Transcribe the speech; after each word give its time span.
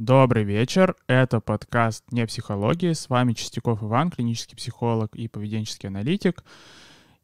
Добрый 0.00 0.44
вечер, 0.44 0.96
это 1.08 1.40
подкаст 1.40 2.10
«Не 2.10 2.24
психологии», 2.24 2.94
с 2.94 3.10
вами 3.10 3.34
Чистяков 3.34 3.82
Иван, 3.82 4.10
клинический 4.10 4.56
психолог 4.56 5.14
и 5.14 5.28
поведенческий 5.28 5.90
аналитик. 5.90 6.42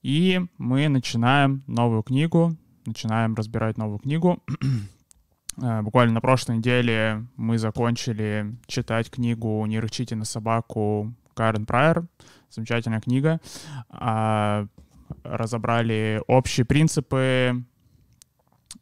И 0.02 0.42
мы 0.58 0.86
начинаем 0.88 1.62
новую 1.66 2.02
книгу, 2.02 2.54
начинаем 2.84 3.34
разбирать 3.34 3.78
новую 3.78 3.98
книгу. 4.00 4.42
Э, 5.58 5.80
буквально 5.80 6.12
на 6.12 6.20
прошлой 6.20 6.58
неделе 6.58 7.24
мы 7.36 7.56
закончили 7.56 8.54
читать 8.66 9.10
книгу 9.10 9.64
«Не 9.64 9.80
рычите 9.80 10.14
на 10.14 10.26
собаку» 10.26 11.14
Карен 11.32 11.64
Прайер. 11.64 12.04
Замечательная 12.50 13.00
книга. 13.00 13.40
А, 13.88 14.66
разобрали 15.22 16.20
общие 16.26 16.66
принципы 16.66 17.64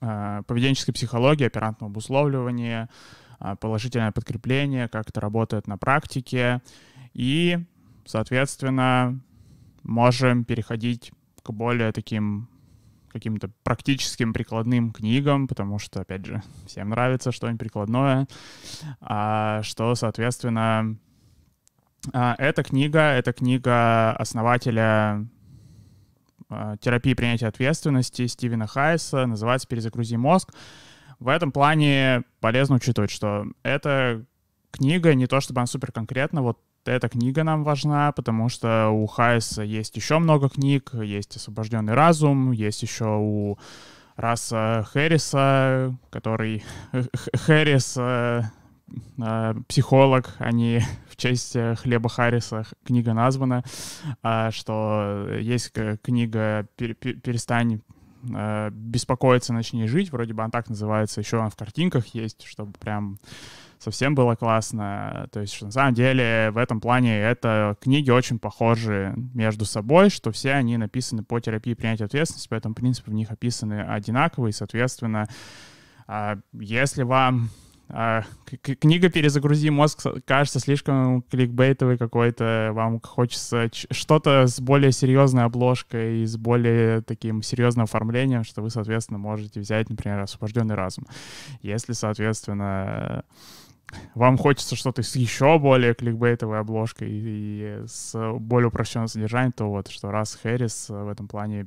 э, 0.00 0.42
поведенческой 0.48 0.94
психологии, 0.94 1.46
оперантного 1.46 1.92
обусловливания, 1.92 2.88
положительное 3.60 4.12
подкрепление, 4.12 4.88
как 4.88 5.08
это 5.08 5.20
работает 5.20 5.66
на 5.66 5.76
практике. 5.78 6.62
И, 7.12 7.58
соответственно, 8.04 9.20
можем 9.82 10.44
переходить 10.44 11.12
к 11.42 11.50
более 11.50 11.92
таким 11.92 12.48
каким-то 13.14 13.48
практическим 13.62 14.32
прикладным 14.32 14.92
книгам, 14.92 15.46
потому 15.46 15.78
что, 15.78 16.00
опять 16.00 16.26
же, 16.26 16.42
всем 16.66 16.88
нравится 16.88 17.30
что-нибудь 17.30 17.60
прикладное, 17.60 18.26
а, 19.00 19.62
что, 19.62 19.94
соответственно, 19.94 20.98
а, 22.12 22.34
эта 22.38 22.64
книга, 22.64 23.12
это 23.12 23.32
книга 23.32 24.12
основателя 24.16 25.28
а, 26.48 26.76
терапии 26.78 27.14
принятия 27.14 27.46
ответственности 27.46 28.26
Стивена 28.26 28.66
Хайса, 28.66 29.26
называется 29.26 29.68
«Перезагрузи 29.68 30.16
мозг». 30.16 30.52
В 31.18 31.28
этом 31.28 31.52
плане 31.52 32.24
полезно 32.40 32.76
учитывать, 32.76 33.10
что 33.10 33.46
эта 33.62 34.24
книга 34.70 35.14
не 35.14 35.26
то 35.26 35.40
чтобы 35.40 35.60
она 35.60 35.66
супер 35.66 35.92
конкретна, 35.92 36.42
вот 36.42 36.58
эта 36.84 37.08
книга 37.08 37.44
нам 37.44 37.64
важна, 37.64 38.12
потому 38.12 38.48
что 38.48 38.90
у 38.90 39.06
Хайса 39.06 39.62
есть 39.62 39.96
еще 39.96 40.18
много 40.18 40.48
книг, 40.48 40.90
есть 40.94 41.36
«Освобожденный 41.36 41.94
разум», 41.94 42.52
есть 42.52 42.82
еще 42.82 43.16
у 43.18 43.58
Раса 44.16 44.86
Хэрриса, 44.92 45.96
который... 46.10 46.62
Хэррис 47.34 47.96
э, 47.96 48.42
э, 49.18 49.54
психолог, 49.66 50.34
а 50.38 50.52
не 50.52 50.84
в 51.08 51.16
честь 51.16 51.56
Хлеба 51.76 52.08
Харриса 52.08 52.64
книга 52.84 53.14
названа, 53.14 53.64
а, 54.22 54.50
что 54.50 55.28
есть 55.40 55.72
книга 56.02 56.66
«Перестань 56.76 57.80
э, 58.34 58.70
беспокоиться, 58.72 59.52
начни 59.52 59.86
жить», 59.86 60.12
вроде 60.12 60.34
бы 60.34 60.42
она 60.42 60.50
так 60.50 60.68
называется, 60.68 61.20
еще 61.20 61.40
она 61.40 61.50
в 61.50 61.56
картинках 61.56 62.06
есть, 62.08 62.44
чтобы 62.44 62.72
прям 62.72 63.18
совсем 63.78 64.14
было 64.14 64.34
классно. 64.34 65.28
То 65.32 65.40
есть, 65.40 65.54
что 65.54 65.66
на 65.66 65.72
самом 65.72 65.94
деле 65.94 66.50
в 66.50 66.56
этом 66.56 66.80
плане 66.80 67.18
это 67.20 67.76
книги 67.80 68.10
очень 68.10 68.38
похожи 68.38 69.14
между 69.34 69.64
собой, 69.64 70.10
что 70.10 70.32
все 70.32 70.52
они 70.52 70.76
написаны 70.76 71.22
по 71.22 71.38
терапии 71.38 71.74
принятия 71.74 72.04
ответственности, 72.04 72.48
поэтому 72.48 72.74
принципы 72.74 73.10
в 73.10 73.14
них 73.14 73.30
описаны 73.30 73.82
одинаковые, 73.82 74.50
и, 74.50 74.54
соответственно, 74.54 75.28
а, 76.06 76.38
если 76.52 77.02
вам 77.02 77.50
книга 78.80 79.10
«Перезагрузи 79.10 79.70
мозг» 79.70 80.02
кажется 80.24 80.58
слишком 80.58 81.22
кликбейтовой 81.22 81.98
какой-то, 81.98 82.70
вам 82.72 83.00
хочется 83.00 83.70
что-то 83.90 84.46
с 84.46 84.60
более 84.60 84.90
серьезной 84.90 85.44
обложкой 85.44 86.22
и 86.22 86.26
с 86.26 86.36
более 86.36 87.02
таким 87.02 87.42
серьезным 87.42 87.84
оформлением, 87.84 88.44
что 88.44 88.62
вы, 88.62 88.70
соответственно, 88.70 89.18
можете 89.18 89.60
взять, 89.60 89.90
например, 89.90 90.20
«Освобожденный 90.20 90.74
разум». 90.74 91.06
Если, 91.60 91.92
соответственно, 91.92 93.24
вам 94.14 94.38
хочется 94.38 94.76
что-то 94.76 95.02
с 95.02 95.14
еще 95.14 95.58
более 95.58 95.94
кликбейтовой 95.94 96.60
обложкой 96.60 97.08
и, 97.10 97.82
с 97.86 98.14
более 98.38 98.68
упрощенным 98.68 99.08
содержанием, 99.08 99.52
то 99.52 99.70
вот 99.70 99.88
что 99.88 100.10
раз 100.10 100.34
Хэрис 100.42 100.88
в 100.88 101.08
этом 101.08 101.28
плане 101.28 101.66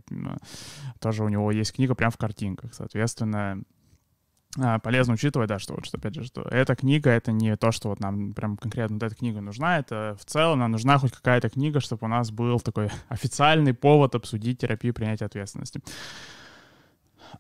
тоже 1.00 1.24
у 1.24 1.30
него 1.30 1.52
есть 1.52 1.74
книга 1.74 1.96
прям 1.96 2.12
в 2.12 2.18
картинках. 2.18 2.74
Соответственно, 2.74 3.40
а, 3.52 3.62
полезно 4.84 5.14
учитывать, 5.14 5.50
да, 5.50 5.60
что 5.60 5.76
вот, 5.76 5.86
что 5.86 5.98
опять 5.98 6.16
же, 6.16 6.24
что 6.24 6.42
эта 6.42 6.76
книга, 6.76 7.10
это 7.10 7.32
не 7.32 7.56
то, 7.58 7.72
что 7.72 7.90
вот 7.90 8.00
нам 8.00 8.34
прям 8.34 8.58
конкретно 8.58 8.96
вот 8.96 9.04
эта 9.04 9.16
книга 9.16 9.42
нужна, 9.42 9.80
это 9.80 10.18
в 10.20 10.26
целом 10.26 10.60
нам 10.60 10.72
нужна 10.72 10.98
хоть 10.98 11.12
какая-то 11.12 11.50
книга, 11.50 11.80
чтобы 11.80 12.06
у 12.06 12.08
нас 12.08 12.32
был 12.32 12.60
такой 12.60 12.90
официальный 13.10 13.74
повод 13.74 14.16
обсудить 14.16 14.60
терапию 14.60 14.94
принятия 14.94 15.26
ответственности. 15.26 15.82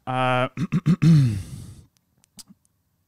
А, 0.06 0.52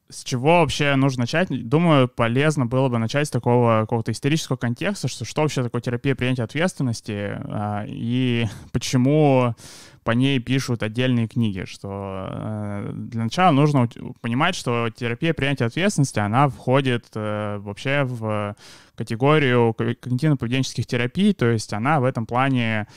с 0.10 0.24
чего 0.24 0.62
вообще 0.62 0.96
нужно 0.96 1.22
начать? 1.22 1.50
Думаю, 1.68 2.08
полезно 2.08 2.66
было 2.66 2.90
бы 2.90 2.98
начать 2.98 3.28
с 3.28 3.32
такого 3.32 3.82
какого-то 3.82 4.12
исторического 4.12 4.58
контекста, 4.58 5.08
что, 5.08 5.24
что 5.24 5.42
вообще 5.42 5.62
такое 5.62 5.82
терапия 5.82 6.16
принятия 6.16 6.44
ответственности 6.44 7.38
а, 7.44 7.86
и 7.88 8.48
почему 8.72 9.56
по 10.04 10.12
ней 10.12 10.40
пишут 10.40 10.82
отдельные 10.82 11.28
книги, 11.28 11.66
что 11.66 12.28
э, 12.32 12.92
для 12.94 13.24
начала 13.26 13.52
нужно 13.52 13.88
понимать, 14.22 14.56
что 14.56 14.90
терапия 14.90 15.36
принятия 15.36 15.66
ответственности, 15.66 16.18
она 16.18 16.50
входит 16.50 17.06
э, 17.14 17.58
вообще 17.60 18.04
в 18.06 18.56
категорию 18.96 19.76
когнитивно-поведенческих 19.78 20.86
терапий, 20.86 21.34
то 21.34 21.46
есть 21.46 21.74
она 21.74 22.00
в 22.00 22.06
этом 22.06 22.26
плане 22.26 22.88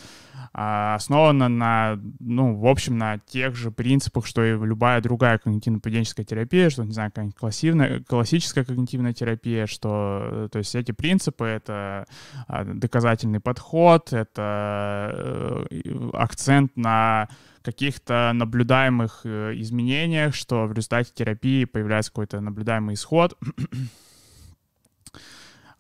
основана 0.53 1.49
на, 1.49 1.99
ну, 2.21 2.55
в 2.55 2.67
общем, 2.67 2.99
на 2.99 3.19
тех 3.19 3.57
же 3.57 3.71
принципах, 3.71 4.27
что 4.27 4.45
и 4.45 4.51
любая 4.51 5.01
другая 5.01 5.39
когнитивно-поведенческая 5.39 6.25
терапия, 6.25 6.69
что, 6.69 6.85
не 6.85 6.93
знаю, 6.93 7.11
какая-нибудь 7.11 7.37
классивная, 7.37 8.01
классическая 8.07 8.65
когнитивная 8.65 9.15
терапия, 9.15 9.67
что, 9.67 10.49
то 10.53 10.59
есть 10.59 10.75
эти 10.75 10.93
принципы— 10.93 11.45
это 11.47 12.07
а, 12.49 12.65
доказательный 12.65 13.41
подход, 13.41 14.13
это 14.13 15.67
э, 15.71 16.11
акцент 16.13 16.77
на 16.77 17.29
каких-то 17.63 18.33
наблюдаемых 18.35 19.23
э, 19.25 19.55
изменениях, 19.57 20.35
что 20.35 20.67
в 20.67 20.73
результате 20.73 21.13
терапии 21.15 21.65
появляется 21.65 22.11
какой-то 22.11 22.41
наблюдаемый 22.41 22.95
исход. 22.95 23.39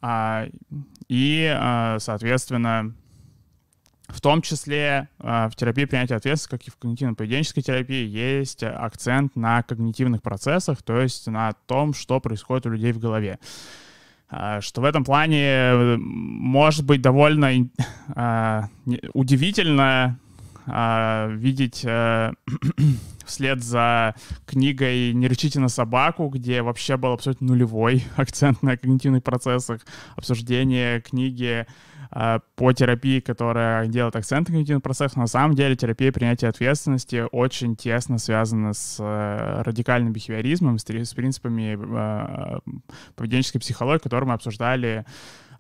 А, 0.04 0.49
и, 1.06 1.97
соответственно, 2.00 2.93
в 4.09 4.21
том 4.21 4.43
числе 4.43 5.09
э, 5.19 5.49
в 5.51 5.57
терапии 5.57 5.85
принятия 5.85 6.17
ответственности, 6.17 6.51
как 6.51 6.69
и 6.69 6.71
в 6.71 6.79
когнитивно-поведенческой 6.79 7.63
терапии, 7.63 8.07
есть 8.07 8.63
акцент 8.63 9.37
на 9.37 9.63
когнитивных 9.63 10.23
процессах, 10.23 10.83
то 10.83 11.01
есть 11.01 11.27
на 11.27 11.53
том, 11.67 11.95
что 11.95 12.21
происходит 12.21 12.67
у 12.67 12.71
людей 12.71 12.93
в 12.93 12.99
голове. 12.99 13.39
Э, 14.31 14.61
что 14.61 14.81
в 14.81 14.85
этом 14.85 15.05
плане 15.05 15.97
может 15.99 16.85
быть 16.85 17.03
довольно 17.03 17.69
э, 18.17 18.63
удивительно 19.13 20.19
видеть 20.65 21.83
э, 21.84 22.33
вслед 23.25 23.62
за 23.62 24.15
книгой 24.47 25.12
«Не 25.12 25.28
рычите 25.28 25.60
на 25.60 25.69
собаку», 25.69 26.28
где 26.28 26.62
вообще 26.62 26.97
был 26.97 27.12
абсолютно 27.12 27.49
нулевой 27.49 28.05
акцент 28.16 28.62
на 28.62 28.77
когнитивных 28.77 29.22
процессах, 29.22 29.81
обсуждение 30.16 31.00
книги 31.00 31.66
Э, 32.15 32.41
по 32.56 32.72
терапии, 32.72 33.21
которая 33.21 33.87
делает 33.87 34.16
акцент 34.16 34.49
на 34.49 34.53
когнитивный 34.53 34.83
процесс, 34.83 35.16
на 35.16 35.27
самом 35.27 35.55
деле 35.55 35.77
терапия 35.77 36.12
принятия 36.12 36.49
ответственности 36.49 37.25
очень 37.33 37.75
тесно 37.75 38.19
связана 38.19 38.75
с 38.75 38.99
э, 39.00 39.62
радикальным 39.62 40.12
бихевиоризмом, 40.12 40.78
с, 40.78 40.84
с 40.87 41.15
принципами 41.15 41.78
э, 41.78 42.59
поведенческой 43.16 43.60
психологии, 43.60 44.03
которые 44.03 44.28
мы 44.28 44.34
обсуждали 44.34 45.06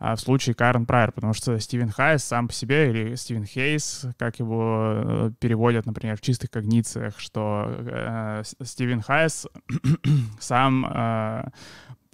в 0.02 0.16
случае 0.16 0.54
Карен 0.54 0.84
Прайер, 0.84 1.12
потому 1.12 1.32
что 1.32 1.58
Стивен 1.60 1.90
Хайс 1.90 2.24
сам 2.24 2.48
по 2.48 2.54
себе, 2.54 2.90
или 2.90 3.14
Стивен 3.14 3.44
Хейс, 3.44 4.06
как 4.18 4.40
его 4.40 5.30
переводят, 5.38 5.86
например, 5.86 6.16
в 6.16 6.20
чистых 6.20 6.50
когнициях, 6.50 7.18
что 7.20 7.66
э, 7.68 8.42
Стивен 8.62 9.00
Хайс 9.00 9.46
сам 10.40 10.86
э, 10.86 11.44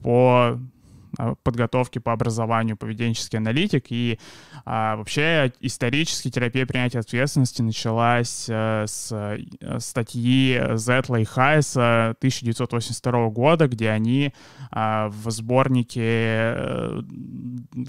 по 0.02 0.58
а, 0.58 0.60
подготовки 1.42 1.98
по 1.98 2.12
образованию 2.12 2.76
поведенческий 2.76 3.38
аналитик. 3.38 3.86
И 3.90 4.18
а, 4.64 4.96
вообще 4.96 5.52
исторически 5.60 6.30
терапия 6.30 6.66
принятия 6.66 7.00
ответственности 7.00 7.62
началась 7.62 8.46
а, 8.48 8.84
с 8.86 9.10
а, 9.12 9.38
статьи 9.78 10.60
Зетла 10.74 11.16
и 11.16 11.24
Хайса 11.24 12.10
1982 12.18 13.28
года, 13.30 13.68
где 13.68 13.90
они 13.90 14.32
а, 14.70 15.08
в 15.08 15.30
сборнике 15.30 16.02
а, 16.02 17.04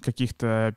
каких-то 0.01 0.75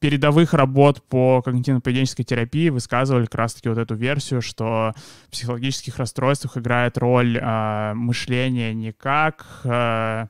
передовых 0.00 0.54
работ 0.54 1.02
по 1.08 1.42
когнитивно-поведенческой 1.44 2.24
терапии 2.24 2.70
высказывали 2.70 3.26
как 3.26 3.34
раз-таки 3.36 3.68
вот 3.68 3.78
эту 3.78 3.94
версию, 3.94 4.42
что 4.42 4.94
в 5.28 5.30
психологических 5.30 5.96
расстройствах 5.98 6.56
играет 6.56 6.98
роль 6.98 7.38
э, 7.38 7.92
мышление 7.94 8.74
не 8.74 8.92
как 8.92 9.46
э, 9.64 9.70
Э, 9.70 10.26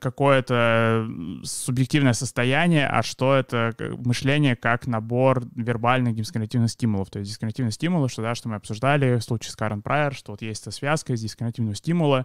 какое-то 0.00 1.06
субъективное 1.42 2.14
состояние, 2.14 2.86
а 2.86 3.02
что 3.02 3.34
это 3.34 3.74
мышление 3.98 4.56
как 4.56 4.86
набор 4.86 5.44
вербальных 5.54 6.14
дисконнективных 6.14 6.70
стимулов. 6.70 7.10
То 7.10 7.18
есть 7.18 7.30
дисконнективные 7.30 7.72
стимулы, 7.72 8.08
что, 8.08 8.22
да, 8.22 8.34
что 8.34 8.48
мы 8.48 8.56
обсуждали 8.56 9.16
в 9.16 9.22
случае 9.22 9.52
с 9.52 9.56
Карен 9.56 9.82
Прайер, 9.82 10.14
что 10.14 10.32
вот 10.32 10.42
есть 10.42 10.62
эта 10.62 10.70
связка 10.70 11.12
из 11.12 11.20
дисконнективного 11.20 11.74
стимула, 11.74 12.24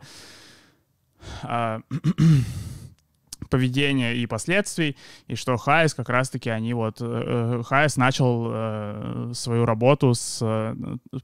а, 1.44 1.82
поведения 3.50 4.16
и 4.16 4.26
последствий, 4.26 4.98
и 5.28 5.36
что 5.36 5.58
Хайес 5.58 5.94
как 5.94 6.10
раз-таки 6.10 6.50
они 6.50 6.74
вот... 6.74 6.98
Э, 7.02 7.62
Хайес 7.66 7.98
начал 7.98 8.48
э, 8.50 9.32
свою 9.34 9.66
работу 9.66 10.14
с 10.14 10.40
э, 10.42 10.76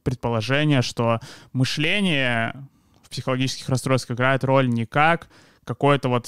предположения, 0.03 0.81
что 0.81 1.19
мышление 1.53 2.67
в 3.03 3.09
психологических 3.09 3.67
расстройствах 3.69 4.17
играет 4.17 4.43
роль 4.43 4.69
не 4.69 4.85
как 4.85 5.27
какое-то 5.73 6.09
вот 6.09 6.27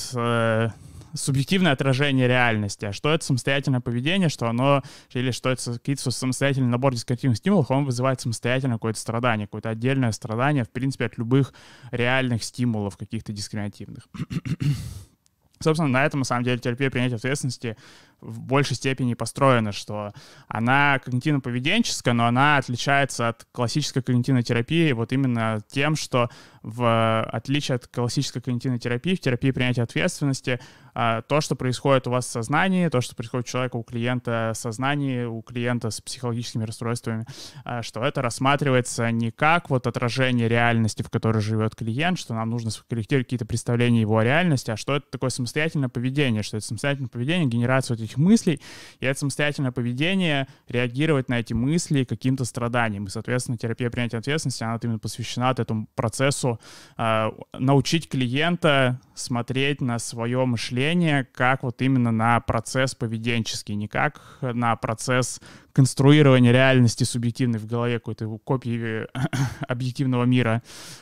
субъективное 1.13 1.71
отражение 1.71 2.27
реальности, 2.27 2.85
а 2.85 2.93
что 2.93 3.13
это 3.13 3.25
самостоятельное 3.25 3.81
поведение, 3.81 4.29
что 4.29 4.47
оно, 4.47 4.81
или 5.13 5.31
что 5.31 5.49
это 5.49 5.73
какие-то 5.73 6.11
самостоятельный 6.11 6.69
набор 6.69 6.93
дискретивных 6.93 7.37
стимулов, 7.37 7.71
он 7.71 7.85
вызывает 7.85 8.21
самостоятельно 8.21 8.75
какое-то 8.75 8.99
страдание, 8.99 9.47
какое-то 9.47 9.69
отдельное 9.69 10.11
страдание, 10.11 10.63
в 10.63 10.69
принципе, 10.69 11.05
от 11.05 11.17
любых 11.17 11.53
реальных 11.91 12.43
стимулов 12.43 12.97
каких-то 12.97 13.33
дискриминативных. 13.33 14.07
Собственно, 15.59 15.89
на 15.89 16.05
этом, 16.05 16.21
на 16.21 16.25
самом 16.25 16.43
деле, 16.43 16.59
терапия 16.59 16.89
принятия 16.89 17.15
ответственности 17.15 17.77
в 18.21 18.39
большей 18.39 18.75
степени 18.75 19.13
построена, 19.15 19.71
что 19.71 20.13
она 20.47 20.97
когнитивно-поведенческая, 20.97 22.13
но 22.13 22.27
она 22.27 22.57
отличается 22.57 23.29
от 23.29 23.45
классической 23.51 24.01
когнитивной 24.01 24.43
терапии 24.43 24.91
вот 24.91 25.11
именно 25.11 25.61
тем, 25.67 25.95
что 25.95 26.29
в 26.63 27.23
отличие 27.23 27.75
от 27.75 27.87
классической 27.87 28.41
когнитивной 28.41 28.79
терапии, 28.79 29.15
в 29.15 29.19
терапии 29.19 29.51
принятия 29.51 29.81
ответственности 29.81 30.59
а, 30.93 31.21
то, 31.21 31.41
что 31.41 31.55
происходит 31.55 32.07
у 32.07 32.11
вас 32.11 32.25
в 32.25 32.29
сознании, 32.29 32.89
то, 32.89 33.01
что 33.01 33.15
происходит 33.15 33.47
у 33.47 33.49
человека, 33.49 33.75
у 33.77 33.83
клиента 33.83 34.51
в 34.53 34.57
сознании, 34.57 35.23
у 35.23 35.41
клиента 35.41 35.89
с 35.89 36.01
психологическими 36.01 36.63
расстройствами, 36.63 37.25
а, 37.63 37.81
что 37.81 38.03
это 38.03 38.21
рассматривается 38.21 39.09
не 39.11 39.31
как 39.31 39.69
вот 39.69 39.87
отражение 39.87 40.47
реальности, 40.47 41.01
в 41.01 41.09
которой 41.09 41.41
живет 41.41 41.75
клиент, 41.75 42.19
что 42.19 42.33
нам 42.33 42.49
нужно 42.49 42.71
скорректировать 42.71 43.27
какие-то 43.27 43.45
представления 43.45 44.01
его 44.01 44.17
о 44.17 44.23
реальности, 44.23 44.71
а 44.71 44.77
что 44.77 44.97
это 44.97 45.07
такое 45.09 45.29
самостоятельное 45.29 45.89
поведение, 45.89 46.43
что 46.43 46.57
это 46.57 46.65
самостоятельное 46.65 47.09
поведение, 47.09 47.47
генерация 47.47 47.95
этих 47.95 48.10
мыслей, 48.17 48.59
и 48.99 49.05
это 49.05 49.19
самостоятельное 49.19 49.71
поведение 49.71 50.47
реагировать 50.67 51.29
на 51.29 51.39
эти 51.39 51.53
мысли 51.53 52.03
каким-то 52.03 52.45
страданием. 52.45 53.05
И, 53.05 53.09
соответственно, 53.09 53.57
терапия 53.57 53.89
принятия 53.89 54.17
ответственности, 54.17 54.63
она 54.63 54.79
именно 54.81 54.99
посвящена 54.99 55.51
этому 55.57 55.87
процессу 55.95 56.59
э, 56.97 57.31
научить 57.53 58.09
клиента 58.09 58.99
смотреть 59.15 59.81
на 59.81 59.99
свое 59.99 60.45
мышление 60.45 61.27
как 61.33 61.63
вот 61.63 61.81
именно 61.81 62.11
на 62.11 62.39
процесс 62.39 62.95
поведенческий, 62.95 63.75
не 63.75 63.87
как 63.87 64.21
на 64.41 64.75
процесс 64.75 65.39
конструирования 65.73 66.51
реальности 66.51 67.03
субъективной 67.03 67.59
в 67.59 67.65
голове, 67.65 67.99
какой-то 67.99 68.37
копии 68.39 69.07
объективного 69.67 70.25
мира, 70.25 70.61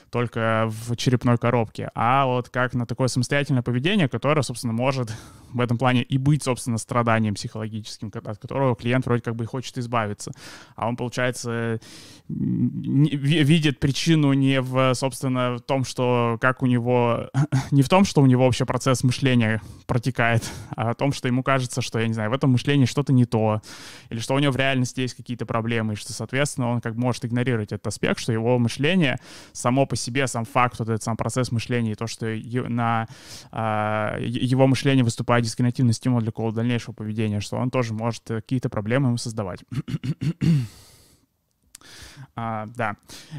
только 0.10 0.68
в 0.70 0.96
черепной 0.96 1.38
коробке, 1.38 1.90
а 1.96 2.26
вот 2.26 2.50
как 2.50 2.74
на 2.74 2.86
такое 2.86 3.08
самостоятельное 3.08 3.62
поведение, 3.62 4.08
которое, 4.08 4.42
собственно, 4.42 4.74
может 4.74 5.12
в 5.54 5.60
этом 5.62 5.78
плане 5.78 6.04
и 6.04 6.18
быть, 6.18 6.44
собственно, 6.44 6.78
страданием 6.78 7.36
психологическим, 7.36 8.12
от 8.14 8.38
которого 8.38 8.76
клиент 8.76 9.06
вроде 9.06 9.22
как 9.22 9.36
бы 9.36 9.44
и 9.44 9.48
хочет 9.48 9.78
избавиться. 9.78 10.32
А 10.76 10.88
он, 10.88 10.96
получается, 10.96 11.80
видит 12.28 13.80
причину 13.80 14.34
не 14.34 14.62
в, 14.62 14.94
собственно, 14.94 15.58
в 15.58 15.62
том, 15.62 15.84
что 15.84 16.38
как 16.40 16.62
у 16.62 16.66
него, 16.66 17.30
не 17.72 17.82
в 17.82 17.90
том, 17.90 18.06
что 18.06 18.22
у 18.22 18.26
него 18.26 18.46
вообще 18.46 18.66
процесс 18.66 19.04
мышления 19.04 19.62
протекает, 19.88 20.44
а 20.76 20.92
о 20.92 20.94
том, 20.94 21.12
что 21.12 21.28
ему 21.28 21.44
кажется, 21.44 21.82
что, 21.82 22.00
я 22.00 22.08
не 22.08 22.14
знаю, 22.14 22.30
в 22.30 22.34
этом 22.34 22.52
мышлении 22.52 22.86
что-то 22.86 23.14
не 23.14 23.26
то, 23.26 23.62
или 24.10 24.20
что 24.20 24.36
у 24.36 24.40
него 24.40 24.52
в 24.52 24.58
реальности 24.58 25.02
есть 25.02 25.16
какие-то 25.16 25.46
проблемы, 25.46 25.94
и 25.94 25.96
что, 25.96 26.14
соответственно, 26.14 26.70
он 26.70 26.82
как 26.82 26.96
бы 26.96 27.02
может 27.02 27.26
игнорировать 27.26 27.72
этот 27.72 27.88
аспект, 27.88 28.20
что 28.20 28.32
его 28.32 28.60
мышление 28.60 29.20
само 29.52 29.86
по 29.86 29.96
себе, 30.00 30.28
сам 30.28 30.46
факт, 30.46 30.80
вот 30.80 30.90
этот 30.90 31.04
сам 31.04 31.18
процесс 31.18 31.52
мышления, 31.52 31.92
и 31.92 31.96
то, 31.96 32.08
что 32.08 32.28
на 32.70 33.08
а, 33.52 34.18
его 34.20 34.68
мышление 34.68 35.04
выступает 35.04 35.46
дискриминативный 35.46 35.94
стимул 35.94 36.20
для 36.20 36.32
какого-то 36.32 36.58
дальнейшего 36.58 36.94
поведения, 36.94 37.40
что 37.40 37.58
он 37.58 37.70
тоже 37.70 37.94
может 37.94 38.24
какие-то 38.24 38.70
проблемы 38.70 39.10
ему 39.10 39.18
создавать. 39.18 39.62
а, 42.36 42.68
да. 42.76 42.96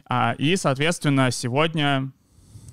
А, 0.07 0.35
и, 0.39 0.57
соответственно, 0.57 1.31
сегодня 1.31 2.13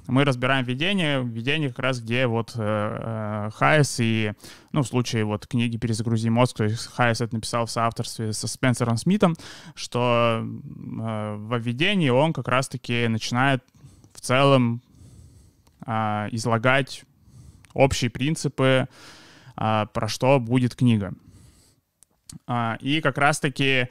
мы 0.07 0.23
разбираем 0.23 0.65
введение, 0.65 1.21
введение 1.21 1.69
как 1.69 1.79
раз 1.79 1.99
где 1.99 2.27
вот 2.27 2.53
э, 2.55 2.59
э, 2.59 3.49
Хайес 3.53 3.97
и, 3.99 4.33
ну, 4.71 4.81
в 4.81 4.87
случае 4.87 5.25
вот 5.25 5.47
книги 5.47 5.77
«Перезагрузи 5.77 6.29
мозг», 6.29 6.57
то 6.57 6.63
есть 6.63 6.87
Хайес 6.87 7.21
это 7.21 7.35
написал 7.35 7.65
в 7.65 7.71
соавторстве 7.71 8.31
со 8.31 8.47
Спенсером 8.47 8.97
Смитом, 8.97 9.35
что 9.75 10.41
э, 10.41 11.35
во 11.37 11.57
введении 11.57 12.09
он 12.09 12.31
как 12.31 12.47
раз-таки 12.47 13.07
начинает 13.07 13.63
в 14.17 14.21
целом 14.21 14.81
э, 15.85 15.91
излагать 16.31 17.03
общие 17.73 18.09
принципы, 18.09 18.87
э, 19.55 19.85
про 19.93 20.07
что 20.07 20.39
будет 20.39 20.75
книга. 20.75 21.13
Э, 22.47 22.77
и 22.81 22.99
как 22.99 23.17
раз-таки 23.19 23.89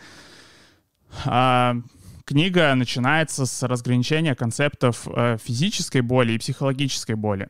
э, 1.24 1.74
книга 2.24 2.74
начинается 2.74 3.46
с 3.46 3.62
разграничения 3.62 4.34
концептов 4.34 5.06
э, 5.06 5.38
физической 5.42 6.00
боли 6.00 6.32
и 6.32 6.38
психологической 6.38 7.14
боли. 7.14 7.48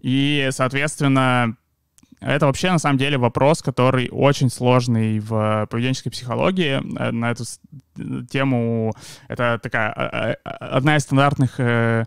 И, 0.00 0.48
соответственно, 0.52 1.56
это 2.20 2.46
вообще 2.46 2.70
на 2.70 2.78
самом 2.78 2.98
деле 2.98 3.18
вопрос, 3.18 3.62
который 3.62 4.08
очень 4.10 4.50
сложный 4.50 5.18
в 5.20 5.66
поведенческой 5.70 6.10
психологии. 6.10 6.80
Э, 6.98 7.10
на 7.10 7.30
эту 7.30 7.44
тему 8.30 8.94
это 9.28 9.58
такая 9.62 9.92
а, 9.92 10.36
а, 10.44 10.50
одна 10.76 10.96
из 10.96 11.02
стандартных 11.02 11.58
э, 11.58 11.86
Э, 11.96 12.04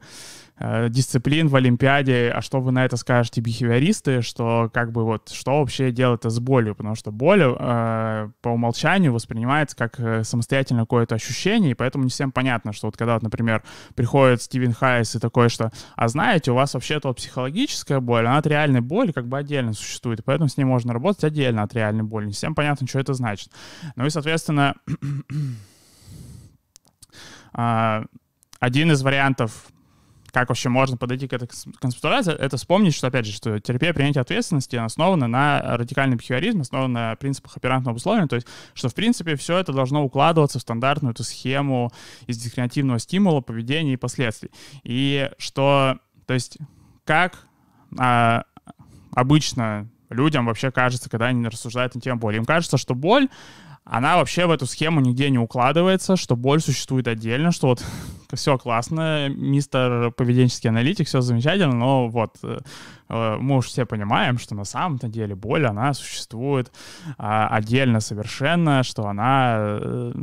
дисциплин 0.60 1.48
в 1.48 1.56
Олимпиаде, 1.56 2.32
а 2.36 2.42
что 2.42 2.60
вы 2.60 2.72
на 2.72 2.84
это 2.84 2.98
скажете, 2.98 3.40
бихевиористы, 3.40 4.22
что 4.22 4.70
как 4.74 4.92
бы 4.92 5.06
вот, 5.06 5.30
что 5.30 5.60
вообще 5.60 5.92
делать-то 5.92 6.30
с 6.30 6.40
болью, 6.40 6.76
потому 6.76 6.96
что 6.96 7.12
боль 7.12 7.42
э, 7.42 8.30
по 8.42 8.50
умолчанию 8.50 9.14
воспринимается 9.14 9.78
как 9.78 10.00
э, 10.00 10.24
самостоятельное 10.26 10.84
какое-то 10.84 11.16
ощущение, 11.16 11.72
и 11.72 11.76
поэтому 11.76 12.04
не 12.04 12.10
всем 12.10 12.34
понятно, 12.34 12.74
что 12.74 12.88
вот 12.88 12.98
когда, 12.98 13.14
вот, 13.14 13.24
например, 13.24 13.64
приходит 13.96 14.42
Стивен 14.42 14.74
Хайс 14.74 15.16
и 15.16 15.20
такой, 15.20 15.48
что, 15.48 15.72
а 15.96 16.08
знаете, 16.10 16.52
у 16.52 16.56
вас 16.56 16.74
вообще-то 16.74 17.08
вот 17.08 17.18
психологическая 17.18 18.02
боль, 18.02 18.28
она 18.28 18.38
от 18.38 18.48
реальной 18.48 18.82
боли 18.82 19.14
как 19.14 19.28
бы 19.28 19.38
отдельно 19.38 19.74
существует, 19.74 20.20
и 20.20 20.24
поэтому 20.24 20.50
с 20.50 20.58
ней 20.58 20.66
можно 20.66 20.92
работать 20.92 21.24
отдельно 21.24 21.64
от 21.64 21.74
реальной 21.74 22.04
боли, 22.04 22.26
не 22.26 22.34
всем 22.34 22.54
понятно, 22.54 22.86
что 22.86 23.00
это 23.00 23.14
значит. 23.14 23.50
Ну 23.96 24.06
и, 24.06 24.10
соответственно, 24.10 24.76
а, 27.54 28.04
один 28.60 28.92
из 28.92 29.02
вариантов 29.02 29.68
как 30.32 30.50
вообще 30.50 30.70
можно 30.70 30.98
подойти 30.98 31.28
к 31.28 31.34
этой 31.34 31.50
концептуализации, 31.80 32.34
это 32.34 32.58
вспомнить, 32.58 32.94
что, 32.94 33.08
опять 33.08 33.26
же, 33.26 33.32
что 33.32 33.60
терапия 33.60 33.94
принятия 33.94 34.22
ответственности 34.22 34.76
основана 34.76 35.28
на 35.28 35.78
радикальном 35.78 36.18
бихевиоризме, 36.18 36.62
основана 36.62 37.10
на 37.10 37.16
принципах 37.16 37.58
оперантного 37.58 37.96
условия, 37.96 38.28
то 38.28 38.36
есть, 38.36 38.48
что, 38.74 38.90
в 38.90 38.96
принципе, 38.96 39.36
все 39.36 39.58
это 39.58 39.74
должно 39.74 40.04
укладываться 40.04 40.60
в 40.60 40.62
стандартную 40.62 41.14
эту 41.14 41.24
схему 41.24 41.92
из 42.28 42.38
дискриминативного 42.38 43.00
стимула, 43.00 43.42
поведения 43.42 43.94
и 43.94 43.98
последствий. 43.98 44.52
И 44.84 45.30
что, 45.38 46.00
то 46.26 46.34
есть, 46.34 46.58
как 47.06 47.46
а, 47.98 48.44
обычно 49.14 49.90
людям 50.10 50.46
вообще 50.46 50.72
кажется, 50.72 51.10
когда 51.10 51.28
они 51.28 51.48
рассуждают 51.48 51.96
на 51.96 52.02
тему 52.02 52.20
боли. 52.20 52.38
Им 52.38 52.46
кажется, 52.46 52.78
что 52.78 52.96
боль 52.96 53.30
она 53.90 54.18
вообще 54.18 54.46
в 54.46 54.52
эту 54.52 54.68
схему 54.68 55.02
нигде 55.02 55.32
не 55.32 55.40
укладывается, 55.40 56.16
что 56.16 56.36
боль 56.36 56.62
существует 56.62 57.08
отдельно, 57.08 57.52
что 57.52 57.68
вот 57.70 57.84
все 58.36 58.58
классно, 58.58 59.30
мистер 59.30 60.12
поведенческий 60.12 60.70
аналитик, 60.70 61.08
все 61.08 61.22
замечательно, 61.22 61.76
но 61.76 62.08
вот 62.08 62.38
э, 62.44 62.60
э, 63.10 63.38
мы 63.40 63.58
уж 63.58 63.68
все 63.68 63.86
понимаем, 63.86 64.38
что 64.38 64.56
на 64.56 64.66
самом-то 64.66 65.08
деле 65.08 65.36
боль, 65.36 65.66
она 65.66 65.94
существует 65.94 66.72
а, 67.18 67.48
отдельно 67.48 68.00
совершенно, 68.00 68.84
что 68.84 69.08
она 69.08 69.56
э, 69.60 70.14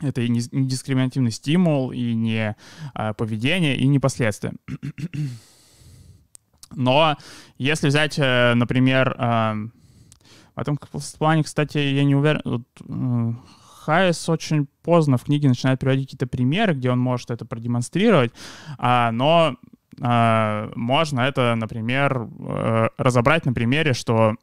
это 0.00 0.22
и 0.22 0.28
не 0.28 0.40
дискриминативный 0.40 1.30
стимул, 1.30 1.92
и 1.92 2.14
не 2.14 2.56
а, 2.94 3.12
поведение, 3.12 3.76
и 3.76 3.86
не 3.86 3.98
последствия. 3.98 4.52
Но 6.74 7.16
если 7.58 7.88
взять, 7.88 8.16
например, 8.16 9.16
в 9.18 10.60
этом 10.60 10.78
плане, 11.18 11.42
кстати, 11.42 11.78
я 11.78 12.04
не 12.04 12.14
уверен. 12.14 13.40
Хайес 13.80 14.28
очень 14.28 14.68
поздно 14.82 15.16
в 15.16 15.24
книге 15.24 15.48
начинает 15.48 15.80
приводить 15.80 16.06
какие-то 16.06 16.26
примеры, 16.26 16.74
где 16.74 16.90
он 16.90 16.98
может 16.98 17.30
это 17.30 17.44
продемонстрировать, 17.44 18.32
а, 18.78 19.10
но 19.10 19.56
а, 20.00 20.70
можно 20.74 21.20
это, 21.20 21.54
например, 21.56 22.28
э, 22.38 22.88
разобрать 22.96 23.44
на 23.44 23.52
примере, 23.52 23.92
что 23.92 24.36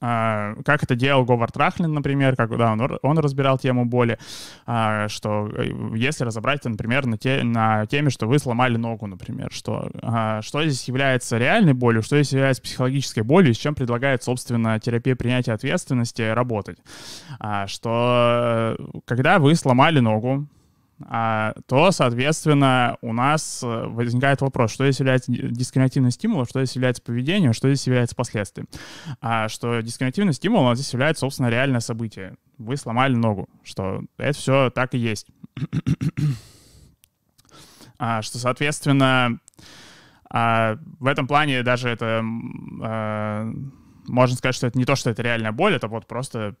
как 0.00 0.82
это 0.82 0.94
делал 0.94 1.24
Говард 1.24 1.56
Рахлин, 1.56 1.92
например, 1.92 2.36
как 2.36 2.56
да, 2.56 2.72
он, 2.72 2.98
он 3.02 3.18
разбирал 3.18 3.58
тему 3.58 3.84
боли, 3.84 4.18
а, 4.66 5.08
что 5.08 5.48
э, 5.48 5.70
если 5.94 6.24
разобрать, 6.24 6.64
например, 6.64 7.06
на, 7.06 7.16
те, 7.16 7.42
на 7.44 7.86
теме, 7.86 8.10
что 8.10 8.26
вы 8.26 8.38
сломали 8.38 8.76
ногу, 8.76 9.06
например, 9.06 9.52
что, 9.52 9.88
а, 10.02 10.42
что 10.42 10.64
здесь 10.64 10.88
является 10.88 11.38
реальной 11.38 11.72
болью, 11.72 12.02
что 12.02 12.16
здесь 12.16 12.32
является 12.32 12.62
психологической 12.62 13.22
болью, 13.22 13.54
с 13.54 13.58
чем 13.58 13.74
предлагает, 13.74 14.22
собственно, 14.22 14.78
терапия 14.80 15.14
принятия 15.14 15.52
ответственности 15.52 16.22
работать. 16.22 16.78
Что 17.66 18.76
когда 19.04 19.38
вы 19.38 19.54
сломали 19.54 20.00
ногу, 20.00 20.46
а, 20.46 20.55
то, 20.98 21.90
соответственно, 21.90 22.96
у 23.02 23.12
нас 23.12 23.62
э, 23.62 23.66
возникает 23.66 24.40
вопрос, 24.40 24.72
что 24.72 24.84
здесь 24.84 24.98
является 24.98 25.30
дискриминативным 25.30 26.10
стимулом, 26.10 26.46
что 26.46 26.64
здесь 26.64 26.74
является 26.74 27.02
поведением, 27.02 27.52
что 27.52 27.68
здесь 27.68 27.86
является 27.86 28.16
последствием. 28.16 28.66
А 29.20 29.48
что 29.50 29.80
дискриминативным 29.82 30.32
стимулом 30.32 30.74
здесь 30.74 30.90
является, 30.92 31.20
собственно, 31.20 31.48
реальное 31.48 31.80
событие. 31.80 32.36
Вы 32.56 32.78
сломали 32.78 33.14
ногу, 33.14 33.50
что 33.62 34.04
это 34.16 34.38
все 34.38 34.70
так 34.70 34.94
и 34.94 34.98
есть. 34.98 35.26
а, 37.98 38.22
что, 38.22 38.38
соответственно, 38.38 39.38
а, 40.30 40.78
в 40.98 41.06
этом 41.06 41.26
плане 41.26 41.62
даже 41.62 41.90
это... 41.90 42.24
А, 42.82 43.52
можно 44.08 44.36
сказать, 44.36 44.54
что 44.54 44.66
это 44.66 44.78
не 44.78 44.84
то, 44.84 44.96
что 44.96 45.10
это 45.10 45.22
реальная 45.22 45.52
боль, 45.52 45.74
это 45.74 45.88
вот 45.88 46.06
просто 46.06 46.54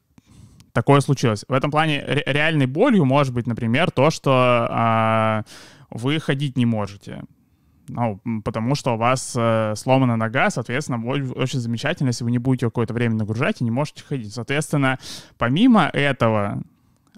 такое 0.76 1.00
случилось. 1.00 1.46
В 1.48 1.54
этом 1.54 1.70
плане 1.70 2.04
реальной 2.26 2.66
болью 2.66 3.06
может 3.06 3.32
быть, 3.32 3.46
например, 3.46 3.90
то, 3.90 4.10
что 4.10 4.68
а, 4.70 5.42
вы 5.88 6.20
ходить 6.20 6.58
не 6.58 6.66
можете. 6.66 7.22
Ну, 7.88 8.20
потому 8.44 8.74
что 8.74 8.94
у 8.94 8.96
вас 8.98 9.32
э, 9.38 9.74
сломана 9.76 10.16
нога, 10.16 10.50
соответственно, 10.50 11.00
очень 11.06 11.60
замечательно, 11.60 12.08
если 12.08 12.24
вы 12.24 12.32
не 12.32 12.38
будете 12.38 12.66
какое-то 12.66 12.92
время 12.92 13.14
нагружать 13.14 13.60
и 13.60 13.64
не 13.64 13.70
можете 13.70 14.02
ходить. 14.02 14.34
Соответственно, 14.34 14.98
помимо 15.38 15.88
этого, 15.92 16.62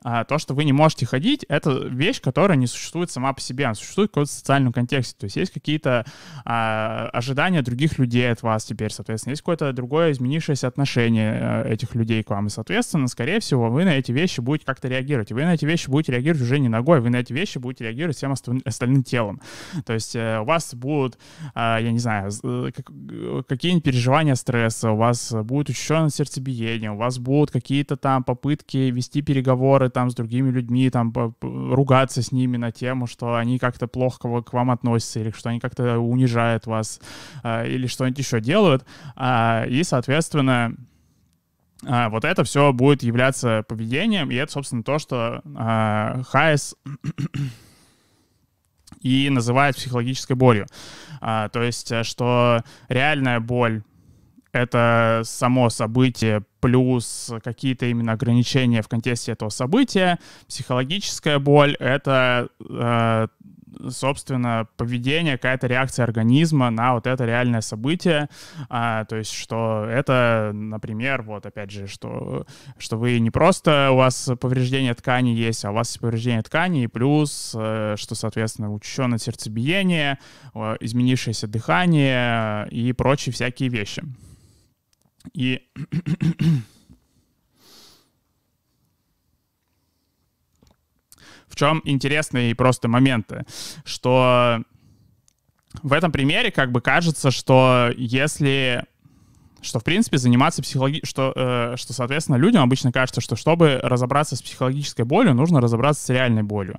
а 0.04 0.24
то, 0.24 0.38
что 0.38 0.54
вы 0.54 0.64
не 0.64 0.72
можете 0.72 1.06
ходить, 1.06 1.44
это 1.48 1.70
вещь, 1.70 2.20
которая 2.20 2.56
не 2.56 2.66
существует 2.66 3.10
сама 3.10 3.32
по 3.32 3.40
себе, 3.40 3.64
она 3.64 3.74
существует 3.74 4.10
в 4.10 4.12
каком-то 4.12 4.32
социальном 4.32 4.72
контексте. 4.72 5.16
То 5.18 5.24
есть 5.24 5.36
есть 5.36 5.52
какие-то 5.52 6.04
а, 6.44 7.08
ожидания 7.12 7.62
других 7.62 7.98
людей 7.98 8.30
от 8.30 8.42
вас 8.42 8.64
теперь, 8.64 8.90
соответственно, 8.90 9.32
есть 9.32 9.42
какое-то 9.42 9.72
другое 9.72 10.12
изменившееся 10.12 10.68
отношение 10.68 11.32
а, 11.40 11.64
этих 11.64 11.94
людей 11.94 12.22
к 12.22 12.30
вам. 12.30 12.46
И, 12.46 12.50
соответственно, 12.50 13.08
скорее 13.08 13.40
всего, 13.40 13.70
вы 13.70 13.84
на 13.84 13.94
эти 13.94 14.12
вещи 14.12 14.40
будете 14.40 14.66
как-то 14.66 14.88
реагировать. 14.88 15.30
И 15.30 15.34
вы 15.34 15.42
на 15.44 15.54
эти 15.54 15.64
вещи 15.64 15.90
будете 15.90 16.12
реагировать 16.12 16.42
уже 16.42 16.58
не 16.58 16.68
ногой, 16.68 17.00
вы 17.00 17.10
на 17.10 17.16
эти 17.16 17.32
вещи 17.32 17.58
будете 17.58 17.84
реагировать 17.84 18.16
всем 18.16 18.34
остальным 18.64 19.02
телом. 19.02 19.40
То 19.84 19.94
есть 19.94 20.14
э, 20.14 20.38
у 20.40 20.44
вас 20.44 20.74
будут, 20.74 21.18
а, 21.54 21.78
я 21.80 21.90
не 21.90 21.98
знаю, 21.98 22.30
э, 22.42 22.70
какие-нибудь 23.46 23.84
переживания 23.84 24.34
стресса, 24.34 24.90
у 24.92 24.96
вас 24.96 25.32
будет 25.42 25.70
учащенное 25.70 26.10
сердцебиение, 26.10 26.92
у 26.92 26.96
вас 26.96 27.18
будут 27.18 27.50
какие-то 27.50 27.96
там 27.96 28.22
попытки 28.22 28.76
вести 28.76 29.22
переговоры 29.22 29.87
там 29.92 30.10
с 30.10 30.14
другими 30.14 30.50
людьми, 30.50 30.90
там 30.90 31.12
ругаться 31.40 32.22
с 32.22 32.32
ними 32.32 32.56
на 32.56 32.72
тему, 32.72 33.06
что 33.06 33.34
они 33.36 33.58
как-то 33.58 33.86
плохо 33.86 34.42
к 34.42 34.52
вам 34.52 34.70
относятся, 34.70 35.20
или 35.20 35.30
что 35.30 35.50
они 35.50 35.60
как-то 35.60 35.98
унижают 35.98 36.66
вас, 36.66 37.00
а, 37.42 37.64
или 37.64 37.86
что-нибудь 37.86 38.18
еще 38.18 38.40
делают. 38.40 38.84
А, 39.16 39.64
и, 39.68 39.82
соответственно, 39.82 40.74
а, 41.84 42.08
вот 42.08 42.24
это 42.24 42.44
все 42.44 42.72
будет 42.72 43.02
являться 43.02 43.64
поведением, 43.68 44.30
и 44.30 44.34
это, 44.34 44.52
собственно, 44.52 44.82
то, 44.82 44.98
что 44.98 45.42
Хайес 46.28 46.76
и 49.00 49.30
называет 49.30 49.76
психологической 49.76 50.34
болью. 50.34 50.66
То 51.20 51.50
есть, 51.54 51.92
э, 51.92 52.02
что 52.04 52.62
реальная 52.88 53.38
боль 53.38 53.82
это 54.52 55.22
само 55.24 55.70
событие 55.70 56.42
плюс 56.60 57.32
какие-то 57.42 57.86
именно 57.86 58.12
ограничения 58.12 58.82
в 58.82 58.88
контексте 58.88 59.32
этого 59.32 59.48
события. 59.50 60.18
Психологическая 60.48 61.38
боль— 61.38 61.76
это, 61.78 62.48
э, 62.68 63.28
собственно, 63.90 64.66
поведение, 64.76 65.36
какая-то 65.36 65.66
реакция 65.66 66.04
организма 66.04 66.70
на 66.70 66.94
вот 66.94 67.06
это 67.06 67.24
реальное 67.24 67.60
событие. 67.60 68.28
А, 68.68 69.04
то 69.04 69.16
есть, 69.16 69.32
что 69.32 69.86
это, 69.88 70.50
например, 70.52 71.22
вот 71.22 71.46
опять 71.46 71.70
же, 71.70 71.86
что, 71.86 72.46
что 72.78 72.96
вы 72.96 73.18
не 73.20 73.30
просто 73.30 73.90
у 73.92 73.96
вас 73.96 74.30
повреждение 74.40 74.94
ткани 74.94 75.30
есть, 75.30 75.64
а 75.64 75.70
у 75.70 75.74
вас 75.74 75.96
повреждение 75.98 76.42
ткани, 76.42 76.84
и 76.84 76.86
плюс, 76.86 77.54
э, 77.56 77.94
что, 77.96 78.14
соответственно, 78.14 78.72
учащенное 78.72 79.18
сердцебиение, 79.18 80.18
э, 80.54 80.76
изменившееся 80.80 81.46
дыхание 81.46 82.68
и 82.70 82.92
прочие 82.92 83.32
всякие 83.32 83.68
вещи. 83.68 84.02
И 85.34 85.62
в 91.48 91.56
чем 91.56 91.82
интересные 91.84 92.54
просто 92.54 92.88
моменты, 92.88 93.44
что 93.84 94.62
в 95.82 95.92
этом 95.92 96.12
примере 96.12 96.50
как 96.50 96.72
бы 96.72 96.80
кажется, 96.80 97.30
что 97.30 97.90
если 97.96 98.84
что, 99.60 99.80
в 99.80 99.84
принципе, 99.84 100.18
заниматься 100.18 100.62
психологией, 100.62 101.04
что, 101.04 101.32
э, 101.34 101.74
что, 101.76 101.92
соответственно, 101.92 102.36
людям 102.36 102.62
обычно 102.62 102.92
кажется, 102.92 103.20
что 103.20 103.36
чтобы 103.36 103.80
разобраться 103.82 104.36
с 104.36 104.42
психологической 104.42 105.04
болью, 105.04 105.34
нужно 105.34 105.60
разобраться 105.60 106.04
с 106.04 106.08
реальной 106.10 106.42
болью. 106.42 106.76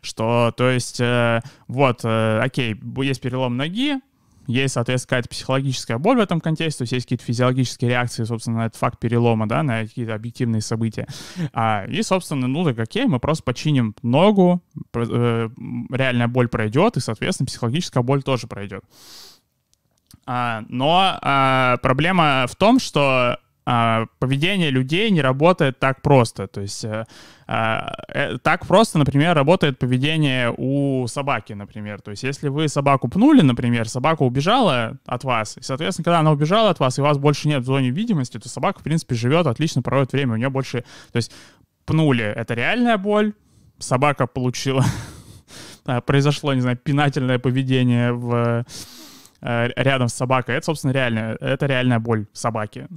Что, 0.00 0.52
то 0.56 0.70
есть, 0.70 1.00
э, 1.00 1.40
вот, 1.66 2.00
э, 2.04 2.40
окей, 2.40 2.76
есть 3.02 3.20
перелом 3.20 3.56
ноги, 3.56 3.96
есть, 4.50 4.74
соответственно, 4.74 5.08
какая-то 5.08 5.28
психологическая 5.28 5.98
боль 5.98 6.18
в 6.18 6.20
этом 6.20 6.40
контексте, 6.40 6.78
то 6.78 6.82
есть 6.82 6.92
есть 6.92 7.06
какие-то 7.06 7.24
физиологические 7.24 7.90
реакции, 7.90 8.24
собственно, 8.24 8.58
на 8.58 8.66
этот 8.66 8.78
факт 8.78 8.98
перелома, 8.98 9.48
да, 9.48 9.62
на 9.62 9.82
какие-то 9.82 10.14
объективные 10.14 10.60
события. 10.60 11.06
А, 11.52 11.84
и, 11.86 12.02
собственно, 12.02 12.46
ну 12.46 12.64
так 12.64 12.78
окей, 12.78 13.06
мы 13.06 13.18
просто 13.20 13.44
починим 13.44 13.94
ногу, 14.02 14.62
э, 14.94 15.48
реальная 15.90 16.28
боль 16.28 16.48
пройдет, 16.48 16.96
и, 16.96 17.00
соответственно, 17.00 17.46
психологическая 17.46 18.02
боль 18.02 18.22
тоже 18.22 18.46
пройдет. 18.46 18.84
А, 20.26 20.64
но 20.68 21.18
а, 21.22 21.76
проблема 21.78 22.46
в 22.48 22.56
том, 22.56 22.78
что 22.78 23.38
поведение 24.18 24.70
людей 24.70 25.10
не 25.10 25.20
работает 25.20 25.78
так 25.78 26.02
просто. 26.02 26.46
То 26.48 26.60
есть 26.60 26.84
э, 26.84 27.04
а, 27.46 27.94
э, 28.08 28.38
так 28.38 28.66
просто, 28.66 28.98
например, 28.98 29.34
работает 29.34 29.78
поведение 29.78 30.52
у 30.56 31.06
собаки, 31.06 31.52
например. 31.52 32.00
То 32.00 32.10
есть 32.10 32.22
если 32.22 32.48
вы 32.48 32.68
собаку 32.68 33.08
пнули, 33.08 33.42
например, 33.42 33.88
собака 33.88 34.22
убежала 34.22 34.98
от 35.06 35.24
вас, 35.24 35.56
и, 35.56 35.62
соответственно, 35.62 36.04
когда 36.04 36.20
она 36.20 36.32
убежала 36.32 36.70
от 36.70 36.80
вас, 36.80 36.98
и 36.98 37.02
вас 37.02 37.18
больше 37.18 37.48
нет 37.48 37.62
в 37.62 37.66
зоне 37.66 37.90
видимости, 37.90 38.38
то 38.38 38.48
собака, 38.48 38.80
в 38.80 38.82
принципе, 38.82 39.14
живет, 39.14 39.46
отлично 39.46 39.82
проводит 39.82 40.12
время. 40.12 40.34
У 40.34 40.36
нее 40.36 40.50
больше... 40.50 40.84
То 41.12 41.16
есть 41.16 41.32
пнули— 41.84 42.24
это 42.36 42.54
реальная 42.54 42.98
боль, 42.98 43.34
собака 43.78 44.26
получила... 44.26 44.84
произошло, 46.06 46.54
не 46.54 46.60
знаю, 46.60 46.76
пинательное 46.76 47.38
поведение 47.38 48.12
в 48.12 48.64
рядом 49.40 50.08
с 50.08 50.14
собакой, 50.14 50.56
это, 50.56 50.66
собственно, 50.66 50.92
реально, 50.92 51.36
это 51.40 51.66
реальная 51.66 51.98
боль 51.98 52.26
собаки. 52.32 52.88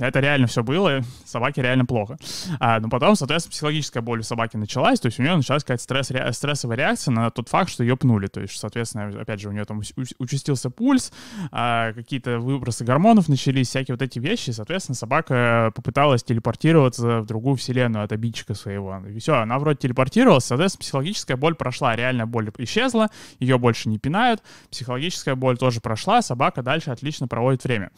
Это 0.00 0.20
реально 0.20 0.46
все 0.46 0.62
было, 0.62 1.02
собаке 1.26 1.60
реально 1.60 1.84
плохо. 1.84 2.16
А, 2.58 2.80
но 2.80 2.88
потом, 2.88 3.16
соответственно, 3.16 3.50
психологическая 3.50 4.02
боль 4.02 4.20
у 4.20 4.22
собаки 4.22 4.56
началась, 4.56 4.98
то 4.98 5.06
есть 5.06 5.18
у 5.18 5.22
нее 5.22 5.36
началась 5.36 5.62
какая-то 5.62 5.82
стресс, 5.82 6.10
ре, 6.10 6.32
стрессовая 6.32 6.76
реакция 6.76 7.12
на 7.12 7.30
тот 7.30 7.50
факт, 7.50 7.70
что 7.70 7.84
ее 7.84 7.96
пнули. 7.98 8.26
То 8.26 8.40
есть, 8.40 8.58
соответственно, 8.58 9.20
опять 9.20 9.40
же, 9.40 9.50
у 9.50 9.52
нее 9.52 9.66
там 9.66 9.82
участился 10.18 10.70
пульс, 10.70 11.12
а, 11.52 11.92
какие-то 11.92 12.38
выбросы 12.38 12.82
гормонов 12.82 13.28
начались, 13.28 13.68
всякие 13.68 13.94
вот 13.94 14.02
эти 14.02 14.18
вещи. 14.18 14.50
Соответственно, 14.50 14.96
собака 14.96 15.70
попыталась 15.74 16.24
телепортироваться 16.24 17.20
в 17.20 17.26
другую 17.26 17.56
вселенную 17.56 18.04
от 18.04 18.12
обидчика 18.12 18.54
своего. 18.54 19.02
И 19.06 19.18
все, 19.18 19.34
она 19.34 19.58
вроде 19.58 19.80
телепортировалась, 19.80 20.46
соответственно, 20.46 20.80
психологическая 20.80 21.36
боль 21.36 21.54
прошла, 21.54 21.94
реальная 21.94 22.26
боль 22.26 22.50
исчезла, 22.58 23.10
ее 23.38 23.58
больше 23.58 23.90
не 23.90 23.98
пинают, 23.98 24.42
психологическая 24.70 25.34
боль 25.34 25.58
тоже 25.58 25.80
прошла, 25.80 26.22
собака 26.22 26.62
дальше 26.62 26.90
отлично 26.90 27.28
проводит 27.28 27.64
время. 27.64 27.90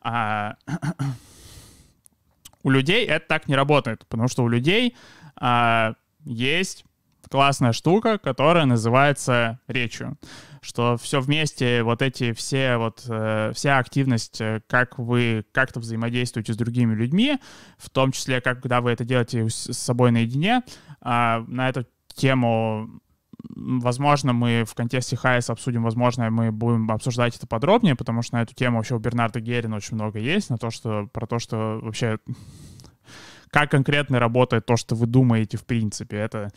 А... 0.00 0.54
У 2.62 2.70
людей 2.70 3.06
это 3.06 3.26
так 3.26 3.48
не 3.48 3.54
работает, 3.54 4.06
потому 4.08 4.28
что 4.28 4.44
у 4.44 4.48
людей 4.48 4.96
а, 5.36 5.94
есть 6.24 6.84
классная 7.30 7.72
штука, 7.72 8.18
которая 8.18 8.64
называется 8.66 9.60
речью. 9.68 10.18
Что 10.62 10.96
все 10.96 11.20
вместе, 11.20 11.82
вот 11.82 12.02
эти 12.02 12.32
все, 12.32 12.76
вот, 12.76 13.04
э, 13.08 13.52
вся 13.54 13.78
активность, 13.78 14.40
э, 14.40 14.60
как 14.66 14.98
вы 14.98 15.46
как-то 15.52 15.80
взаимодействуете 15.80 16.52
с 16.52 16.56
другими 16.56 16.94
людьми, 16.94 17.38
в 17.78 17.88
том 17.88 18.12
числе, 18.12 18.40
когда 18.40 18.80
вы 18.80 18.90
это 18.90 19.04
делаете 19.04 19.48
с 19.48 19.72
собой 19.72 20.10
наедине, 20.10 20.62
э, 21.00 21.44
на 21.46 21.68
эту 21.68 21.86
тему 22.14 23.00
возможно, 23.48 24.32
мы 24.32 24.64
в 24.64 24.74
контексте 24.74 25.16
Хайс 25.16 25.50
обсудим, 25.50 25.82
возможно, 25.82 26.30
мы 26.30 26.52
будем 26.52 26.90
обсуждать 26.90 27.36
это 27.36 27.46
подробнее, 27.46 27.96
потому 27.96 28.22
что 28.22 28.36
на 28.36 28.42
эту 28.42 28.54
тему 28.54 28.78
вообще 28.78 28.94
у 28.94 28.98
Бернарда 28.98 29.40
Герина 29.40 29.76
очень 29.76 29.94
много 29.94 30.18
есть, 30.18 30.50
на 30.50 30.58
то, 30.58 30.70
что, 30.70 31.06
про 31.12 31.26
то, 31.26 31.38
что 31.38 31.80
вообще 31.82 32.18
как 33.50 33.70
конкретно 33.70 34.18
работает 34.18 34.66
то, 34.66 34.76
что 34.76 34.94
вы 34.94 35.06
думаете, 35.06 35.56
в 35.56 35.64
принципе. 35.64 36.16
Это 36.16 36.52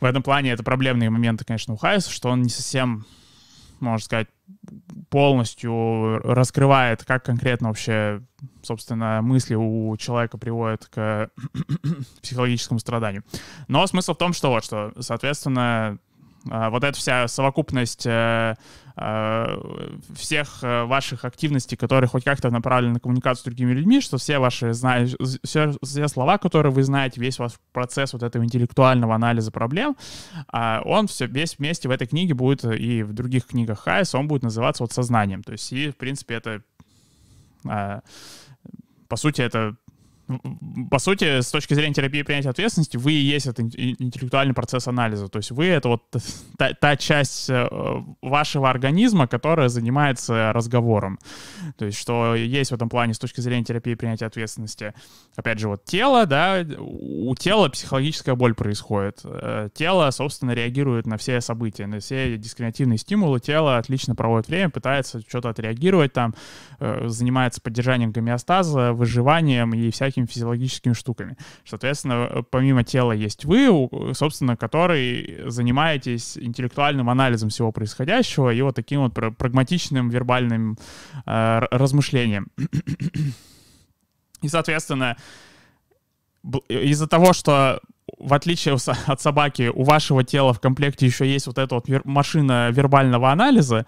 в 0.00 0.04
этом 0.04 0.22
плане 0.22 0.52
это 0.52 0.62
проблемные 0.62 1.10
моменты, 1.10 1.44
конечно, 1.44 1.74
у 1.74 1.76
Хайса, 1.76 2.10
что 2.10 2.28
он 2.30 2.42
не 2.42 2.50
совсем, 2.50 3.06
можно 3.80 4.04
сказать, 4.04 4.28
полностью 5.10 6.18
раскрывает, 6.18 7.04
как 7.04 7.24
конкретно 7.24 7.68
вообще, 7.68 8.22
собственно, 8.62 9.20
мысли 9.22 9.54
у 9.54 9.96
человека 9.96 10.38
приводят 10.38 10.86
к 10.86 11.30
психологическому 12.22 12.78
страданию. 12.78 13.24
Но 13.68 13.86
смысл 13.86 14.14
в 14.14 14.18
том, 14.18 14.32
что 14.32 14.50
вот, 14.50 14.64
что, 14.64 14.92
соответственно, 15.00 15.98
а, 16.50 16.70
вот 16.70 16.84
эта 16.84 16.96
вся 16.96 17.28
совокупность 17.28 18.06
э, 18.06 18.54
всех 20.14 20.58
э, 20.62 20.84
ваших 20.84 21.24
активностей, 21.24 21.76
которые 21.76 22.08
хоть 22.08 22.24
как-то 22.24 22.50
направлены 22.50 22.94
на 22.94 23.00
коммуникацию 23.00 23.42
с 23.42 23.44
другими 23.44 23.72
людьми, 23.72 24.00
что 24.00 24.18
все 24.18 24.38
ваши 24.38 24.72
знаешь, 24.72 25.14
все, 25.44 25.74
все 25.82 26.08
слова, 26.08 26.38
которые 26.38 26.72
вы 26.72 26.82
знаете, 26.82 27.20
весь 27.20 27.38
ваш 27.38 27.52
процесс 27.72 28.12
вот 28.12 28.22
этого 28.22 28.44
интеллектуального 28.44 29.14
анализа 29.14 29.52
проблем, 29.52 29.96
э, 30.52 30.80
он 30.84 31.06
все 31.06 31.26
весь 31.26 31.58
вместе 31.58 31.88
в 31.88 31.92
этой 31.92 32.06
книге 32.06 32.34
будет 32.34 32.64
и 32.64 33.02
в 33.02 33.12
других 33.12 33.46
книгах 33.46 33.80
Хайс, 33.80 34.14
он 34.14 34.26
будет 34.26 34.42
называться 34.42 34.82
вот 34.82 34.92
сознанием. 34.92 35.42
То 35.42 35.52
есть 35.52 35.72
и, 35.72 35.90
в 35.90 35.96
принципе, 35.96 36.34
это 36.34 36.62
э, 37.64 38.00
по 39.08 39.16
сути, 39.16 39.40
это 39.42 39.76
по 40.90 40.98
сути, 40.98 41.40
с 41.40 41.50
точки 41.50 41.74
зрения 41.74 41.94
терапии 41.94 42.22
принятия 42.22 42.50
ответственности, 42.50 42.96
вы 42.96 43.12
и 43.12 43.20
есть 43.20 43.46
этот 43.46 43.74
интеллектуальный 43.74 44.54
процесс 44.54 44.86
анализа. 44.86 45.28
То 45.28 45.38
есть 45.38 45.50
вы— 45.50 45.66
это 45.66 45.88
вот 45.88 46.02
та, 46.58 46.74
та 46.74 46.96
часть 46.96 47.48
э, 47.48 47.66
вашего 48.20 48.68
организма, 48.68 49.26
которая 49.26 49.68
занимается 49.68 50.52
разговором. 50.52 51.18
То 51.76 51.86
есть 51.86 51.98
что 51.98 52.34
есть 52.34 52.70
в 52.70 52.74
этом 52.74 52.88
плане 52.88 53.14
с 53.14 53.18
точки 53.18 53.40
зрения 53.40 53.64
терапии 53.64 53.94
принятия 53.94 54.26
ответственности. 54.26 54.92
Опять 55.36 55.58
же, 55.58 55.68
вот 55.68 55.84
тело, 55.84 56.26
да, 56.26 56.64
у 56.78 57.34
тела 57.34 57.68
психологическая 57.68 58.34
боль 58.34 58.54
происходит. 58.54 59.20
Э, 59.24 59.68
тело, 59.72 60.10
собственно, 60.10 60.52
реагирует 60.52 61.06
на 61.06 61.16
все 61.16 61.40
события, 61.40 61.86
на 61.86 62.00
все 62.00 62.36
дискриминативные 62.36 62.98
стимулы. 62.98 63.40
Тело 63.40 63.78
отлично 63.78 64.14
проводит 64.14 64.48
время, 64.48 64.70
пытается 64.70 65.20
что-то 65.26 65.48
отреагировать 65.48 66.12
там, 66.12 66.34
э, 66.80 67.08
занимается 67.08 67.60
поддержанием 67.60 68.12
гомеостаза, 68.12 68.92
выживанием 68.92 69.72
и 69.72 69.90
всякими 69.90 70.17
всякими 70.18 70.26
физиологическими 70.26 70.92
штуками. 70.92 71.36
Соответственно, 71.64 72.44
помимо 72.50 72.84
тела 72.84 73.12
есть 73.12 73.44
вы, 73.44 73.88
собственно, 74.14 74.56
который 74.56 75.48
занимаетесь 75.50 76.36
интеллектуальным 76.38 77.10
анализом 77.10 77.48
всего 77.48 77.72
происходящего 77.72 78.50
и 78.50 78.60
вот 78.62 78.74
таким 78.74 79.02
вот 79.02 79.14
прагматичным 79.14 80.08
вербальным 80.10 80.78
э, 81.26 81.60
размышлением. 81.70 82.48
И, 84.42 84.48
соответственно, 84.48 85.16
из-за 86.68 87.06
того, 87.06 87.32
что 87.32 87.80
в 88.18 88.34
отличие 88.34 88.76
от 89.06 89.20
собаки, 89.20 89.70
у 89.74 89.82
вашего 89.82 90.24
тела 90.24 90.52
в 90.52 90.60
комплекте 90.60 91.06
еще 91.06 91.26
есть 91.26 91.46
вот 91.46 91.58
эта 91.58 91.74
вот 91.74 91.86
машина 92.04 92.70
вербального 92.70 93.30
анализа, 93.30 93.86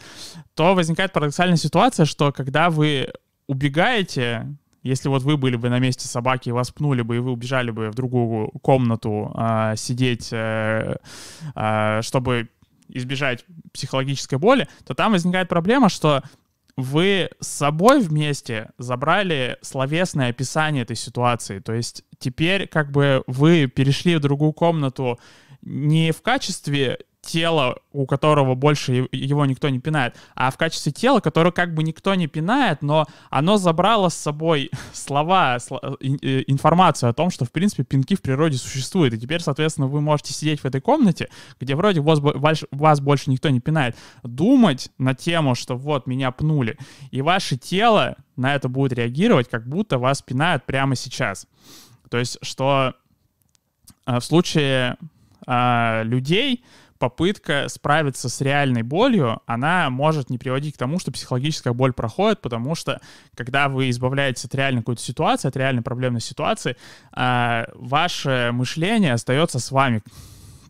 то 0.55 0.75
возникает 0.75 1.13
парадоксальная 1.13 1.57
ситуация, 1.57 2.07
что 2.07 2.33
когда 2.33 2.71
вы 2.71 3.09
убегаете 3.47 4.47
если 4.83 5.09
вот 5.09 5.23
вы 5.23 5.37
были 5.37 5.57
бы 5.57 5.69
на 5.69 5.79
месте 5.79 6.09
собаки, 6.09 6.51
вас 6.51 6.71
пнули 6.71 7.03
бы, 7.03 7.17
и 7.17 7.19
вы 7.19 7.33
убежали 7.33 7.71
бы 7.71 7.91
в 7.91 7.95
другую 7.95 8.49
комнату 8.63 9.33
э, 9.37 9.75
сидеть, 9.77 10.31
э, 10.33 10.97
э, 11.55 12.01
чтобы 12.03 12.49
избежать 12.89 13.45
психологической 13.73 14.39
боли, 14.39 14.69
то 14.87 14.95
там 14.95 15.13
возникает 15.13 15.49
проблема, 15.49 15.89
что 15.89 16.23
вы 16.77 17.31
с 17.41 17.47
собой 17.47 18.01
вместе 18.01 18.71
забрали 18.79 19.59
словесное 19.61 20.31
описание 20.31 20.83
этой 20.83 20.97
ситуации. 20.97 21.59
То 21.59 21.73
есть 21.73 22.05
теперь 22.19 22.67
как 22.67 22.91
бы 22.91 23.23
вы 23.27 23.67
перешли 23.67 24.17
в 24.17 24.21
другую 24.21 24.53
комнату 24.53 25.19
не 25.63 26.11
в 26.11 26.23
качестве 26.23 26.99
тело, 27.31 27.79
у 27.93 28.07
которого 28.07 28.55
больше 28.55 29.09
его 29.13 29.47
никто 29.47 29.69
не 29.69 29.79
пинает, 29.79 30.17
а 30.35 30.51
в 30.51 30.57
качестве 30.57 30.91
тела, 30.91 31.21
которое 31.21 31.53
как 31.53 31.75
бы 31.75 31.83
никто 31.85 32.15
не 32.15 32.27
пинает, 32.27 32.83
но 32.83 33.07
оно 33.31 33.57
забрало 33.57 34.09
с 34.09 34.15
собой 34.15 34.71
слова, 34.93 35.59
э, 35.59 36.43
информацию 36.47 37.11
о 37.11 37.13
том, 37.13 37.31
что, 37.31 37.45
в 37.45 37.53
принципе, 37.53 37.85
пинки 37.85 38.17
в 38.17 38.23
природе 38.23 38.59
существуют. 38.59 39.15
И 39.15 39.19
теперь, 39.19 39.41
соответственно, 39.41 39.87
вы 39.87 40.01
можете 40.01 40.35
сидеть 40.35 40.61
в 40.61 40.65
этой 40.65 40.81
комнате, 40.81 41.29
где 41.61 41.77
вроде 41.77 42.01
вас, 42.01 42.21
вас 42.71 43.01
больше 43.01 43.31
никто 43.31 43.49
не 43.49 43.61
пинает, 43.61 43.97
думать 44.23 44.91
на 44.99 45.15
тему, 45.15 45.55
что 45.55 45.77
вот, 45.77 46.07
меня 46.07 46.33
пнули, 46.33 46.79
и 47.13 47.23
ваше 47.23 47.57
тело 47.57 48.17
на 48.37 48.55
это 48.55 48.69
будет 48.69 48.93
реагировать, 48.93 49.49
как 49.49 49.69
будто 49.69 49.99
вас 49.99 50.23
пинают 50.23 50.65
прямо 50.65 50.97
сейчас. 50.97 51.47
То 52.09 52.19
есть, 52.19 52.39
что 52.43 52.95
э, 54.07 54.19
в 54.19 54.25
случае 54.25 54.97
людей 55.47 56.63
попытка 57.01 57.67
справиться 57.69 58.29
с 58.29 58.41
реальной 58.43 58.83
болью, 58.83 59.41
она 59.47 59.89
может 59.89 60.29
не 60.29 60.37
приводить 60.37 60.75
к 60.75 60.79
тому, 60.79 60.99
что 60.99 61.11
психологическая 61.11 61.73
боль 61.73 61.95
проходит, 61.95 62.43
потому 62.43 62.75
что 62.75 63.01
когда 63.35 63.69
вы 63.71 63.89
избавляетесь 63.89 64.45
от 64.45 64.55
реальной 64.55 64.83
какой-то 64.83 65.03
ситуации, 65.03 65.49
от 65.49 65.57
реальной 65.57 65.83
проблемной 65.83 66.21
ситуации, 66.21 66.77
э, 67.17 67.65
ваше 67.75 68.51
мышление 68.53 69.15
остается 69.15 69.59
с 69.59 69.73
вами 69.73 70.03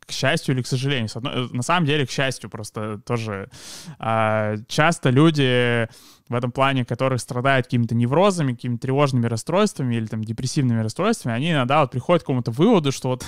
к 0.07 0.13
счастью 0.13 0.55
или 0.55 0.63
к 0.63 0.69
сожалению. 0.69 1.09
На 1.53 1.63
самом 1.63 1.85
деле, 1.85 2.07
к 2.07 2.11
счастью, 2.11 2.49
просто 2.49 3.01
тоже 3.05 3.51
э, 3.99 4.57
часто 4.69 5.11
люди 5.11 5.89
в 6.29 6.35
этом 6.35 6.53
плане, 6.53 6.85
которые 6.85 7.19
страдают 7.19 7.67
какими-то 7.67 7.97
неврозами, 7.97 8.53
какими-то 8.53 8.83
тревожными 8.83 9.27
расстройствами 9.27 9.97
или 9.97 10.07
там 10.07 10.23
депрессивными 10.23 10.81
расстройствами, 10.81 11.35
они 11.35 11.51
иногда 11.51 11.81
вот 11.81 11.91
приходят 11.91 12.23
к 12.23 12.27
какому-то 12.27 12.53
выводу, 12.53 12.93
что 12.93 13.09
вот 13.09 13.27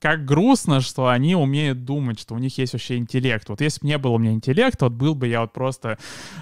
как 0.00 0.24
грустно, 0.24 0.80
что 0.80 1.08
они 1.08 1.34
умеют 1.34 1.84
думать, 1.84 2.18
что 2.20 2.34
у 2.34 2.38
них 2.38 2.56
есть 2.58 2.72
вообще 2.72 2.96
интеллект. 2.96 3.48
Вот 3.48 3.60
если 3.60 3.80
бы 3.80 3.88
не 3.88 3.98
было 3.98 4.12
у 4.12 4.18
меня 4.18 4.32
интеллекта, 4.32 4.86
вот 4.86 4.94
был 4.94 5.14
бы 5.14 5.28
я 5.28 5.42
вот 5.42 5.52
просто 5.52 5.98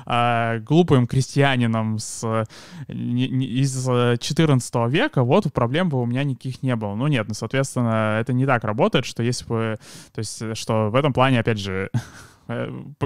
э, 0.07 0.61
глупым 0.61 1.07
крестьянином 1.07 1.99
с, 1.99 2.47
не, 2.89 3.29
не, 3.29 3.47
из 3.47 3.85
14 3.85 4.75
века, 4.89 5.23
вот 5.23 5.53
проблем 5.53 5.89
бы 5.89 6.01
у 6.01 6.07
меня 6.07 6.25
никаких 6.25 6.63
не 6.63 6.77
было. 6.77 6.95
Ну 6.95 7.07
нет, 7.09 7.27
ну, 7.29 7.35
соответственно, 7.35 8.19
это 8.21 8.33
не 8.33 8.47
так 8.47 8.65
работает, 8.65 9.05
что 9.05 9.23
если 9.23 9.45
бы... 9.47 9.79
То 10.13 10.19
есть, 10.21 10.57
что 10.57 10.91
в 10.91 10.95
этом 10.95 11.13
плане, 11.13 11.41
опять 11.41 11.59
же, 11.59 11.79
Э, 11.79 11.99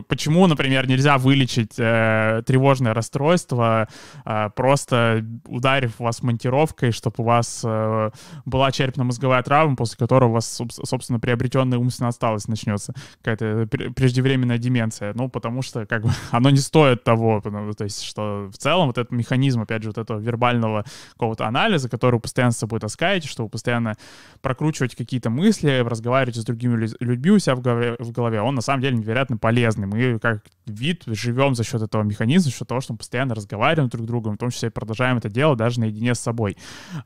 почему, 0.09 0.46
например, 0.46 0.87
нельзя 0.87 1.18
вылечить 1.18 1.74
э, 1.78 2.42
тревожное 2.46 2.94
расстройство, 2.94 3.88
э, 4.24 4.50
просто 4.55 5.24
ударив 5.46 5.98
вас 5.98 6.22
монтировкой, 6.22 6.92
чтобы 6.92 7.16
у 7.18 7.22
вас 7.24 7.62
э, 7.64 8.11
была 8.44 8.70
черепно-мозговая 8.70 9.42
травма, 9.42 9.76
после 9.76 9.96
которой 9.96 10.26
у 10.31 10.33
вас, 10.33 10.62
собственно, 10.70 11.18
приобретенная 11.18 11.78
умственная 11.78 12.11
отсталость 12.11 12.48
начнется, 12.48 12.94
какая-то 13.22 13.66
преждевременная 13.66 14.59
деменция. 14.59 15.12
Ну, 15.14 15.28
потому 15.28 15.62
что, 15.62 15.87
как 15.87 16.02
бы, 16.02 16.11
оно 16.31 16.50
не 16.50 16.59
стоит 16.59 17.02
того, 17.02 17.40
потому, 17.40 17.72
то 17.72 17.85
есть, 17.85 18.02
что 18.02 18.48
в 18.52 18.57
целом 18.57 18.87
вот 18.87 18.98
этот 18.98 19.12
механизм, 19.12 19.62
опять 19.62 19.83
же, 19.83 19.88
вот 19.88 19.98
этого 19.98 20.20
вербального 20.20 20.85
какого-то 21.14 21.46
анализа, 21.46 21.88
который 21.88 22.14
вы 22.14 22.20
постоянно 22.20 22.52
с 22.52 22.59
собой 22.59 22.81
таскаете, 22.81 23.28
что 23.28 23.42
вы 23.42 23.48
постоянно 23.48 23.96
прокручиваете 24.40 24.96
какие-то 24.96 25.31
мысли, 25.31 25.83
разговариваете 25.85 26.40
с 26.40 26.44
другими 26.44 26.88
людьми 27.00 27.31
у 27.31 27.38
себя 27.38 27.57
в 27.57 27.61
голове, 27.61 27.96
в 27.98 28.12
голове 28.12 28.40
он 28.40 28.55
на 28.55 28.61
самом 28.61 28.83
деле 28.83 28.96
невероятно 28.96 29.32
невероятно 29.33 29.38
полезны. 29.38 29.87
Мы 29.87 30.18
как 30.18 30.45
вид 30.66 31.03
живем 31.07 31.55
за 31.55 31.64
счет 31.64 31.83
этого 31.83 32.03
механизма, 32.03 32.51
за 32.51 32.57
счет 32.57 32.68
того, 32.68 32.81
что 32.81 32.92
мы 32.92 32.99
постоянно 32.99 33.35
разговариваем 33.35 33.88
друг 33.88 34.05
с 34.05 34.07
другом, 34.07 34.35
в 34.35 34.38
том 34.38 34.51
числе 34.51 34.71
продолжаем 34.71 35.18
это 35.18 35.29
дело 35.29 35.57
даже 35.57 35.81
наедине 35.81 36.14
с 36.14 36.21
собой. 36.21 36.57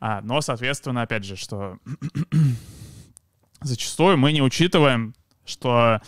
А, 0.01 0.21
но, 0.23 0.41
соответственно, 0.41 1.03
опять 1.03 1.25
же, 1.25 1.37
что 1.37 1.79
зачастую 3.61 4.19
мы 4.19 4.33
не 4.33 4.43
учитываем, 4.43 5.15
что 5.45 6.01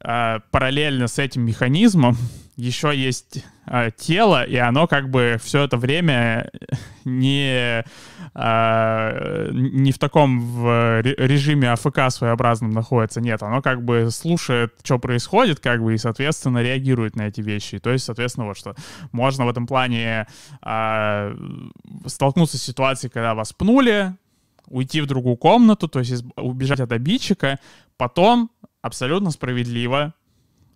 а, 0.00 0.40
параллельно 0.50 1.08
с 1.08 1.18
этим 1.18 1.42
механизмом 1.42 2.16
еще 2.56 2.96
есть 2.96 3.44
а, 3.66 3.90
тело, 3.90 4.44
и 4.44 4.56
оно 4.56 4.86
как 4.86 5.10
бы 5.10 5.38
все 5.42 5.64
это 5.64 5.76
время 5.76 6.50
не, 7.04 7.84
а, 8.34 9.48
не 9.50 9.92
в 9.92 9.98
таком 9.98 10.40
в 10.40 11.00
режиме 11.02 11.72
АФК 11.72 12.10
своеобразном 12.10 12.70
находится. 12.70 13.20
Нет, 13.20 13.42
оно 13.42 13.62
как 13.62 13.84
бы 13.84 14.10
слушает, 14.10 14.74
что 14.82 14.98
происходит, 14.98 15.60
как 15.60 15.82
бы, 15.82 15.94
и, 15.94 15.98
соответственно, 15.98 16.62
реагирует 16.62 17.16
на 17.16 17.28
эти 17.28 17.40
вещи. 17.40 17.78
То 17.78 17.90
есть, 17.90 18.04
соответственно, 18.04 18.46
вот 18.46 18.56
что 18.56 18.74
можно 19.12 19.46
в 19.46 19.48
этом 19.48 19.66
плане 19.66 20.26
а, 20.62 21.34
столкнуться 22.06 22.58
с 22.58 22.62
ситуацией, 22.62 23.10
когда 23.10 23.34
вас 23.34 23.52
пнули, 23.52 24.14
уйти 24.68 25.00
в 25.00 25.06
другую 25.06 25.36
комнату, 25.36 25.88
то 25.88 25.98
есть 25.98 26.24
убежать 26.36 26.80
от 26.80 26.92
обидчика, 26.92 27.58
потом 27.96 28.50
абсолютно 28.82 29.30
справедливо 29.30 30.14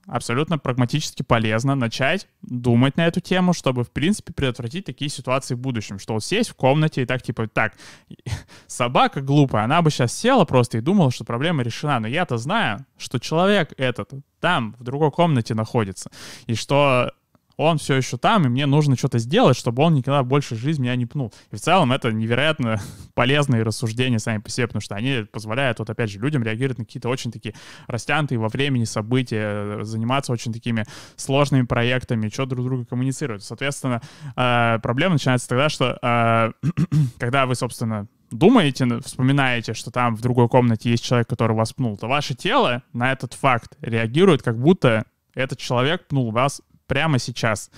абсолютно 0.08 0.58
прагматически 0.58 1.22
полезно 1.22 1.74
начать 1.74 2.28
думать 2.42 2.96
на 2.96 3.06
эту 3.06 3.20
тему, 3.20 3.52
чтобы, 3.52 3.84
в 3.84 3.90
принципе, 3.90 4.32
предотвратить 4.32 4.86
такие 4.86 5.10
ситуации 5.10 5.54
в 5.54 5.58
будущем. 5.58 5.98
Что 5.98 6.14
вот 6.14 6.24
сесть 6.24 6.50
в 6.50 6.54
комнате 6.54 7.02
и 7.02 7.06
так, 7.06 7.22
типа, 7.22 7.46
так, 7.46 7.74
собака 8.66 9.20
глупая, 9.20 9.64
она 9.64 9.82
бы 9.82 9.90
сейчас 9.90 10.12
села 10.12 10.44
просто 10.44 10.78
и 10.78 10.80
думала, 10.80 11.10
что 11.10 11.24
проблема 11.24 11.62
решена. 11.62 12.00
Но 12.00 12.08
я-то 12.08 12.38
знаю, 12.38 12.86
что 12.96 13.18
человек 13.18 13.72
этот 13.76 14.10
там, 14.40 14.74
в 14.78 14.84
другой 14.84 15.10
комнате 15.10 15.54
находится, 15.54 16.10
и 16.46 16.54
что 16.54 17.12
он 17.58 17.78
все 17.78 17.96
еще 17.96 18.16
там, 18.16 18.46
и 18.46 18.48
мне 18.48 18.66
нужно 18.66 18.96
что-то 18.96 19.18
сделать, 19.18 19.56
чтобы 19.56 19.82
он 19.82 19.94
никогда 19.94 20.22
больше 20.22 20.54
жизнь 20.54 20.80
меня 20.80 20.94
не 20.94 21.06
пнул. 21.06 21.32
И 21.50 21.56
в 21.56 21.60
целом 21.60 21.92
это 21.92 22.12
невероятно 22.12 22.80
полезные 23.14 23.64
рассуждения 23.64 24.20
сами 24.20 24.38
по 24.38 24.48
себе, 24.48 24.68
потому 24.68 24.80
что 24.80 24.94
они 24.94 25.26
позволяют, 25.30 25.80
вот 25.80 25.90
опять 25.90 26.08
же, 26.10 26.20
людям 26.20 26.44
реагировать 26.44 26.78
на 26.78 26.84
какие-то 26.84 27.08
очень 27.08 27.32
такие 27.32 27.54
растянутые 27.88 28.38
во 28.38 28.48
времени 28.48 28.84
события, 28.84 29.82
заниматься 29.82 30.32
очень 30.32 30.52
такими 30.52 30.84
сложными 31.16 31.66
проектами, 31.66 32.28
что 32.28 32.46
друг 32.46 32.64
друга 32.64 32.84
коммуницировать. 32.84 33.42
Соответственно, 33.42 34.00
э, 34.36 34.78
проблема 34.80 35.14
начинается 35.14 35.48
тогда, 35.48 35.68
что 35.68 35.98
э, 36.00 36.52
когда 37.18 37.46
вы, 37.46 37.56
собственно, 37.56 38.06
думаете, 38.30 39.00
вспоминаете, 39.00 39.74
что 39.74 39.90
там 39.90 40.14
в 40.14 40.20
другой 40.20 40.48
комнате 40.48 40.90
есть 40.90 41.04
человек, 41.04 41.28
который 41.28 41.56
вас 41.56 41.72
пнул, 41.72 41.96
то 41.96 42.06
ваше 42.06 42.34
тело 42.34 42.84
на 42.92 43.10
этот 43.10 43.34
факт 43.34 43.76
реагирует, 43.80 44.42
как 44.42 44.58
будто 44.60 45.04
этот 45.34 45.58
человек 45.58 46.06
пнул 46.06 46.30
вас 46.30 46.62
прямо 46.88 47.20
сейчас. 47.20 47.70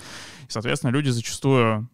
И, 0.47 0.51
соответственно, 0.51 0.91
люди 0.91 1.09
зачастую 1.09 1.87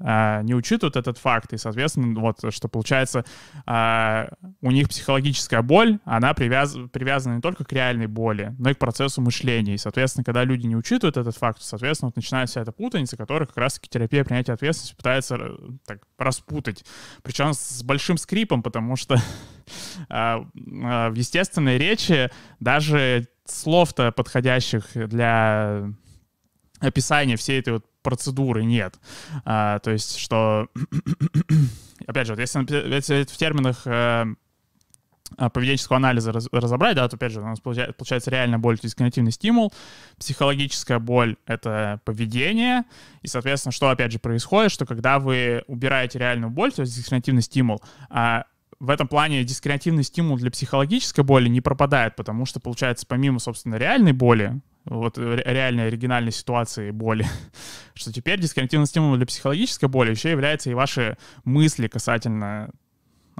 а, 0.00 0.42
не 0.42 0.54
учитывают 0.54 0.96
этот 0.96 1.18
факт, 1.18 1.52
и, 1.52 1.56
соответственно, 1.56 2.18
вот 2.20 2.38
что 2.50 2.68
получается, 2.68 3.24
а, 3.66 4.28
у 4.60 4.70
них 4.70 4.88
психологическая 4.88 5.62
боль, 5.62 5.98
она 6.04 6.34
привяз, 6.34 6.76
привязана 6.92 7.36
не 7.36 7.40
только 7.40 7.64
к 7.64 7.72
реальной 7.72 8.06
боли, 8.06 8.54
но 8.58 8.70
и 8.70 8.74
к 8.74 8.78
процессу 8.78 9.20
мышления. 9.20 9.74
И, 9.74 9.78
соответственно, 9.78 10.24
когда 10.24 10.44
люди 10.44 10.66
не 10.66 10.76
учитывают 10.76 11.16
этот 11.16 11.36
факт, 11.36 11.60
соответственно, 11.62 12.08
вот 12.08 12.16
начинается 12.16 12.52
вся 12.52 12.62
эта 12.62 12.72
путаница, 12.72 13.16
которая 13.16 13.46
как 13.46 13.56
раз-таки 13.56 13.88
терапия 13.88 14.24
принятия 14.24 14.52
ответственности 14.52 14.94
пытается 14.94 15.38
так, 15.84 16.02
распутать. 16.16 16.84
Причем 17.22 17.52
с 17.52 17.82
большим 17.82 18.18
скрипом, 18.18 18.62
потому 18.62 18.94
что 18.94 19.16
а, 20.08 20.44
в 20.54 21.14
естественной 21.14 21.76
речи 21.76 22.30
даже 22.60 23.26
слов-то 23.46 24.12
подходящих 24.12 24.90
для 24.94 25.90
описания 26.80 27.36
всей 27.36 27.60
этой 27.60 27.74
вот 27.74 27.84
процедуры 28.02 28.64
нет. 28.64 28.98
А, 29.44 29.78
то 29.80 29.90
есть, 29.90 30.16
что... 30.18 30.68
Опять 32.06 32.26
же, 32.26 32.34
вот 32.34 32.40
если, 32.40 32.94
если 32.94 33.24
в 33.24 33.36
терминах 33.36 33.82
э, 33.84 34.24
а, 35.36 35.50
поведенческого 35.50 35.96
анализа 35.96 36.32
раз, 36.32 36.48
разобрать, 36.52 36.96
да, 36.96 37.06
то, 37.08 37.16
опять 37.16 37.32
же, 37.32 37.40
у 37.40 37.44
нас 37.44 37.60
получается, 37.60 38.30
реально 38.30 38.58
боль, 38.58 38.78
когнитивный 38.78 39.32
стимул, 39.32 39.72
психологическая 40.18 40.98
боль— 40.98 41.36
это 41.46 42.00
поведение, 42.04 42.84
и, 43.22 43.26
соответственно, 43.26 43.72
что, 43.72 43.90
опять 43.90 44.12
же, 44.12 44.18
происходит, 44.18 44.72
что 44.72 44.86
когда 44.86 45.18
вы 45.18 45.64
убираете 45.66 46.18
реальную 46.18 46.50
боль, 46.50 46.72
то 46.72 46.80
есть 46.80 46.96
дискриминативный 46.96 47.42
стимул, 47.42 47.82
а 48.08 48.44
в 48.80 48.90
этом 48.90 49.08
плане 49.08 49.44
дискриминативный 49.44 50.04
стимул 50.04 50.36
для 50.38 50.50
психологической 50.50 51.24
боли 51.24 51.48
не 51.48 51.60
пропадает, 51.60 52.16
потому 52.16 52.46
что, 52.46 52.60
получается, 52.60 53.06
помимо, 53.06 53.38
собственно, 53.38 53.74
реальной 53.74 54.12
боли, 54.12 54.60
вот 54.88 55.18
реальной 55.18 55.88
оригинальной 55.88 56.32
ситуации 56.32 56.90
боли, 56.90 57.26
что 57.94 58.12
теперь 58.12 58.40
дискриминативный 58.40 58.86
стимул 58.86 59.16
для 59.16 59.26
психологической 59.26 59.88
боли 59.88 60.10
еще 60.10 60.30
является 60.30 60.70
и 60.70 60.74
ваши 60.74 61.16
мысли 61.44 61.88
касательно 61.88 62.70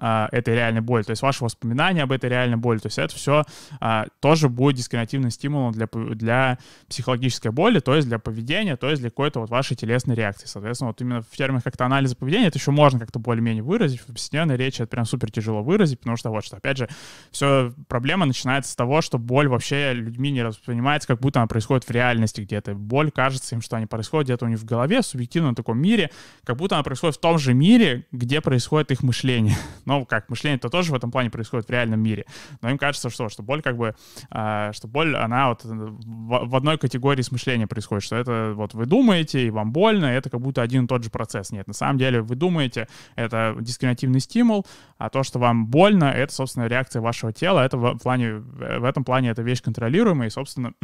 а, 0.01 0.29
этой 0.33 0.55
реальной 0.55 0.81
боли, 0.81 1.03
то 1.03 1.11
есть 1.11 1.23
ваши 1.23 1.45
воспоминания 1.45 2.03
об 2.03 2.13
этой 2.13 2.31
реальной 2.31 2.57
боли, 2.57 2.79
то 2.79 2.87
есть 2.87 2.99
это 2.99 3.15
все 3.15 3.45
а, 3.81 4.07
тоже 4.21 4.49
будет 4.49 4.77
дискриминативным 4.77 5.31
стимулом 5.31 5.73
для, 5.73 5.87
для 5.93 6.59
психологической 6.89 7.51
боли, 7.51 7.81
то 7.81 7.95
есть 7.95 8.09
для 8.09 8.19
поведения, 8.19 8.77
то 8.77 8.89
есть 8.89 9.01
для 9.03 9.11
какой-то 9.11 9.41
вот 9.41 9.51
вашей 9.51 9.77
телесной 9.77 10.15
реакции. 10.15 10.47
Соответственно, 10.47 10.89
вот 10.89 11.01
именно 11.01 11.23
в 11.23 11.37
терминах 11.37 11.65
как-то 11.65 11.85
анализа 11.85 12.17
поведения 12.17 12.47
это 12.47 12.59
еще 12.59 12.71
можно 12.71 12.99
как-то 12.99 13.19
более-менее 13.19 13.63
выразить, 13.63 14.01
в 14.01 14.07
повседневной 14.07 14.57
речи 14.57 14.83
это 14.83 14.91
прям 14.91 15.05
супер 15.05 15.31
тяжело 15.31 15.63
выразить, 15.63 16.01
потому 16.01 16.17
что 16.17 16.31
вот 16.31 16.45
что, 16.45 16.57
опять 16.57 16.79
же, 16.79 16.89
все 17.31 17.73
проблема 17.89 18.27
начинается 18.27 18.73
с 18.73 18.77
того, 18.77 19.01
что 19.01 19.19
боль 19.19 19.49
вообще 19.49 19.93
людьми 19.93 20.31
не 20.31 20.45
воспринимается, 20.45 21.09
как 21.09 21.21
будто 21.21 21.41
она 21.41 21.47
происходит 21.47 21.85
в 21.85 21.91
реальности 21.91 22.41
где-то. 22.41 22.75
Боль 22.75 23.11
кажется 23.11 23.55
им, 23.55 23.63
что 23.63 23.77
они 23.77 23.87
происходят 23.87 24.27
где-то 24.27 24.45
у 24.47 24.49
них 24.49 24.59
в 24.59 24.65
голове, 24.65 25.01
в 25.01 25.07
субъективном 25.07 25.55
таком 25.55 25.79
мире, 25.79 26.11
как 26.45 26.57
будто 26.57 26.77
она 26.77 26.83
происходит 26.83 27.17
в 27.17 27.21
том 27.21 27.39
же 27.39 27.55
мире, 27.55 28.07
где 28.13 28.41
происходит 28.41 28.91
их 28.91 29.03
мышление. 29.03 29.57
Но 29.89 30.05
как 30.05 30.29
мышление-то 30.29 30.69
тоже 30.69 30.93
в 30.93 30.95
этом 30.95 31.11
плане 31.11 31.31
происходит 31.31 31.67
в 31.67 31.71
реальном 31.71 32.01
мире. 32.01 32.27
Но 32.61 32.69
им 32.69 32.77
кажется, 32.77 33.09
что, 33.09 33.31
что 33.31 33.43
боль 33.43 33.63
как 33.63 33.79
бы, 33.79 33.95
э, 34.31 34.71
что 34.75 34.87
боль, 34.87 35.17
она 35.17 35.49
вот 35.49 35.65
в, 35.65 36.47
в 36.47 36.55
одной 36.55 36.77
категории 36.77 37.23
с 37.23 37.33
мышлением 37.33 37.69
происходит, 37.69 38.05
что 38.05 38.17
это 38.17 38.53
вот 38.55 38.75
вы 38.75 38.85
думаете, 38.85 39.47
и 39.47 39.51
вам 39.51 39.73
больно, 39.73 40.13
и 40.13 40.15
это 40.15 40.29
как 40.29 40.43
будто 40.43 40.61
один 40.61 40.85
и 40.85 40.89
тот 40.89 41.05
же 41.05 41.09
процесс. 41.09 41.53
Нет, 41.53 41.67
на 41.67 41.73
самом 41.73 41.97
деле 41.97 42.21
вы 42.21 42.37
думаете, 42.37 42.87
это 43.17 43.57
дискриминативный 43.59 44.21
стимул, 44.21 44.67
а 44.99 45.09
то, 45.09 45.23
что 45.23 45.39
вам 45.39 45.69
больно, 45.69 46.05
это, 46.05 46.35
собственно, 46.35 46.67
реакция 46.67 47.01
вашего 47.01 47.33
тела, 47.33 47.65
это 47.65 47.79
в, 47.79 47.97
плане, 47.97 48.35
в 48.35 48.85
этом 48.85 49.05
плане 49.05 49.31
это 49.31 49.41
вещь 49.41 49.63
контролируемая, 49.63 50.29
и, 50.29 50.31
собственно, 50.31 50.75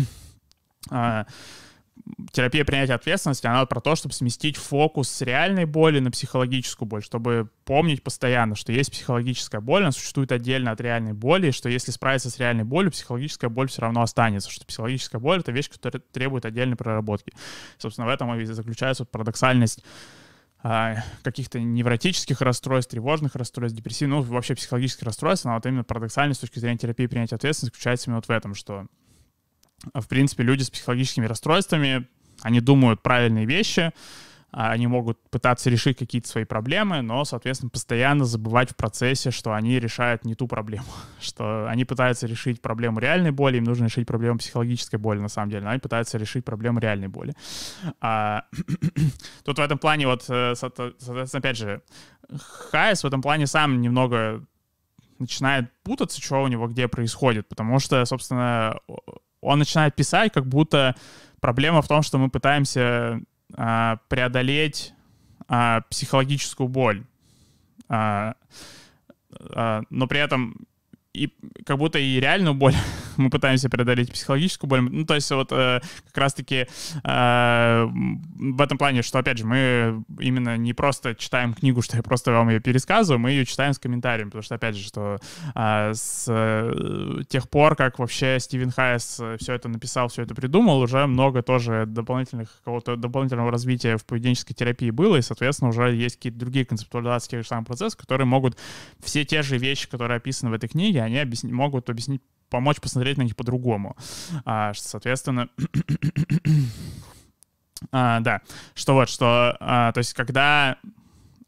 а, 0.90 1.26
терапия 2.32 2.64
принятия 2.64 2.94
ответственности, 2.94 3.46
она 3.46 3.64
про 3.66 3.80
то, 3.80 3.94
чтобы 3.94 4.14
сместить 4.14 4.56
фокус 4.56 5.08
с 5.08 5.22
реальной 5.22 5.64
боли 5.64 6.00
на 6.00 6.10
психологическую 6.10 6.88
боль, 6.88 7.02
чтобы 7.02 7.48
помнить 7.64 8.02
постоянно, 8.02 8.54
что 8.54 8.72
есть 8.72 8.90
психологическая 8.90 9.60
боль, 9.60 9.82
она 9.82 9.92
существует 9.92 10.32
отдельно 10.32 10.70
от 10.70 10.80
реальной 10.80 11.12
боли, 11.12 11.48
и 11.48 11.52
что 11.52 11.68
если 11.68 11.90
справиться 11.90 12.30
с 12.30 12.38
реальной 12.38 12.64
болью, 12.64 12.90
психологическая 12.90 13.50
боль 13.50 13.68
все 13.68 13.82
равно 13.82 14.02
останется, 14.02 14.50
что 14.50 14.66
психологическая 14.66 15.20
боль— 15.20 15.40
это 15.40 15.52
вещь, 15.52 15.70
которая 15.70 16.02
требует 16.12 16.44
отдельной 16.44 16.76
проработки. 16.76 17.32
Собственно, 17.78 18.06
в 18.06 18.10
этом 18.10 18.34
и 18.38 18.44
заключается 18.44 19.04
парадоксальность 19.04 19.82
а, 20.66 20.96
каких-то 21.22 21.60
невротических 21.60 22.40
расстройств, 22.40 22.90
тревожных 22.90 23.34
расстройств, 23.34 23.76
депрессивных, 23.76 24.26
ну, 24.26 24.34
вообще 24.34 24.54
психологических 24.54 25.02
расстройств, 25.02 25.44
но 25.44 25.54
вот 25.54 25.66
именно 25.66 25.84
парадоксальность 25.84 26.38
с 26.38 26.40
точки 26.40 26.58
зрения 26.58 26.78
терапии 26.78 27.06
принятия 27.06 27.36
ответственности 27.36 27.74
заключается 27.74 28.06
именно 28.08 28.16
вот 28.18 28.28
в 28.28 28.30
этом, 28.30 28.54
что 28.54 28.86
в 29.92 30.08
принципе, 30.08 30.42
люди 30.42 30.62
с 30.62 30.70
психологическими 30.70 31.26
расстройствами, 31.26 32.06
они 32.42 32.60
думают 32.60 33.02
правильные 33.02 33.46
вещи, 33.46 33.92
а, 34.56 34.70
они 34.70 34.86
могут 34.86 35.18
пытаться 35.30 35.68
решить 35.68 35.98
какие-то 35.98 36.28
свои 36.28 36.44
проблемы, 36.44 37.02
но, 37.02 37.24
соответственно, 37.24 37.70
постоянно 37.70 38.24
забывать 38.24 38.70
в 38.70 38.76
процессе, 38.76 39.32
что 39.32 39.52
они 39.52 39.80
решают 39.80 40.24
не 40.24 40.36
ту 40.36 40.46
проблему, 40.46 40.86
что 41.20 41.66
они 41.68 41.84
пытаются 41.84 42.28
решить 42.28 42.62
проблему 42.62 43.00
реальной 43.00 43.32
боли, 43.32 43.56
им 43.56 43.64
нужно 43.64 43.86
решить 43.86 44.06
проблему 44.06 44.38
психологической 44.38 45.00
боли, 45.00 45.18
на 45.18 45.28
самом 45.28 45.50
деле, 45.50 45.64
но 45.64 45.70
они 45.70 45.80
пытаются 45.80 46.18
решить 46.18 46.44
проблему 46.44 46.78
реальной 46.78 47.08
боли. 47.08 47.34
А, 48.00 48.44
тут 49.44 49.58
в 49.58 49.60
этом 49.60 49.78
плане 49.78 50.06
вот, 50.06 50.24
э, 50.28 50.54
соответственно, 50.54 51.24
опять 51.32 51.56
же, 51.56 51.82
Хайс 52.70 53.02
в 53.02 53.06
этом 53.06 53.22
плане 53.22 53.48
сам 53.48 53.80
немного 53.80 54.44
начинает 55.18 55.70
путаться, 55.82 56.20
что 56.22 56.42
у 56.42 56.46
него 56.46 56.68
где 56.68 56.86
происходит, 56.86 57.48
потому 57.48 57.80
что, 57.80 58.04
собственно, 58.04 58.78
он 59.44 59.58
начинает 59.58 59.94
писать, 59.94 60.32
как 60.32 60.46
будто 60.46 60.94
проблема 61.40 61.82
в 61.82 61.88
том, 61.88 62.02
что 62.02 62.18
мы 62.18 62.30
пытаемся 62.30 63.20
а, 63.56 63.98
преодолеть 64.08 64.94
а, 65.48 65.82
психологическую 65.90 66.68
боль. 66.68 67.04
А, 67.88 68.34
а, 69.54 69.82
но 69.90 70.06
при 70.06 70.20
этом 70.20 70.66
и 71.12 71.32
как 71.64 71.78
будто 71.78 71.98
и 71.98 72.20
реальную 72.20 72.54
боль 72.54 72.74
мы 73.16 73.30
пытаемся 73.30 73.68
преодолеть 73.68 74.12
психологическую 74.12 74.68
боль. 74.68 74.80
Ну, 74.80 75.04
то 75.04 75.14
есть 75.14 75.30
вот 75.30 75.52
э, 75.52 75.80
как 76.06 76.16
раз-таки 76.16 76.66
э, 77.04 77.86
в 77.86 78.60
этом 78.60 78.78
плане, 78.78 79.02
что, 79.02 79.18
опять 79.18 79.38
же, 79.38 79.46
мы 79.46 80.04
именно 80.20 80.56
не 80.56 80.72
просто 80.72 81.14
читаем 81.14 81.54
книгу, 81.54 81.82
что 81.82 81.96
я 81.96 82.02
просто 82.02 82.32
вам 82.32 82.48
ее 82.48 82.60
пересказываю, 82.60 83.18
мы 83.18 83.30
ее 83.30 83.44
читаем 83.44 83.72
с 83.72 83.78
комментариями, 83.78 84.28
потому 84.28 84.42
что, 84.42 84.54
опять 84.54 84.76
же, 84.76 84.84
что 84.84 85.18
э, 85.54 85.92
с 85.94 86.26
э, 86.28 87.22
тех 87.28 87.48
пор, 87.48 87.76
как 87.76 87.98
вообще 87.98 88.38
Стивен 88.40 88.70
Хайес 88.70 89.20
все 89.38 89.54
это 89.54 89.68
написал, 89.68 90.08
все 90.08 90.22
это 90.22 90.34
придумал, 90.34 90.80
уже 90.80 91.06
много 91.06 91.42
тоже 91.42 91.84
дополнительных, 91.86 92.56
какого-то 92.58 92.96
дополнительного 92.96 93.50
развития 93.50 93.96
в 93.96 94.04
поведенческой 94.04 94.54
терапии 94.54 94.90
было, 94.90 95.16
и, 95.16 95.22
соответственно, 95.22 95.70
уже 95.70 95.94
есть 95.94 96.16
какие-то 96.16 96.38
другие 96.38 96.64
концептуализации 96.64 97.30
тех 97.30 97.42
же 97.42 97.48
самых 97.48 97.66
процессов, 97.66 97.98
которые 97.98 98.26
могут 98.26 98.56
все 99.02 99.24
те 99.24 99.42
же 99.42 99.58
вещи, 99.58 99.88
которые 99.88 100.16
описаны 100.16 100.50
в 100.50 100.54
этой 100.54 100.68
книге, 100.68 101.02
они 101.02 101.18
объясни, 101.18 101.52
могут 101.52 101.90
объяснить 101.90 102.22
помочь 102.54 102.80
посмотреть 102.80 103.18
на 103.18 103.22
них 103.22 103.34
по-другому. 103.34 103.96
А, 104.44 104.72
соответственно, 104.74 105.48
а, 107.90 108.20
да, 108.20 108.42
что 108.74 108.94
вот, 108.94 109.08
что, 109.08 109.56
а, 109.58 109.90
то 109.90 109.98
есть 109.98 110.14
когда, 110.14 110.76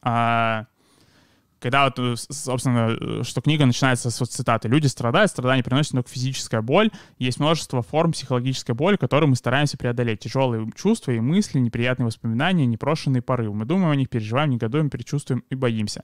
а, 0.03 0.67
когда 1.61 1.85
вот, 1.85 1.99
э, 2.01 2.17
собственно, 2.17 3.23
что 3.23 3.41
книга 3.41 3.67
начинается 3.67 4.11
с 4.11 4.19
вот 4.19 4.33
цитаты. 4.33 4.67
Люди 4.67 4.89
страдают, 4.89 5.31
страдания 5.31 5.63
приносят 5.63 5.93
только 5.93 6.11
физическая 6.11 6.61
боль. 6.61 6.91
Есть 7.21 7.39
множество 7.39 7.83
форм 7.83 8.11
психологической 8.11 8.75
боли, 8.75 8.97
которые 8.97 9.31
мы 9.31 9.37
стараемся 9.37 9.79
преодолеть. 9.79 10.19
Тяжелые 10.19 10.69
чувства 10.75 11.13
и 11.13 11.21
мысли, 11.21 11.61
неприятные 11.61 12.07
воспоминания, 12.07 12.67
непрошенные 12.67 13.23
порывы. 13.23 13.55
Мы 13.55 13.65
думаем 13.65 13.91
о 13.91 13.97
них, 13.97 14.09
переживаем, 14.09 14.51
негодуем, 14.51 14.91
предчувствуем 14.91 15.45
и 15.51 15.55
боимся. 15.55 16.03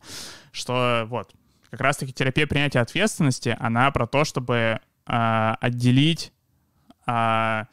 Что 0.53 1.07
вот, 1.09 1.33
как 1.73 1.81
раз-таки 1.81 2.12
терапия 2.12 2.47
принятия 2.47 2.81
ответственности, 2.81 3.57
она 3.59 3.91
про 3.93 4.07
то, 4.07 4.25
чтобы 4.25 4.81
а, 5.07 5.57
отделить 5.61 6.33
а, 7.07 7.67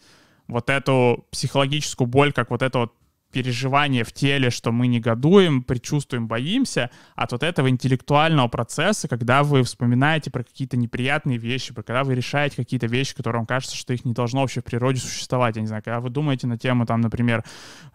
вот 0.48 0.70
эту 0.70 1.26
психологическую 1.32 2.08
боль, 2.08 2.34
как 2.34 2.50
вот 2.50 2.62
это 2.62 2.80
вот 2.80 2.94
переживание 3.32 4.04
в 4.04 4.12
теле, 4.12 4.50
что 4.50 4.72
мы 4.72 4.88
негодуем, 4.88 5.64
предчувствуем, 5.64 6.28
боимся, 6.28 6.90
от 7.16 7.32
вот 7.32 7.44
этого 7.44 7.70
интеллектуального 7.70 8.48
процесса, 8.48 9.08
когда 9.08 9.44
вы 9.44 9.64
вспоминаете 9.64 10.32
про 10.32 10.44
какие-то 10.44 10.78
неприятные 10.78 11.38
вещи, 11.38 11.74
про 11.74 11.84
когда 11.84 12.04
вы 12.04 12.16
решаете 12.16 12.56
какие-то 12.56 12.88
вещи, 12.88 13.16
которые 13.16 13.42
вам 13.42 13.46
кажется, 13.46 13.76
что 13.76 13.94
их 13.94 14.04
не 14.04 14.14
должно 14.14 14.42
вообще 14.42 14.62
в 14.62 14.64
природе 14.64 15.00
существовать. 15.00 15.56
Я 15.56 15.62
не 15.62 15.68
знаю, 15.68 15.84
когда 15.84 16.00
вы 16.00 16.10
думаете 16.10 16.48
на 16.48 16.58
тему, 16.58 16.86
там, 16.86 17.02
например, 17.02 17.44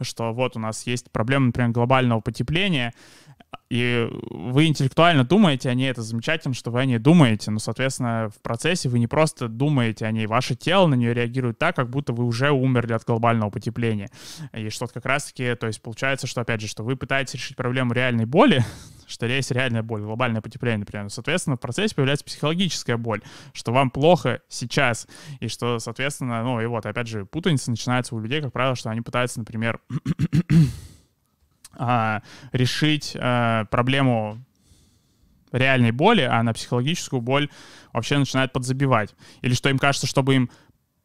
что 0.00 0.32
вот 0.32 0.56
у 0.56 0.60
нас 0.60 0.86
есть 0.86 1.10
проблема, 1.10 1.46
например, 1.46 1.70
глобального 1.70 2.20
потепления, 2.20 2.94
и 3.70 4.08
вы 4.30 4.66
интеллектуально 4.66 5.24
думаете 5.24 5.68
о 5.68 5.74
ней, 5.74 5.90
это 5.90 6.02
замечательно, 6.02 6.54
что 6.54 6.70
вы 6.70 6.80
о 6.80 6.84
ней 6.84 6.98
думаете, 6.98 7.50
но, 7.50 7.58
соответственно, 7.58 8.30
в 8.34 8.40
процессе 8.40 8.88
вы 8.88 8.98
не 8.98 9.06
просто 9.06 9.48
думаете 9.48 10.06
о 10.06 10.10
ней, 10.10 10.26
ваше 10.26 10.54
тело 10.54 10.86
на 10.86 10.94
нее 10.94 11.14
реагирует 11.14 11.58
так, 11.58 11.76
как 11.76 11.90
будто 11.90 12.12
вы 12.12 12.24
уже 12.24 12.50
умерли 12.50 12.92
от 12.92 13.04
глобального 13.04 13.50
потепления. 13.50 14.10
И 14.52 14.68
что 14.70 14.86
как 14.86 15.04
раз-таки, 15.06 15.54
то 15.54 15.66
есть 15.66 15.82
получается, 15.82 16.26
что, 16.26 16.40
опять 16.40 16.60
же, 16.60 16.68
что 16.68 16.82
вы 16.84 16.96
пытаетесь 16.96 17.34
решить 17.34 17.56
проблему 17.56 17.92
реальной 17.92 18.26
боли, 18.26 18.64
что 19.06 19.26
есть 19.26 19.50
реальная 19.50 19.82
боль, 19.82 20.02
глобальное 20.02 20.40
потепление, 20.40 20.78
например. 20.78 21.10
Соответственно, 21.10 21.56
в 21.56 21.60
процессе 21.60 21.94
появляется 21.94 22.24
психологическая 22.24 22.96
боль, 22.96 23.22
что 23.52 23.72
вам 23.72 23.90
плохо 23.90 24.40
сейчас, 24.48 25.08
и 25.40 25.48
что, 25.48 25.78
соответственно, 25.78 26.42
ну 26.42 26.60
и 26.60 26.66
вот, 26.66 26.86
опять 26.86 27.08
же, 27.08 27.24
путаница 27.24 27.70
начинается 27.70 28.14
у 28.14 28.20
людей, 28.20 28.40
как 28.40 28.52
правило, 28.52 28.76
что 28.76 28.90
они 28.90 29.00
пытаются, 29.00 29.38
например, 29.38 29.80
а, 31.78 32.22
решить 32.52 33.16
а, 33.18 33.64
проблему 33.66 34.38
реальной 35.52 35.92
боли, 35.92 36.22
а 36.22 36.42
на 36.42 36.52
психологическую 36.52 37.20
боль 37.22 37.48
вообще 37.92 38.18
начинает 38.18 38.52
подзабивать. 38.52 39.14
Или 39.40 39.54
что 39.54 39.70
им 39.70 39.78
кажется, 39.78 40.06
чтобы 40.06 40.34
им 40.34 40.50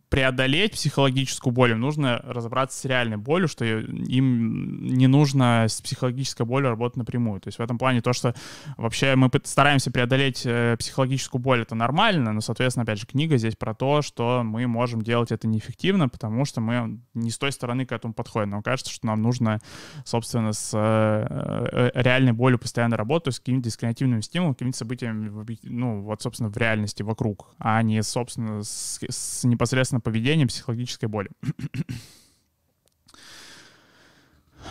преодолеть 0.09 0.73
психологическую 0.73 1.53
боль, 1.53 1.71
им 1.71 1.79
нужно 1.79 2.19
разобраться 2.23 2.79
с 2.79 2.85
реальной 2.85 3.17
болью, 3.17 3.47
что 3.47 3.63
им 3.63 4.83
не 4.83 5.07
нужно 5.07 5.65
с 5.69 5.81
психологической 5.81 6.45
болью 6.45 6.69
работать 6.69 6.97
напрямую. 6.97 7.39
То 7.41 7.47
есть 7.47 7.59
в 7.59 7.61
этом 7.61 7.77
плане 7.77 8.01
то, 8.01 8.11
что 8.13 8.33
вообще 8.77 9.15
мы 9.15 9.29
стараемся 9.43 9.91
преодолеть 9.91 10.41
э, 10.45 10.75
психологическую 10.77 11.39
боль, 11.41 11.61
это 11.61 11.75
нормально, 11.75 12.33
но, 12.33 12.41
соответственно, 12.41 12.83
опять 12.83 12.99
же, 12.99 13.05
книга 13.05 13.37
здесь 13.37 13.55
про 13.55 13.75
то, 13.75 14.01
что 14.01 14.41
мы 14.43 14.65
можем 14.67 15.03
делать 15.03 15.31
это 15.31 15.47
неэффективно, 15.47 16.09
потому 16.09 16.43
что 16.45 16.59
мы 16.59 16.99
не 17.13 17.29
с 17.29 17.37
той 17.37 17.51
стороны 17.51 17.85
к 17.85 17.91
этому 17.91 18.13
подходим. 18.13 18.49
Нам 18.49 18.63
кажется, 18.63 18.91
что 18.91 19.05
нам 19.05 19.21
нужно, 19.21 19.59
собственно, 20.05 20.53
с 20.53 20.71
э, 20.73 21.67
э, 21.71 21.91
реальной 21.93 22.33
болью 22.33 22.57
постоянно 22.57 22.97
работать, 22.97 23.35
с 23.35 23.39
какими-то 23.39 23.65
дискриминативными 23.65 24.21
стимулами, 24.21 24.53
какими-то 24.53 24.77
событиями, 24.77 25.57
ну, 25.63 26.01
вот, 26.01 26.21
собственно, 26.23 26.49
в 26.49 26.57
реальности 26.57 27.03
вокруг, 27.03 27.49
а 27.59 27.81
не, 27.83 28.01
собственно, 28.01 28.63
с, 28.63 28.99
с 29.07 29.43
непосредственно 29.43 29.98
соответственно, 29.99 30.01
поведение 30.01 30.47
психологической 30.47 31.09
боли. 31.09 31.29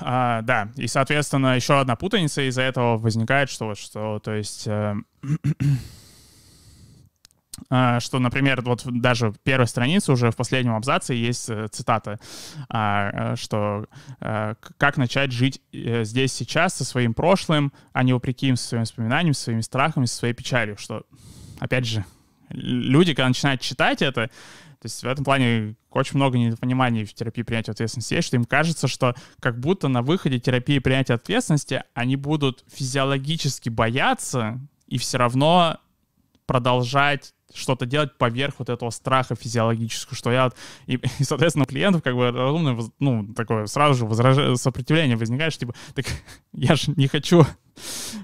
а, 0.00 0.42
да, 0.42 0.70
и, 0.76 0.86
соответственно, 0.86 1.56
еще 1.56 1.80
одна 1.80 1.96
путаница 1.96 2.48
из-за 2.48 2.62
этого 2.62 2.98
возникает, 2.98 3.50
что, 3.50 3.74
что 3.74 4.20
то 4.20 4.34
есть... 4.34 4.66
Э, 4.66 4.94
а, 7.70 8.00
что, 8.00 8.18
например, 8.18 8.62
вот 8.62 8.82
даже 8.86 9.30
в 9.30 9.38
первой 9.40 9.66
странице 9.66 10.12
уже 10.12 10.30
в 10.30 10.36
последнем 10.36 10.74
абзаце 10.74 11.14
есть 11.14 11.50
э, 11.50 11.68
цитата, 11.70 12.18
а, 12.68 13.36
что 13.36 13.86
а, 14.20 14.54
как 14.78 14.96
начать 14.96 15.32
жить 15.32 15.60
здесь 15.72 16.32
сейчас 16.32 16.74
со 16.74 16.84
своим 16.84 17.14
прошлым, 17.14 17.72
а 17.92 18.04
не 18.04 18.12
вопреки 18.12 18.48
им, 18.48 18.56
со 18.56 18.68
своими 18.68 18.82
воспоминаниями, 18.82 19.34
со 19.34 19.42
своими 19.42 19.62
страхами, 19.62 20.06
со 20.06 20.16
своей 20.16 20.34
печалью, 20.34 20.76
что, 20.78 21.02
опять 21.60 21.84
же, 21.84 22.04
люди, 22.50 23.14
когда 23.14 23.28
начинают 23.28 23.60
читать 23.60 24.02
это, 24.02 24.30
то 24.80 24.86
есть 24.86 25.02
в 25.02 25.06
этом 25.06 25.24
плане 25.24 25.74
очень 25.90 26.16
много 26.16 26.38
недопониманий 26.38 27.04
в 27.04 27.12
терапии 27.12 27.42
принятия 27.42 27.72
ответственности 27.72 28.14
есть, 28.14 28.28
что 28.28 28.36
им 28.36 28.44
кажется, 28.44 28.86
что 28.86 29.14
как 29.40 29.58
будто 29.58 29.88
на 29.88 30.02
выходе 30.02 30.38
терапии 30.38 30.78
принятия 30.78 31.14
ответственности 31.14 31.82
они 31.94 32.14
будут 32.14 32.64
физиологически 32.68 33.70
бояться 33.70 34.60
и 34.86 34.98
все 34.98 35.18
равно 35.18 35.78
продолжать 36.46 37.34
что-то 37.54 37.86
делать 37.86 38.16
поверх 38.18 38.54
вот 38.58 38.68
этого 38.68 38.90
страха 38.90 39.34
физиологического, 39.34 40.16
что 40.16 40.30
я... 40.30 40.50
И, 40.86 41.00
и 41.18 41.24
соответственно, 41.24 41.64
у 41.64 41.68
клиентов 41.68 42.02
как 42.02 42.14
бы 42.14 42.30
разумное, 42.30 42.78
ну, 42.98 43.26
такое 43.34 43.66
сразу 43.66 43.94
же 43.94 44.06
возраж... 44.06 44.58
сопротивление 44.58 45.16
возникает, 45.16 45.52
что 45.52 45.60
типа, 45.60 45.74
так 45.94 46.06
я 46.52 46.74
же 46.76 46.92
не 46.96 47.06
хочу 47.06 47.46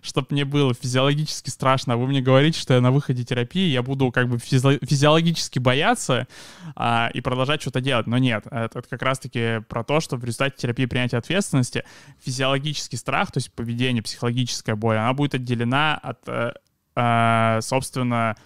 чтобы 0.02 0.28
мне 0.30 0.44
было 0.44 0.74
физиологически 0.74 1.50
страшно, 1.50 1.94
а 1.94 1.96
вы 1.96 2.06
мне 2.06 2.20
говорите, 2.20 2.58
что 2.58 2.74
я 2.74 2.80
на 2.80 2.90
выходе 2.90 3.24
терапии, 3.24 3.68
я 3.68 3.82
буду 3.82 4.10
как 4.10 4.28
бы 4.28 4.38
физи 4.38 4.84
физиологически 4.84 5.58
бояться 5.58 6.26
а, 6.74 7.10
и 7.12 7.20
продолжать 7.20 7.60
что-то 7.60 7.80
делать. 7.80 8.06
Но 8.06 8.18
нет, 8.18 8.44
это, 8.50 8.82
как 8.82 9.02
раз-таки 9.02 9.60
про 9.68 9.84
то, 9.84 10.00
что 10.00 10.16
в 10.16 10.24
результате 10.24 10.56
терапии 10.56 10.87
принятия 10.87 11.18
ответственности 11.18 11.84
физиологический 12.20 12.98
страх, 12.98 13.32
то 13.32 13.38
есть 13.38 13.52
поведение, 13.52 14.02
психологическая 14.02 14.76
боль, 14.76 14.96
она 14.96 15.12
будет 15.12 15.34
отделена 15.34 15.96
от, 15.96 16.20
э, 16.26 16.54
э, 16.96 17.60
собственно, 17.62 18.37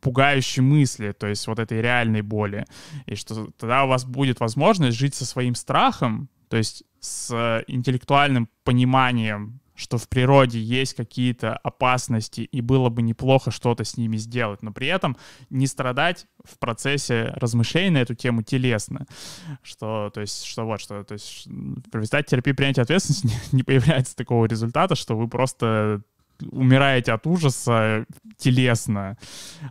пугающей 0.00 0.62
мысли, 0.62 1.12
то 1.12 1.26
есть 1.26 1.46
вот 1.46 1.58
этой 1.58 1.80
реальной 1.80 2.22
боли. 2.22 2.64
И 3.06 3.14
что 3.14 3.50
тогда 3.58 3.84
у 3.84 3.88
вас 3.88 4.04
будет 4.04 4.40
возможность 4.40 4.96
жить 4.96 5.14
со 5.14 5.24
своим 5.24 5.54
страхом, 5.54 6.28
то 6.48 6.56
есть 6.56 6.84
с 7.00 7.64
интеллектуальным 7.66 8.48
пониманием 8.64 9.60
что 9.76 9.98
в 9.98 10.08
природе 10.08 10.58
есть 10.58 10.94
какие-то 10.94 11.54
опасности, 11.58 12.40
и 12.40 12.60
было 12.60 12.88
бы 12.88 13.02
неплохо 13.02 13.50
что-то 13.50 13.84
с 13.84 13.96
ними 13.96 14.16
сделать, 14.16 14.62
но 14.62 14.72
при 14.72 14.88
этом 14.88 15.16
не 15.50 15.66
страдать 15.66 16.26
в 16.44 16.58
процессе 16.58 17.32
размышлений 17.36 17.90
на 17.90 17.98
эту 17.98 18.14
тему 18.14 18.42
телесно. 18.42 19.06
Что, 19.62 20.10
то 20.12 20.22
есть, 20.22 20.44
что 20.44 20.64
вот, 20.64 20.80
что, 20.80 21.04
то 21.04 21.12
есть, 21.12 21.46
результате 21.92 22.30
терапии 22.30 22.52
принятия 22.52 22.82
ответственности 22.82 23.26
не, 23.52 23.58
не 23.58 23.62
появляется 23.62 24.16
такого 24.16 24.46
результата, 24.46 24.94
что 24.94 25.16
вы 25.16 25.28
просто 25.28 26.02
умираете 26.50 27.12
от 27.12 27.26
ужаса 27.26 28.06
телесно 28.36 29.16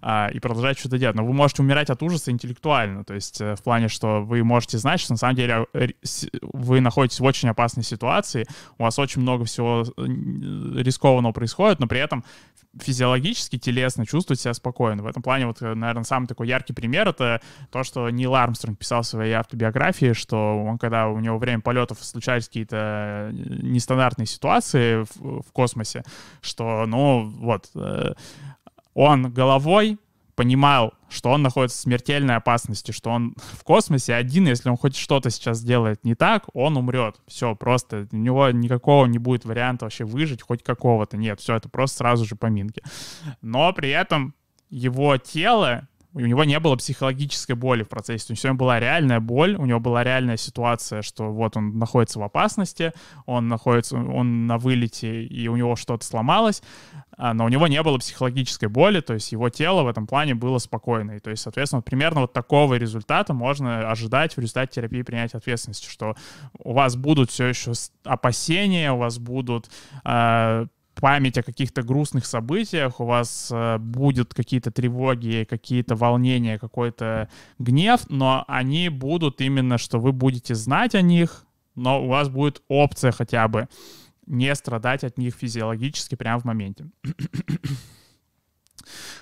а, 0.01 0.29
и 0.33 0.39
продолжаете 0.39 0.81
что-то 0.81 0.97
делать. 0.97 1.15
Но 1.15 1.25
вы 1.25 1.33
можете 1.33 1.61
умирать 1.61 1.89
от 1.89 2.01
ужаса 2.01 2.31
интеллектуально, 2.31 3.03
то 3.03 3.13
есть 3.13 3.39
э, 3.41 3.55
в 3.55 3.63
плане, 3.63 3.87
что 3.87 4.21
вы 4.23 4.43
можете 4.43 4.77
знать, 4.77 4.99
что 4.99 5.13
на 5.13 5.17
самом 5.17 5.35
деле 5.35 5.65
э, 5.73 5.89
вы 6.41 6.81
находитесь 6.81 7.19
в 7.19 7.23
очень 7.23 7.49
опасной 7.49 7.83
ситуации, 7.83 8.45
у 8.77 8.83
вас 8.83 8.97
очень 8.99 9.21
много 9.21 9.45
всего 9.45 9.83
э, 9.83 10.03
рискованного 10.81 11.33
происходит, 11.33 11.79
но 11.79 11.87
при 11.87 11.99
этом 11.99 12.23
физиологически, 12.79 13.57
телесно 13.57 14.05
чувствовать 14.05 14.39
себя 14.39 14.53
спокойно. 14.53 15.03
В 15.03 15.07
этом 15.07 15.21
плане, 15.21 15.47
вот, 15.47 15.61
наверное, 15.61 16.03
самый 16.03 16.27
такой 16.27 16.47
яркий 16.47 16.73
пример— 16.73 17.07
это 17.09 17.41
то, 17.71 17.83
что 17.83 18.09
Нил 18.09 18.35
Армстронг 18.35 18.77
писал 18.77 19.01
в 19.01 19.07
своей 19.07 19.33
автобиографии, 19.33 20.13
что 20.13 20.63
он, 20.63 20.77
когда 20.77 21.07
у 21.07 21.19
него 21.19 21.37
время 21.37 21.61
полетов 21.61 22.03
случались 22.03 22.47
какие-то 22.47 23.31
нестандартные 23.33 24.25
ситуации 24.25 25.03
в, 25.03 25.41
в 25.41 25.51
космосе, 25.51 26.03
что, 26.41 26.85
ну, 26.85 27.23
вот, 27.23 27.69
э, 27.75 28.13
он 28.93 29.31
головой 29.31 29.97
понимал, 30.35 30.93
что 31.09 31.31
он 31.31 31.41
находится 31.41 31.77
в 31.77 31.81
смертельной 31.81 32.35
опасности, 32.35 32.91
что 32.91 33.09
он 33.09 33.35
в 33.53 33.63
космосе 33.63 34.15
один, 34.15 34.47
если 34.47 34.69
он 34.69 34.77
хоть 34.77 34.95
что-то 34.95 35.29
сейчас 35.29 35.59
сделает 35.59 36.03
не 36.03 36.15
так, 36.15 36.45
он 36.53 36.77
умрет. 36.77 37.17
Все, 37.27 37.55
просто 37.55 38.07
у 38.11 38.15
него 38.15 38.49
никакого 38.51 39.05
не 39.05 39.17
будет 39.17 39.45
варианта 39.45 39.85
вообще 39.85 40.05
выжить, 40.05 40.41
хоть 40.41 40.63
какого-то. 40.63 41.17
Нет, 41.17 41.39
все, 41.39 41.55
это 41.55 41.69
просто 41.69 41.97
сразу 41.97 42.25
же 42.25 42.35
поминки. 42.35 42.81
Но 43.41 43.71
при 43.73 43.89
этом 43.89 44.35
его 44.69 45.17
тело 45.17 45.87
у 46.15 46.25
него 46.25 46.45
не 46.45 46.59
было 46.59 46.77
психологической 46.77 47.55
боли 47.55 47.83
в 47.83 47.89
процессе, 47.89 48.33
у 48.33 48.47
него 48.47 48.55
была 48.55 48.79
реальная 48.79 49.19
боль, 49.19 49.55
у 49.55 49.65
него 49.65 49.81
была 49.81 50.03
реальная 50.03 50.37
ситуация, 50.37 51.01
что 51.01 51.31
вот 51.31 51.57
он 51.57 51.77
находится 51.77 52.19
в 52.19 52.23
опасности, 52.23 52.93
он 53.25 53.49
находится, 53.49 53.97
он 53.97 54.47
на 54.47 54.57
вылете, 54.57 55.23
и 55.23 55.47
у 55.49 55.57
него 55.57 55.75
что-то 55.75 56.05
сломалось, 56.05 56.63
а, 57.17 57.33
но 57.33 57.45
у 57.45 57.49
него 57.49 57.67
не 57.67 57.81
было 57.83 57.97
психологической 57.97 58.69
боли, 58.69 59.01
то 59.01 59.13
есть 59.13 59.33
его 59.33 59.49
тело 59.49 59.83
в 59.83 59.87
этом 59.87 60.07
плане 60.07 60.35
было 60.35 60.57
спокойно. 60.59 61.13
И, 61.13 61.19
то 61.19 61.31
есть, 61.31 61.43
соответственно, 61.43 61.79
вот 61.79 61.85
примерно 61.85 62.21
вот 62.21 62.33
такого 62.33 62.75
результата 62.75 63.33
можно 63.33 63.91
ожидать 63.91 64.37
в 64.37 64.39
результате 64.39 64.75
терапии 64.75 65.01
принятия 65.01 65.37
ответственности, 65.37 65.89
что 65.89 66.15
у 66.59 66.71
вас 66.71 66.95
будут 66.95 67.29
все 67.29 67.47
еще 67.47 67.73
опасения, 68.05 68.93
у 68.93 68.97
вас 68.97 69.19
будут 69.19 69.69
э, 70.05 70.67
память 70.99 71.37
о 71.37 71.43
каких-то 71.43 71.83
грустных 71.83 72.25
событиях, 72.25 72.99
у 72.99 73.05
вас 73.05 73.49
э, 73.51 73.77
будут 73.77 74.33
какие-то 74.33 74.71
тревоги, 74.71 75.45
какие-то 75.49 75.95
волнения, 75.95 76.57
какой-то 76.57 77.29
гнев, 77.59 78.01
но 78.09 78.43
они 78.47 78.89
будут 78.89 79.41
именно, 79.41 79.77
что 79.77 79.99
вы 79.99 80.11
будете 80.11 80.55
знать 80.55 80.95
о 80.95 81.01
них, 81.01 81.45
но 81.75 82.03
у 82.03 82.07
вас 82.07 82.29
будет 82.29 82.61
опция 82.67 83.11
хотя 83.11 83.47
бы 83.47 83.67
не 84.25 84.53
страдать 84.55 85.03
от 85.03 85.17
них 85.17 85.35
физиологически 85.35 86.15
прямо 86.15 86.39
в 86.39 86.45
моменте. 86.45 86.85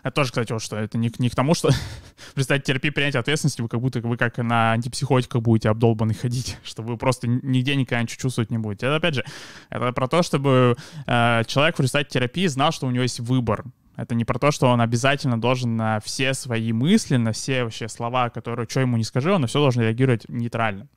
Это 0.03 0.15
тоже, 0.15 0.29
кстати, 0.31 0.51
вот 0.51 0.61
что 0.61 0.77
это 0.77 0.97
не, 0.97 1.11
не 1.17 1.29
к 1.29 1.35
тому, 1.35 1.53
что 1.53 1.69
в 2.33 2.37
результате 2.37 2.63
терапии 2.63 2.89
принятия 2.89 3.19
ответственности 3.19 3.61
вы 3.61 3.69
как 3.69 3.79
будто 3.79 3.99
вы 4.01 4.17
как 4.17 4.37
на 4.37 4.73
антипсихотиках 4.73 5.41
будете 5.41 5.69
обдолбаны 5.69 6.13
ходить, 6.13 6.57
что 6.63 6.83
вы 6.83 6.97
просто 6.97 7.27
нигде 7.27 7.75
никогда 7.75 8.01
ничего 8.01 8.21
чувствовать 8.21 8.51
не 8.51 8.57
будете. 8.57 8.87
Это, 8.87 8.97
опять 8.97 9.15
же, 9.15 9.25
это 9.69 9.91
про 9.93 10.07
то, 10.07 10.23
чтобы 10.23 10.75
э, 11.05 11.43
человек 11.47 11.77
в 11.77 11.79
результате 11.79 12.09
терапии 12.09 12.47
знал, 12.47 12.71
что 12.71 12.87
у 12.87 12.91
него 12.91 13.03
есть 13.03 13.19
выбор. 13.19 13.63
Это 13.95 14.15
не 14.15 14.25
про 14.25 14.39
то, 14.39 14.51
что 14.51 14.67
он 14.67 14.81
обязательно 14.81 15.39
должен 15.39 15.77
на 15.77 15.99
все 15.99 16.33
свои 16.33 16.73
мысли, 16.73 17.17
на 17.17 17.31
все 17.31 17.63
вообще 17.63 17.87
слова, 17.87 18.29
которые, 18.29 18.67
что 18.67 18.79
ему 18.79 18.97
не 18.97 19.03
скажи, 19.03 19.31
он 19.31 19.41
на 19.41 19.47
все 19.47 19.59
должен 19.59 19.83
реагировать 19.83 20.27
нейтрально. 20.29 20.87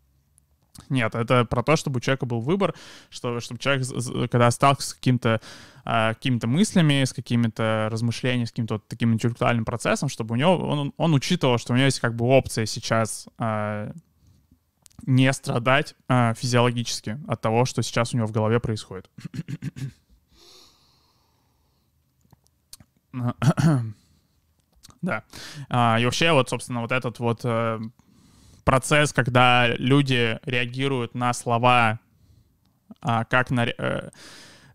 Нет, 0.89 1.15
это 1.15 1.45
про 1.45 1.63
то, 1.63 1.77
чтобы 1.77 1.99
у 1.99 2.01
человека 2.01 2.27
был 2.27 2.41
выбор, 2.41 2.75
что, 3.11 3.41
чтобы 3.41 3.61
человек, 3.61 3.87
когда 4.31 4.51
сталкивался 4.51 4.91
с 4.91 4.95
каким-то 4.95 5.41
э, 5.87 6.15
какими-то 6.15 6.47
мыслями, 6.47 7.05
с 7.05 7.13
какими-то 7.13 7.89
размышлениями, 7.91 8.45
с 8.45 8.51
каким-то 8.51 8.75
вот 8.75 8.89
таким 8.89 9.15
интеллектуальным 9.15 9.65
процессом, 9.65 10.09
чтобы 10.09 10.35
у 10.35 10.37
него 10.37 10.57
он, 10.57 10.93
он 10.97 11.15
учитывал, 11.15 11.59
что 11.59 11.73
у 11.73 11.77
него 11.77 11.87
есть 11.87 12.01
как 12.01 12.15
бы 12.15 12.27
опция 12.27 12.67
сейчас 12.67 13.29
э, 13.39 13.93
не 15.07 15.33
страдать 15.33 15.95
э, 16.09 16.35
физиологически 16.35 17.19
от 17.29 17.41
того, 17.41 17.65
что 17.65 17.83
сейчас 17.83 18.13
у 18.13 18.17
него 18.17 18.27
в 18.27 18.33
голове 18.33 18.61
происходит. 18.61 19.11
Да. 25.03 25.23
И 25.69 26.05
вообще 26.05 26.33
вот, 26.33 26.49
собственно, 26.49 26.81
вот 26.81 26.91
этот 26.91 27.21
вот 27.21 27.43
э, 27.45 27.79
процесс, 28.65 29.13
когда 29.13 29.69
люди 29.69 30.41
реагируют 30.43 31.15
на 31.15 31.33
слова 31.33 32.01
как 33.01 33.51
на... 33.51 33.69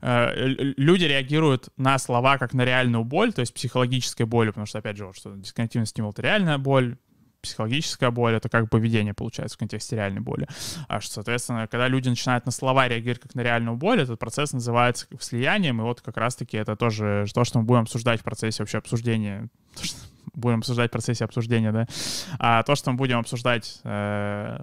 Э, 0.02 0.32
люди 0.36 1.06
реагируют 1.06 1.70
на 1.78 1.98
слова 2.00 2.38
как 2.38 2.54
на 2.54 2.66
реальную 2.66 3.04
боль, 3.04 3.34
то 3.34 3.42
есть 3.42 3.54
психологической 3.54 4.26
боль, 4.26 4.48
потому 4.48 4.66
что, 4.66 4.80
опять 4.80 4.98
же, 4.98 5.06
вот, 5.06 5.16
что 5.16 5.36
дисконтинуальный 5.36 5.88
стимул— 5.88 6.12
это 6.12 6.22
реальная 6.22 6.58
боль, 6.58 6.98
психологическая 7.42 8.12
боль— 8.12 8.34
это 8.36 8.50
как 8.50 8.70
поведение, 8.70 9.14
получается, 9.14 9.56
в 9.56 9.60
контексте 9.60 9.96
реальной 9.96 10.22
боли. 10.22 10.48
А 10.88 11.02
что, 11.02 11.16
соответственно, 11.16 11.68
когда 11.68 11.88
люди 11.88 12.10
начинают 12.10 12.46
на 12.46 12.52
слова 12.52 12.88
реагировать 12.88 13.22
как 13.22 13.36
на 13.36 13.42
реальную 13.42 13.78
боль, 13.78 14.02
этот 14.02 14.20
процесс 14.20 14.54
называется 14.54 15.08
слиянием, 15.20 15.80
и 15.82 15.84
вот 15.84 16.02
как 16.02 16.18
раз-таки 16.18 16.58
это 16.58 16.76
тоже 16.76 17.26
то, 17.34 17.44
что 17.44 17.60
мы 17.60 17.66
будем 17.66 17.82
обсуждать 17.82 18.22
в 18.22 18.24
процессе 18.24 18.62
вообще 18.64 18.78
обсуждения 18.78 19.50
будем 20.34 20.60
обсуждать 20.60 20.90
в 20.90 20.94
процессе 20.94 21.26
обсуждения, 21.26 21.72
да, 21.72 21.88
а 22.40 22.64
то, 22.64 22.76
что 22.76 22.92
мы 22.92 22.98
будем 22.98 23.20
обсуждать 23.20 23.82
э, 23.84 24.62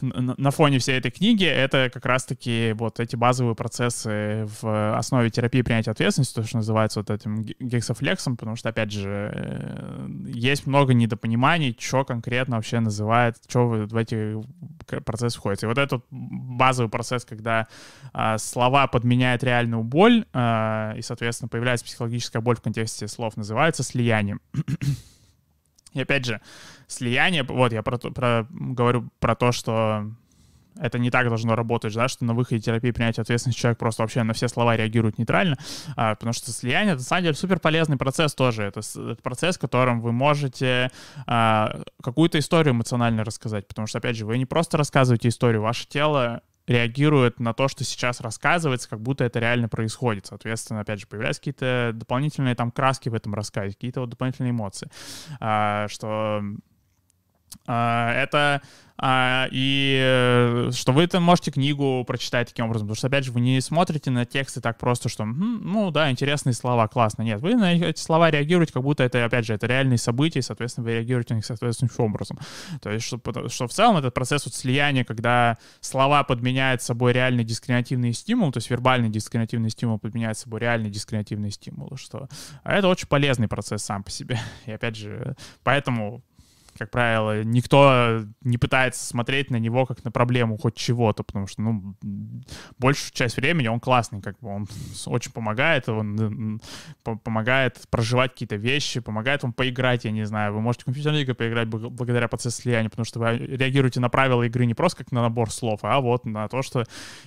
на 0.00 0.50
фоне 0.50 0.78
всей 0.78 0.98
этой 0.98 1.10
книги 1.10 1.44
это 1.44 1.90
как 1.92 2.04
раз-таки 2.06 2.72
вот 2.76 3.00
эти 3.00 3.16
базовые 3.16 3.54
процессы 3.54 4.48
в 4.60 4.96
основе 4.96 5.30
терапии 5.30 5.62
принятия 5.62 5.90
ответственности, 5.90 6.34
то, 6.34 6.42
что 6.44 6.58
называется 6.58 7.00
вот 7.00 7.10
этим 7.10 7.42
гексофлексом, 7.42 8.36
потому 8.36 8.56
что, 8.56 8.68
опять 8.68 8.92
же, 8.92 9.32
э, 9.34 10.08
есть 10.26 10.66
много 10.66 10.94
недопониманий, 10.94 11.76
что 11.78 12.04
конкретно 12.04 12.56
вообще 12.56 12.80
называет, 12.80 13.36
что 13.48 13.68
в 13.68 13.96
эти 13.96 14.34
процессы 15.04 15.38
входит. 15.38 15.62
И 15.62 15.66
вот 15.66 15.78
этот 15.78 16.04
базовый 16.10 16.90
процесс, 16.90 17.24
когда 17.24 17.66
а, 18.12 18.38
слова 18.38 18.86
подменяют 18.86 19.42
реальную 19.44 19.82
боль, 19.82 20.24
а, 20.32 20.94
и, 20.96 21.02
соответственно, 21.02 21.48
появляется 21.48 21.84
психологическая 21.84 22.42
боль 22.42 22.56
в 22.56 22.62
контексте 22.62 23.08
слов, 23.08 23.36
называется 23.36 23.82
слиянием. 23.82 24.40
И 25.98 26.02
опять 26.02 26.24
же, 26.24 26.40
слияние, 26.86 27.42
вот 27.42 27.72
я 27.72 27.82
про, 27.82 27.98
про, 27.98 28.46
говорю 28.50 29.10
про 29.20 29.34
то, 29.34 29.52
что 29.52 30.10
это 30.80 30.98
не 30.98 31.10
так 31.10 31.28
должно 31.28 31.56
работать, 31.56 31.94
да, 31.94 32.08
что 32.08 32.24
на 32.24 32.34
выходе 32.34 32.60
терапии 32.60 32.90
принятия 32.90 33.22
ответственности 33.22 33.60
человек 33.60 33.78
просто 33.78 34.02
вообще 34.02 34.22
на 34.22 34.32
все 34.32 34.48
слова 34.48 34.76
реагирует 34.76 35.18
нейтрально, 35.18 35.56
а, 35.96 36.14
потому 36.14 36.32
что 36.32 36.50
слияние— 36.52 36.92
это, 36.94 37.02
на 37.02 37.06
самом 37.06 37.22
деле, 37.24 37.34
супер 37.34 37.58
полезный 37.58 37.96
процесс 37.96 38.34
тоже. 38.34 38.64
Это, 38.64 38.80
это 38.80 39.22
процесс, 39.22 39.56
в 39.56 39.60
котором 39.60 40.00
вы 40.00 40.12
можете 40.12 40.90
а, 41.26 41.80
какую-то 42.02 42.38
историю 42.38 42.74
эмоционально 42.74 43.24
рассказать, 43.24 43.66
потому 43.66 43.86
что, 43.86 43.98
опять 43.98 44.16
же, 44.16 44.24
вы 44.24 44.38
не 44.38 44.46
просто 44.46 44.78
рассказываете 44.78 45.28
историю, 45.28 45.62
ваше 45.62 45.86
тело 45.88 46.42
реагирует 46.68 47.40
на 47.40 47.54
то, 47.54 47.66
что 47.66 47.82
сейчас 47.82 48.20
рассказывается, 48.20 48.88
как 48.88 49.00
будто 49.00 49.24
это 49.24 49.38
реально 49.40 49.68
происходит. 49.68 50.26
Соответственно, 50.26 50.80
опять 50.80 51.00
же, 51.00 51.06
появляются 51.06 51.40
какие-то 51.40 51.92
дополнительные 51.94 52.54
там 52.54 52.70
краски 52.70 53.08
в 53.08 53.14
этом 53.14 53.34
рассказе, 53.34 53.74
какие-то 53.74 54.00
вот 54.00 54.10
дополнительные 54.10 54.50
эмоции, 54.50 54.90
а, 55.40 55.88
что 55.88 56.42
это 57.66 58.62
а, 59.00 59.46
и 59.52 59.96
э, 60.02 60.70
что 60.72 60.92
вы 60.92 61.06
там 61.06 61.22
можете 61.22 61.52
книгу 61.52 62.02
прочитать 62.04 62.48
таким 62.48 62.64
образом, 62.64 62.88
потому 62.88 62.96
что, 62.96 63.06
опять 63.06 63.24
же, 63.24 63.30
вы 63.30 63.40
не 63.40 63.60
смотрите 63.60 64.10
на 64.10 64.26
тексты 64.26 64.60
так 64.60 64.76
просто, 64.76 65.08
что, 65.08 65.24
ну 65.24 65.92
да, 65.92 66.10
интересные 66.10 66.52
слова, 66.52 66.88
классно. 66.88 67.22
Нет, 67.22 67.40
вы 67.40 67.54
на 67.54 67.74
эти 67.74 68.00
слова 68.00 68.28
реагируете, 68.28 68.72
как 68.72 68.82
будто 68.82 69.04
это, 69.04 69.24
опять 69.24 69.46
же, 69.46 69.54
это 69.54 69.68
реальные 69.68 69.98
события, 69.98 70.40
и, 70.40 70.42
соответственно, 70.42 70.84
вы 70.84 70.94
реагируете 70.94 71.34
на 71.34 71.36
них 71.36 71.46
соответствующим 71.46 72.04
образом. 72.04 72.40
То 72.82 72.90
есть, 72.90 73.06
что, 73.06 73.20
что 73.48 73.68
в 73.68 73.72
целом 73.72 73.98
этот 73.98 74.14
процесс 74.14 74.44
вот 74.46 74.54
слияния, 74.54 75.04
когда 75.04 75.58
слова 75.80 76.24
подменяют 76.24 76.82
собой 76.82 77.12
реальный 77.12 77.44
дискриминативный 77.44 78.12
стимул, 78.12 78.50
то 78.50 78.58
есть 78.58 78.68
вербальный 78.68 79.10
дискриминативный 79.10 79.70
стимул 79.70 80.00
подменяет 80.00 80.38
собой 80.38 80.58
реальный 80.58 80.90
дискриминативный 80.90 81.52
стимул, 81.52 81.92
что 81.96 82.28
а 82.64 82.74
это 82.74 82.88
очень 82.88 83.06
полезный 83.06 83.46
процесс 83.46 83.84
сам 83.84 84.02
по 84.02 84.10
себе. 84.10 84.40
И 84.66 84.72
опять 84.72 84.96
же, 84.96 85.36
поэтому 85.62 86.24
как 86.78 86.90
правило, 86.90 87.42
никто 87.42 88.22
не 88.42 88.56
пытается 88.56 89.04
смотреть 89.04 89.50
на 89.50 89.56
него 89.56 89.84
как 89.86 90.04
на 90.04 90.10
проблему 90.10 90.56
хоть 90.56 90.76
чего-то, 90.76 91.22
потому 91.22 91.46
что, 91.46 91.60
ну, 91.62 91.94
большую 92.78 93.12
часть 93.12 93.36
времени 93.36 93.68
он 93.68 93.80
классный, 93.80 94.22
как 94.22 94.38
бы 94.40 94.48
он 94.48 94.68
очень 95.06 95.32
помогает, 95.32 95.88
он 95.88 96.60
помогает 97.02 97.82
проживать 97.90 98.32
какие-то 98.32 98.56
вещи, 98.56 99.00
помогает 99.00 99.42
вам 99.42 99.52
поиграть, 99.52 100.04
я 100.04 100.10
не 100.10 100.24
знаю, 100.24 100.54
вы 100.54 100.60
можете 100.60 100.82
в 100.82 100.84
компьютерные 100.86 101.22
игры 101.22 101.34
поиграть 101.34 101.68
благодаря 101.68 102.28
процессу 102.28 102.62
слияния, 102.62 102.88
потому 102.88 103.04
что 103.04 103.18
вы 103.18 103.36
реагируете 103.36 104.00
на 104.00 104.08
правила 104.08 104.44
игры 104.44 104.66
не 104.66 104.74
просто 104.74 105.04
как 105.04 105.12
на 105.12 105.22
набор 105.22 105.50
слов, 105.50 105.80
а 105.82 106.00
вот 106.00 106.24
на 106.24 106.48
то, 106.48 106.62
что 106.62 106.84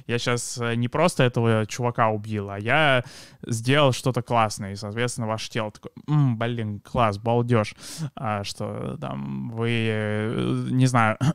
я 0.07 0.17
сейчас 0.17 0.57
э, 0.57 0.75
не 0.75 0.87
просто 0.87 1.23
этого 1.23 1.65
чувака 1.65 2.09
убил, 2.09 2.49
а 2.49 2.59
я 2.59 3.03
сделал 3.45 3.91
что-то 3.91 4.21
классное, 4.21 4.73
и, 4.73 4.75
соответственно, 4.75 5.27
ваше 5.27 5.49
тело 5.49 5.71
такое, 5.71 5.91
блин, 6.07 6.79
класс, 6.79 7.17
балдеж, 7.17 7.75
а, 8.15 8.43
что 8.43 8.97
там 8.99 9.40
вы, 9.49 9.87
э, 9.89 10.67
не 10.69 10.85
знаю, 10.85 11.17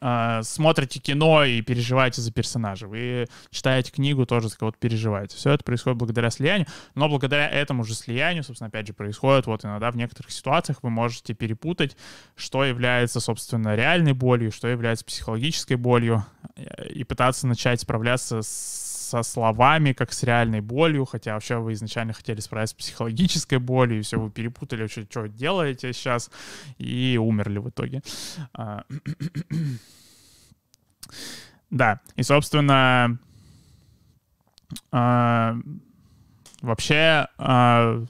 а, 0.00 0.42
смотрите 0.42 1.00
кино 1.00 1.44
и 1.44 1.60
переживаете 1.62 2.20
за 2.20 2.32
персонажа. 2.32 2.86
Вы 2.86 3.26
читаете 3.50 3.92
книгу, 3.92 4.26
тоже 4.26 4.48
за 4.48 4.58
кого-то 4.58 4.78
переживаете. 4.78 5.36
Все 5.36 5.52
это 5.52 5.64
происходит 5.64 5.98
благодаря 5.98 6.30
слиянию, 6.30 6.66
но 6.94 7.08
благодаря 7.08 7.48
этому 7.48 7.84
же 7.84 7.94
слиянию, 7.94 8.42
собственно, 8.42 8.68
опять 8.68 8.86
же, 8.86 8.94
происходит 8.94 9.46
вот 9.46 9.64
иногда 9.64 9.90
в 9.90 9.96
некоторых 9.96 10.32
ситуациях 10.32 10.78
вы 10.82 10.90
можете 10.90 11.34
перепутать, 11.34 11.96
что 12.34 12.64
является, 12.64 13.20
собственно, 13.20 13.74
реальной 13.74 14.12
болью, 14.12 14.52
что 14.52 14.68
является 14.68 15.04
психологической 15.04 15.76
болью, 15.76 16.24
э, 16.56 16.88
и 16.88 17.04
пытаться 17.04 17.46
начать 17.46 17.80
справляться 17.80 18.42
с 18.42 18.85
со 19.06 19.22
словами, 19.22 19.92
как 19.92 20.12
с 20.12 20.22
реальной 20.22 20.60
болью, 20.60 21.04
хотя 21.04 21.34
вообще 21.34 21.58
вы 21.58 21.72
изначально 21.74 22.12
хотели 22.12 22.40
справиться 22.40 22.74
с 22.74 22.78
психологической 22.78 23.58
болью, 23.58 24.00
и 24.00 24.02
все, 24.02 24.18
вы 24.18 24.30
перепутали 24.30 24.82
вообще, 24.82 25.06
что 25.08 25.28
делаете 25.28 25.92
сейчас, 25.92 26.30
и 26.78 27.18
умерли 27.20 27.58
в 27.58 27.68
итоге. 27.68 28.02
А, 28.52 28.84
да, 31.70 32.00
и, 32.16 32.22
собственно, 32.22 33.18
а, 34.90 35.56
вообще 36.60 37.28
а, 37.38 38.04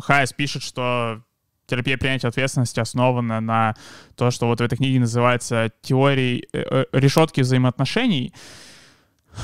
Хайс 0.00 0.32
пишет, 0.32 0.62
что 0.62 1.22
терапия 1.66 1.96
принятия 1.96 2.28
ответственности 2.28 2.80
основана 2.80 3.40
на 3.40 3.76
то, 4.16 4.30
что 4.30 4.46
вот 4.46 4.60
в 4.60 4.62
этой 4.62 4.76
книге 4.76 5.00
называется 5.00 5.70
теорией 5.82 6.48
э, 6.52 6.62
э, 6.68 6.84
решетки 6.92 7.40
взаимоотношений. 7.42 8.34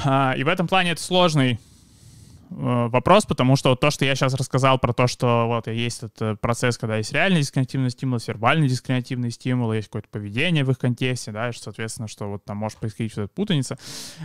А, 0.05 0.35
и 0.37 0.45
в 0.45 0.49
этом 0.49 0.67
плане 0.67 0.93
это 0.93 1.03
сложный 1.03 1.53
э, 1.53 1.57
вопрос, 2.51 3.25
потому 3.25 3.57
что 3.57 3.71
вот 3.71 3.81
то, 3.81 3.91
что 3.91 4.05
я 4.05 4.15
сейчас 4.15 4.35
рассказал 4.35 4.79
про 4.79 4.93
то, 4.93 5.07
что 5.07 5.47
вот 5.47 5.69
есть 5.69 5.99
этот 5.99 6.23
э, 6.23 6.37
процесс, 6.37 6.77
когда 6.77 6.97
есть 6.97 7.13
реальный 7.13 7.41
дискриминативный 7.41 7.91
стимул, 7.91 8.17
есть 8.17 8.29
вербальный 8.29 8.69
дискриминативный 8.69 9.31
стимул, 9.31 9.73
есть 9.73 9.89
какое-то 9.89 10.09
поведение 10.09 10.65
в 10.65 10.71
их 10.71 10.79
контексте, 10.79 11.33
да, 11.33 11.49
и, 11.49 11.53
соответственно, 11.53 12.09
что 12.09 12.29
вот 12.29 12.45
там 12.45 12.59
может 12.59 12.79
происходить 12.79 13.17
вот 13.17 13.25
эта 13.25 13.33
путаница. 13.33 13.79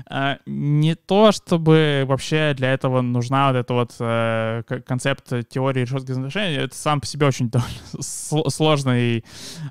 А, 0.08 0.40
не 0.46 0.96
то, 0.96 1.32
чтобы 1.32 2.04
вообще 2.08 2.54
для 2.56 2.74
этого 2.74 3.02
нужна 3.02 3.52
вот 3.52 3.58
эта 3.58 3.74
вот 3.74 3.96
э, 4.00 4.64
концепт 4.86 5.32
теории 5.50 5.82
решетки 5.82 6.12
взаимоотношений, 6.12 6.58
это 6.58 6.76
сам 6.76 7.02
по 7.02 7.08
себе 7.08 7.28
очень 7.28 7.52
сложный 8.02 9.24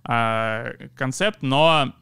а, 0.05 0.73
концепт, 0.97 1.39
но 1.43 1.93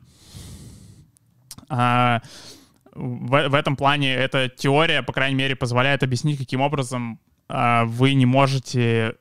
в, 2.98 3.48
в 3.48 3.54
этом 3.54 3.76
плане 3.76 4.14
эта 4.14 4.48
теория, 4.48 5.02
по 5.02 5.12
крайней 5.12 5.36
мере, 5.36 5.56
позволяет 5.56 6.02
объяснить, 6.02 6.38
каким 6.38 6.60
образом 6.60 7.20
э, 7.48 7.84
вы 7.84 8.14
не 8.14 8.26
можете 8.26 9.14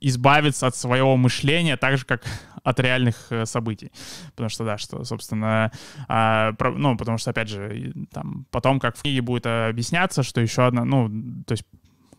избавиться 0.00 0.66
от 0.66 0.76
своего 0.76 1.16
мышления 1.16 1.76
так 1.76 1.98
же, 1.98 2.04
как 2.04 2.24
от 2.62 2.80
реальных 2.80 3.30
э, 3.30 3.46
событий. 3.46 3.92
Потому 4.30 4.48
что, 4.48 4.64
да, 4.64 4.78
что, 4.78 5.04
собственно, 5.04 5.70
э, 6.08 6.52
про, 6.58 6.72
ну, 6.72 6.96
потому 6.96 7.18
что, 7.18 7.30
опять 7.30 7.48
же, 7.48 7.92
там, 8.12 8.46
потом, 8.50 8.80
как 8.80 8.96
в 8.96 9.02
книге 9.02 9.22
будет 9.22 9.46
объясняться, 9.46 10.22
что 10.22 10.40
еще 10.40 10.66
одна, 10.66 10.84
ну, 10.84 11.08
то 11.46 11.52
есть 11.52 11.64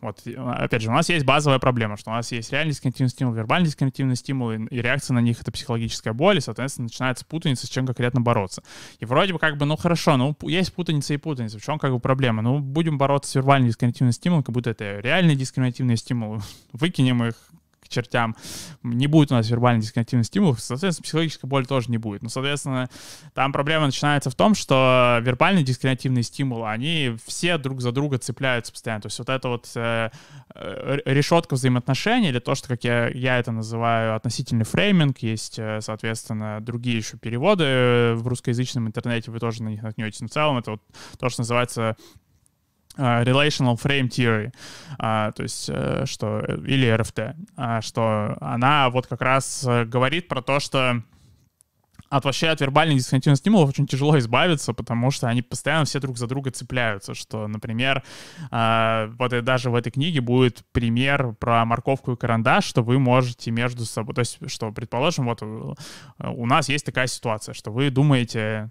вот, 0.02 0.20
опять 0.26 0.82
же, 0.82 0.90
у 0.90 0.94
нас 0.94 1.10
есть 1.10 1.26
базовая 1.26 1.60
проблема, 1.60 1.96
что 1.96 2.10
у 2.10 2.14
нас 2.14 2.32
есть 2.32 2.52
реальный 2.52 2.72
дисконтинуальный 2.72 3.12
стимул, 3.12 3.34
вербальный 3.34 3.68
дисконтинуальный 3.68 4.16
стимул, 4.16 4.52
и, 4.52 4.58
и 4.58 4.82
реакция 4.82 5.14
на 5.14 5.20
них— 5.20 5.40
это 5.42 5.52
психологическая 5.52 6.14
боль, 6.14 6.38
и, 6.38 6.42
соответственно, 6.42 6.86
начинается 6.86 7.24
путаница, 7.26 7.68
с 7.68 7.70
чем 7.70 7.86
конкретно 7.86 8.20
бороться. 8.22 8.64
И 9.00 9.06
вроде 9.06 9.34
бы 9.34 9.40
как 9.40 9.58
бы, 9.58 9.66
ну 9.66 9.78
хорошо, 9.78 10.18
ну 10.18 10.36
есть 10.42 10.74
путаница 10.74 11.14
и 11.14 11.18
путаница, 11.18 11.60
в 11.60 11.64
чем 11.64 11.78
как 11.78 11.92
бы 11.92 12.00
проблема? 12.00 12.42
Ну, 12.42 12.60
будем 12.60 12.98
бороться 12.98 13.32
с 13.32 13.36
вербальным 13.36 13.70
дискриминативным 13.70 14.12
стимулом, 14.12 14.44
как 14.44 14.54
будто 14.54 14.72
это 14.72 15.00
реальный 15.00 15.36
дискриминативный 15.36 15.98
стимул, 15.98 16.42
выкинем 16.74 17.24
их 17.24 17.36
чертям. 17.92 18.36
Не 18.84 19.08
будет 19.08 19.32
у 19.32 19.36
нас 19.36 19.50
вербальный 19.50 19.82
дискриминативный 19.82 20.24
стимул, 20.24 20.56
соответственно, 20.58 21.04
психологическая 21.04 21.48
боль 21.48 21.66
тоже 21.66 21.92
не 21.92 21.98
будет. 21.98 22.24
Но, 22.24 22.30
соответственно, 22.30 22.90
там 23.34 23.52
проблема 23.52 23.86
начинается 23.86 24.30
в 24.30 24.36
том, 24.36 24.56
что 24.56 25.20
вербальный 25.22 25.64
дискриминативный 25.64 26.24
стимул, 26.24 26.66
они 26.66 27.16
все 27.26 27.58
друг 27.58 27.82
за 27.82 27.92
друга 27.92 28.18
цепляются 28.18 28.72
постоянно. 28.72 29.02
То 29.02 29.08
есть 29.08 29.20
вот 29.20 29.30
это 29.30 29.48
вот 29.48 29.70
э, 29.76 30.10
э 30.56 31.00
решетка 31.06 31.56
взаимоотношений, 31.56 32.30
или 32.30 32.40
то, 32.40 32.56
что, 32.56 32.68
как 32.68 32.84
я, 32.84 33.10
я 33.10 33.38
это 33.38 33.52
называю, 33.52 34.16
относительный 34.16 34.66
фрейминг, 34.66 35.20
есть, 35.20 35.60
э, 35.60 35.82
соответственно, 35.82 36.60
другие 36.62 36.98
еще 36.98 37.18
переводы 37.18 38.14
в 38.16 38.28
русскоязычном 38.28 38.88
интернете, 38.88 39.32
вы 39.32 39.40
тоже 39.40 39.64
на 39.64 39.70
них 39.70 39.84
наткнетесь. 39.84 40.22
Но 40.22 40.28
в 40.28 40.32
целом 40.32 40.58
это 40.58 40.72
вот 40.72 40.82
то, 41.20 41.30
что 41.30 41.42
называется 41.42 41.98
relational 42.98 43.80
Frame 43.82 44.10
Theory, 44.10 44.52
uh, 45.00 45.32
то 45.34 45.44
есть, 45.44 45.70
uh, 45.70 46.06
что, 46.06 46.40
или 46.40 46.88
RFT, 46.88 47.36
uh, 47.58 47.82
что 47.82 48.38
она 48.42 48.90
вот 48.90 49.08
как 49.08 49.22
раз 49.22 49.66
говорит 49.66 50.28
про 50.28 50.42
то, 50.42 50.60
что 50.60 51.02
от 52.12 52.26
вообще 52.26 52.50
от 52.50 52.60
вербальных 52.60 52.98
дисконтинуальных 52.98 53.40
стимулов 53.40 53.70
очень 53.70 53.88
тяжело 53.88 54.20
избавиться, 54.20 54.74
потому 54.74 55.12
что 55.12 55.30
они 55.30 55.42
постоянно 55.42 55.86
все 55.86 56.00
друг 56.02 56.18
за 56.18 56.28
друга 56.28 56.52
цепляются, 56.52 57.14
что, 57.14 57.48
например, 57.48 58.04
э, 58.52 59.12
вот 59.18 59.32
и 59.32 59.42
даже 59.42 59.70
в 59.70 59.76
этой 59.76 59.92
книге 59.92 60.20
будет 60.20 60.66
пример 60.74 61.34
про 61.40 61.64
морковку 61.64 62.12
и 62.12 62.18
карандаш, 62.18 62.66
что 62.66 62.84
вы 62.84 63.00
можете 63.00 63.52
между 63.52 63.86
собой, 63.86 64.14
то 64.14 64.20
есть, 64.20 64.40
что, 64.48 64.72
предположим, 64.74 65.26
вот 65.26 65.42
у 65.42 66.46
нас 66.46 66.68
есть 66.68 66.86
такая 66.86 67.08
ситуация, 67.08 67.54
что 67.54 67.72
вы 67.72 67.90
думаете 67.90 68.70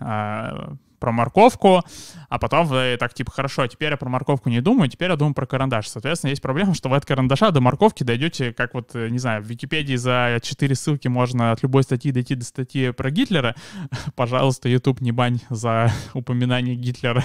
э, 0.00 0.74
про 1.04 1.12
морковку, 1.12 1.82
а 2.30 2.38
потом 2.38 2.66
вы 2.66 2.96
так 2.98 3.12
типа, 3.12 3.30
хорошо, 3.30 3.66
теперь 3.66 3.90
я 3.90 3.98
про 3.98 4.08
морковку 4.08 4.48
не 4.48 4.62
думаю, 4.62 4.88
теперь 4.88 5.10
я 5.10 5.16
думаю 5.16 5.34
про 5.34 5.44
карандаш. 5.44 5.86
Соответственно, 5.86 6.30
есть 6.30 6.40
проблема, 6.40 6.74
что 6.74 6.88
вы 6.88 6.96
от 6.96 7.04
карандаша 7.04 7.50
до 7.50 7.60
морковки 7.60 8.04
дойдете, 8.04 8.54
как 8.54 8.72
вот, 8.72 8.94
не 8.94 9.18
знаю, 9.18 9.42
в 9.42 9.46
Википедии 9.46 9.96
за 9.96 10.38
4 10.42 10.74
ссылки 10.74 11.08
можно 11.08 11.52
от 11.52 11.62
любой 11.62 11.82
статьи 11.82 12.10
дойти 12.10 12.36
до 12.36 12.44
статьи 12.46 12.90
про 12.90 13.10
Гитлера. 13.10 13.54
Пожалуйста, 14.16 14.70
YouTube 14.70 15.02
не 15.02 15.12
бань 15.12 15.40
за 15.50 15.92
упоминание 16.14 16.74
Гитлера. 16.74 17.22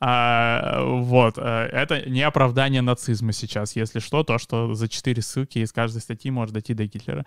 А, 0.00 0.84
вот. 0.84 1.38
Э, 1.38 1.68
это 1.72 2.08
не 2.08 2.20
оправдание 2.20 2.82
нацизма 2.82 3.32
сейчас, 3.32 3.74
если 3.74 4.00
что, 4.00 4.22
то, 4.22 4.36
что 4.36 4.74
за 4.74 4.86
4 4.86 5.22
ссылки 5.22 5.60
из 5.60 5.72
каждой 5.72 6.02
статьи 6.02 6.30
может 6.30 6.52
дойти 6.52 6.74
до 6.74 6.84
Гитлера. 6.84 7.24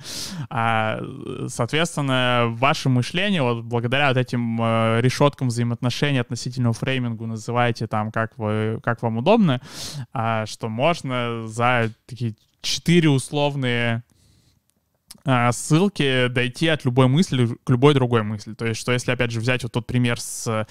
А, 0.52 1.00
соответственно, 1.48 2.46
ваше 2.50 2.90
мышление, 2.90 3.42
вот 3.42 3.64
благодаря 3.64 4.10
вот 4.10 4.18
этим 4.18 4.62
э, 4.62 5.02
решеткам 5.02 5.50
взаимоотношений 5.56 6.20
относительно 6.20 6.74
фреймингу 6.74 7.26
называйте 7.26 7.88
там, 7.88 8.12
как, 8.12 8.38
вы, 8.38 8.80
как 8.84 9.02
вам 9.02 9.18
удобно, 9.18 9.62
а, 10.14 10.46
что 10.46 10.70
можно 10.70 11.48
за 11.48 11.92
такие 12.06 12.36
четыре 12.62 13.10
условные 13.10 14.04
а, 15.24 15.52
ссылки 15.52 16.28
дойти 16.28 16.68
от 16.68 16.86
любой 16.86 17.08
мысли 17.08 17.48
к 17.64 17.70
любой 17.70 17.94
другой 17.94 18.24
мысли. 18.24 18.54
То 18.54 18.66
есть, 18.66 18.80
что 18.80 18.92
если, 18.92 19.12
опять 19.12 19.32
же, 19.32 19.40
взять 19.40 19.64
вот 19.64 19.72
тот 19.72 19.88
пример 19.88 20.20
с 20.20 20.68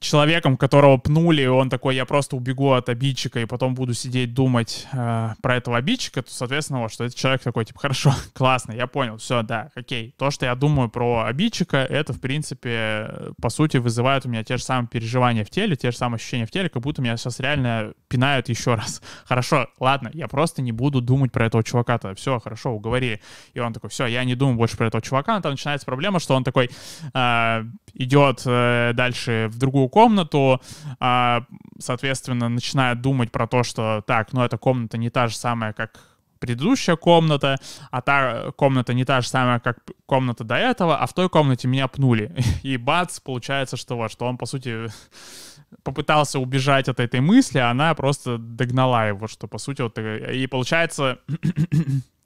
человеком, 0.00 0.56
которого 0.56 0.96
пнули, 0.96 1.42
и 1.42 1.46
он 1.46 1.68
такой, 1.68 1.94
я 1.94 2.06
просто 2.06 2.34
убегу 2.34 2.72
от 2.72 2.88
обидчика, 2.88 3.40
и 3.40 3.44
потом 3.44 3.74
буду 3.74 3.92
сидеть 3.92 4.32
думать 4.32 4.86
э, 4.92 5.34
про 5.42 5.56
этого 5.56 5.76
обидчика, 5.76 6.22
то, 6.22 6.32
соответственно, 6.32 6.80
вот, 6.80 6.90
что 6.90 7.04
этот 7.04 7.18
человек 7.18 7.42
такой, 7.42 7.66
типа, 7.66 7.78
хорошо, 7.80 8.14
классно, 8.32 8.72
я 8.72 8.86
понял, 8.86 9.18
все, 9.18 9.42
да, 9.42 9.70
окей. 9.74 10.14
То, 10.18 10.30
что 10.30 10.46
я 10.46 10.54
думаю 10.54 10.88
про 10.88 11.24
обидчика, 11.24 11.76
это, 11.76 12.14
в 12.14 12.20
принципе, 12.20 13.10
по 13.42 13.50
сути, 13.50 13.76
вызывает 13.76 14.24
у 14.24 14.30
меня 14.30 14.42
те 14.42 14.56
же 14.56 14.64
самые 14.64 14.88
переживания 14.88 15.44
в 15.44 15.50
теле, 15.50 15.76
те 15.76 15.90
же 15.90 15.98
самые 15.98 16.16
ощущения 16.16 16.46
в 16.46 16.50
теле, 16.50 16.70
как 16.70 16.82
будто 16.82 17.02
меня 17.02 17.18
сейчас 17.18 17.38
реально 17.38 17.92
пинают 18.08 18.48
еще 18.48 18.76
раз. 18.76 19.02
Хорошо, 19.26 19.68
ладно, 19.78 20.10
я 20.14 20.28
просто 20.28 20.62
не 20.62 20.72
буду 20.72 21.02
думать 21.02 21.30
про 21.30 21.44
этого 21.44 21.62
чувака-то, 21.62 22.14
все, 22.14 22.40
хорошо, 22.40 22.70
уговорили. 22.70 23.20
И 23.52 23.60
он 23.60 23.74
такой, 23.74 23.90
все, 23.90 24.06
я 24.06 24.24
не 24.24 24.34
думаю 24.34 24.56
больше 24.56 24.78
про 24.78 24.86
этого 24.86 25.02
чувака, 25.02 25.34
но 25.34 25.42
там 25.42 25.52
начинается 25.52 25.84
проблема, 25.84 26.20
что 26.20 26.34
он 26.34 26.42
такой 26.42 26.70
э, 27.12 27.64
идет 27.92 28.42
э, 28.46 28.92
дальше 28.94 29.50
в 29.52 29.58
другую 29.58 29.89
комнату, 29.90 30.60
а, 30.98 31.42
соответственно, 31.78 32.48
начинает 32.48 33.02
думать 33.02 33.30
про 33.30 33.46
то, 33.46 33.62
что 33.62 34.02
так, 34.06 34.32
ну 34.32 34.42
эта 34.42 34.56
комната 34.56 34.96
не 34.96 35.10
та 35.10 35.26
же 35.26 35.36
самая, 35.36 35.72
как 35.72 36.00
предыдущая 36.40 36.96
комната, 36.96 37.58
а 37.90 38.00
та 38.00 38.50
комната 38.56 38.94
не 38.94 39.04
та 39.04 39.20
же 39.20 39.28
самая, 39.28 39.60
как 39.60 39.78
комната 40.06 40.42
до 40.44 40.54
этого, 40.54 40.96
а 40.96 41.06
в 41.06 41.12
той 41.12 41.28
комнате 41.28 41.68
меня 41.68 41.86
пнули. 41.86 42.34
И 42.62 42.76
бац, 42.76 43.20
получается, 43.20 43.76
что 43.76 43.96
вот, 43.96 44.10
что 44.10 44.26
он, 44.26 44.38
по 44.38 44.46
сути, 44.46 44.86
попытался 45.82 46.38
убежать 46.38 46.88
от 46.88 46.98
этой 46.98 47.20
мысли, 47.20 47.58
а 47.58 47.70
она 47.70 47.94
просто 47.94 48.38
догнала 48.38 49.06
его, 49.06 49.28
что, 49.28 49.46
по 49.46 49.58
сути, 49.58 49.82
вот, 49.82 49.98
и 49.98 50.46
получается, 50.46 51.18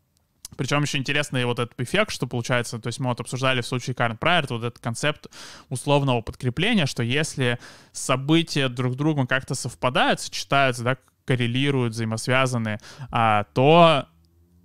причем 0.56 0.82
еще 0.82 0.98
интересный 0.98 1.44
вот 1.44 1.58
этот 1.58 1.78
эффект, 1.80 2.10
что 2.10 2.26
получается, 2.26 2.78
то 2.78 2.86
есть 2.86 3.00
мы 3.00 3.08
вот 3.08 3.20
обсуждали 3.20 3.60
в 3.60 3.66
случае 3.66 3.94
Карн 3.94 4.16
Прайер 4.16 4.46
вот 4.50 4.64
этот 4.64 4.78
концепт 4.78 5.26
условного 5.68 6.20
подкрепления, 6.20 6.86
что 6.86 7.02
если 7.02 7.58
события 7.92 8.68
друг 8.68 8.94
с 8.94 8.96
другом 8.96 9.26
как-то 9.26 9.54
совпадают, 9.54 10.20
сочетаются, 10.20 10.84
да, 10.84 10.96
коррелируют, 11.24 11.94
взаимосвязаны, 11.94 12.78
а, 13.10 13.44
то 13.54 14.06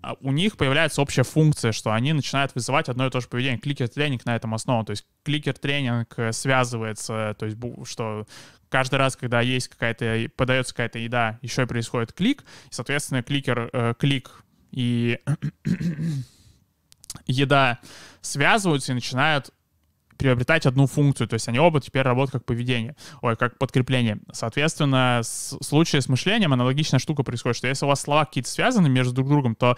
а, 0.01 0.15
у 0.21 0.31
них 0.31 0.57
появляется 0.57 1.01
общая 1.01 1.23
функция, 1.23 1.71
что 1.71 1.91
они 1.91 2.13
начинают 2.13 2.53
вызывать 2.55 2.89
одно 2.89 3.07
и 3.07 3.09
то 3.09 3.21
же 3.21 3.27
поведение. 3.27 3.59
Кликер-тренинг 3.59 4.25
на 4.25 4.35
этом 4.35 4.53
основан. 4.53 4.85
То 4.85 4.91
есть 4.91 5.05
кликер-тренинг 5.23 6.33
связывается, 6.33 7.35
то 7.39 7.45
есть 7.45 7.57
что 7.85 8.25
каждый 8.69 8.95
раз, 8.95 9.15
когда 9.15 9.41
есть 9.41 9.67
какая-то, 9.67 10.29
подается 10.35 10.73
какая-то 10.73 10.99
еда, 10.99 11.39
еще 11.41 11.63
и 11.63 11.65
происходит 11.65 12.13
клик, 12.13 12.43
и, 12.69 12.73
соответственно, 12.73 13.23
кликер, 13.23 13.69
э, 13.73 13.93
клик 13.97 14.43
и 14.71 15.19
еда 17.27 17.79
связываются 18.21 18.91
и 18.91 18.95
начинают 18.95 19.51
приобретать 20.19 20.65
одну 20.65 20.85
функцию, 20.85 21.29
то 21.29 21.35
есть 21.35 21.47
они 21.47 21.59
оба 21.59 21.79
теперь 21.79 22.01
работают 22.01 22.33
как 22.33 22.45
поведение, 22.45 22.95
ой, 23.21 23.37
как 23.37 23.57
подкрепление. 23.57 24.19
Соответственно, 24.33 25.21
в 25.23 25.63
случае 25.63 26.01
с 26.01 26.09
мышлением 26.09 26.51
аналогичная 26.51 26.99
штука 26.99 27.23
происходит, 27.23 27.55
что 27.55 27.67
если 27.67 27.85
у 27.85 27.87
вас 27.87 28.01
слова 28.01 28.25
какие-то 28.25 28.49
связаны 28.49 28.89
между 28.89 29.13
друг 29.13 29.29
другом, 29.29 29.55
то 29.55 29.77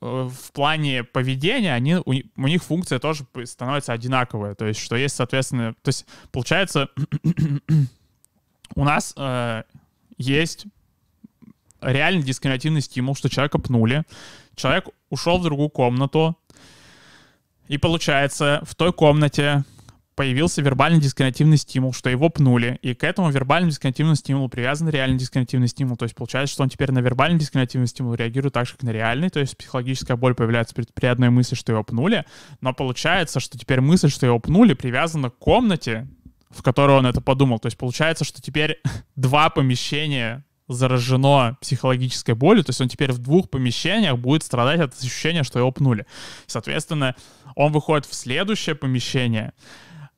э, 0.00 0.28
в 0.32 0.52
плане 0.52 1.04
поведения 1.04 1.74
они, 1.74 1.96
у, 1.96 2.02
у 2.06 2.46
них 2.46 2.64
функция 2.64 2.98
тоже 2.98 3.26
становится 3.44 3.92
одинаковая. 3.92 4.54
То 4.54 4.66
есть, 4.66 4.80
что 4.80 4.96
есть, 4.96 5.16
соответственно, 5.16 5.74
то 5.82 5.88
есть, 5.90 6.06
получается, 6.32 6.88
у 8.74 8.84
нас 8.84 9.12
э, 9.18 9.64
есть 10.16 10.66
реально 11.80 12.22
дискриминативный 12.22 12.80
стимул, 12.80 13.14
что 13.14 13.28
человека 13.28 13.58
пнули, 13.58 14.04
человек 14.54 14.88
ушел 15.10 15.38
в 15.38 15.42
другую 15.42 15.68
комнату, 15.68 16.36
и 17.68 17.78
получается, 17.78 18.62
в 18.64 18.74
той 18.74 18.92
комнате 18.92 19.64
появился 20.18 20.62
вербальный 20.62 21.00
дискриминативный 21.00 21.58
стимул, 21.58 21.92
что 21.92 22.10
его 22.10 22.28
пнули, 22.28 22.80
и 22.82 22.92
к 22.92 23.04
этому 23.04 23.30
вербальному 23.30 23.70
дискриминативному 23.70 24.16
стимулу 24.16 24.48
привязан 24.48 24.88
реальный 24.88 25.16
дискриминативный 25.16 25.68
стимул, 25.68 25.96
то 25.96 26.06
есть 26.06 26.16
получается, 26.16 26.52
что 26.54 26.64
он 26.64 26.70
теперь 26.70 26.90
на 26.90 26.98
вербальный 26.98 27.38
дискриминативный 27.38 27.86
стимул 27.86 28.14
реагирует 28.14 28.54
так 28.54 28.66
же, 28.66 28.72
как 28.72 28.82
на 28.82 28.90
реальный, 28.90 29.28
то 29.28 29.38
есть 29.38 29.56
психологическая 29.56 30.16
боль 30.16 30.34
появляется 30.34 30.74
при, 30.74 30.86
при 30.92 31.06
одной 31.06 31.30
мысли, 31.30 31.54
что 31.54 31.70
его 31.70 31.84
пнули, 31.84 32.24
но 32.60 32.74
получается, 32.74 33.38
что 33.38 33.56
теперь 33.56 33.80
мысль, 33.80 34.10
что 34.10 34.26
его 34.26 34.40
пнули, 34.40 34.74
привязана 34.74 35.30
к 35.30 35.38
комнате, 35.38 36.08
в 36.50 36.62
которой 36.62 36.96
он 36.98 37.06
это 37.06 37.20
подумал. 37.20 37.60
То 37.60 37.66
есть 37.66 37.78
получается, 37.78 38.24
что 38.24 38.42
теперь 38.42 38.80
два 39.14 39.50
помещения 39.50 40.44
заражено 40.68 41.56
психологической 41.60 42.34
болью, 42.34 42.64
то 42.64 42.70
есть 42.70 42.80
он 42.80 42.88
теперь 42.88 43.12
в 43.12 43.18
двух 43.18 43.50
помещениях 43.50 44.18
будет 44.18 44.42
страдать 44.42 44.80
от 44.80 44.94
ощущения, 44.98 45.42
что 45.42 45.58
его 45.58 45.72
пнули. 45.72 46.06
Соответственно, 46.46 47.16
он 47.56 47.72
выходит 47.72 48.06
в 48.06 48.14
следующее 48.14 48.74
помещение, 48.74 49.52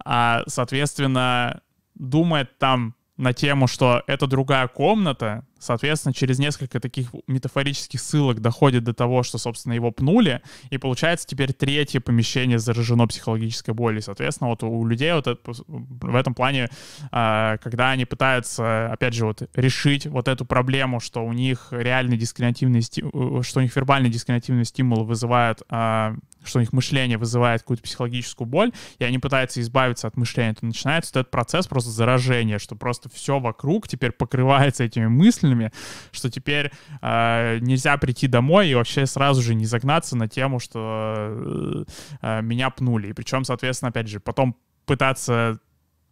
а, 0.04 0.42
соответственно, 0.46 1.62
думает 1.94 2.58
там 2.58 2.94
на 3.20 3.34
тему, 3.34 3.66
что 3.66 4.02
это 4.06 4.26
другая 4.26 4.66
комната, 4.66 5.44
соответственно, 5.58 6.14
через 6.14 6.38
несколько 6.38 6.80
таких 6.80 7.10
метафорических 7.26 8.00
ссылок 8.00 8.40
доходит 8.40 8.82
до 8.84 8.94
того, 8.94 9.22
что, 9.22 9.36
собственно, 9.36 9.74
его 9.74 9.90
пнули, 9.90 10.40
и 10.70 10.78
получается 10.78 11.26
теперь 11.26 11.52
третье 11.52 12.00
помещение 12.00 12.58
заражено 12.58 13.06
психологической 13.06 13.74
болью. 13.74 14.00
Соответственно, 14.00 14.48
вот 14.48 14.62
у 14.62 14.86
людей 14.86 15.12
вот 15.12 15.26
это, 15.26 15.52
в 15.66 16.16
этом 16.16 16.34
плане, 16.34 16.70
а, 17.12 17.58
когда 17.58 17.90
они 17.90 18.06
пытаются, 18.06 18.90
опять 18.90 19.12
же, 19.12 19.26
вот 19.26 19.42
решить 19.54 20.06
вот 20.06 20.26
эту 20.26 20.46
проблему, 20.46 20.98
что 20.98 21.22
у 21.22 21.34
них 21.34 21.68
реальный 21.72 22.16
дискриминативный 22.16 22.80
стимул, 22.80 23.42
что 23.42 23.60
у 23.60 23.62
них 23.62 23.76
вербальный 23.76 24.08
дискриминативный 24.08 24.64
стимул 24.64 25.04
вызывает 25.04 25.62
а, 25.68 26.16
что 26.44 26.58
у 26.58 26.60
них 26.60 26.72
мышление 26.72 27.18
вызывает 27.18 27.62
какую-то 27.62 27.82
психологическую 27.82 28.46
боль, 28.46 28.72
и 28.98 29.04
они 29.04 29.18
пытаются 29.18 29.60
избавиться 29.60 30.06
от 30.06 30.16
мышления, 30.16 30.54
то 30.54 30.66
начинается 30.66 31.10
этот 31.10 31.30
процесс 31.30 31.66
просто 31.66 31.90
заражения, 31.90 32.58
что 32.58 32.76
просто 32.76 33.08
все 33.08 33.38
вокруг 33.38 33.88
теперь 33.88 34.12
покрывается 34.12 34.84
этими 34.84 35.06
мыслями, 35.06 35.72
что 36.12 36.30
теперь 36.30 36.70
э, 37.02 37.58
нельзя 37.60 37.96
прийти 37.96 38.26
домой 38.26 38.68
и 38.68 38.74
вообще 38.74 39.06
сразу 39.06 39.42
же 39.42 39.54
не 39.54 39.66
загнаться 39.66 40.16
на 40.16 40.28
тему, 40.28 40.60
что 40.60 41.84
э, 42.22 42.42
меня 42.42 42.70
пнули. 42.70 43.08
И 43.08 43.12
причем, 43.12 43.44
соответственно, 43.44 43.90
опять 43.90 44.08
же, 44.08 44.20
потом 44.20 44.56
пытаться 44.86 45.60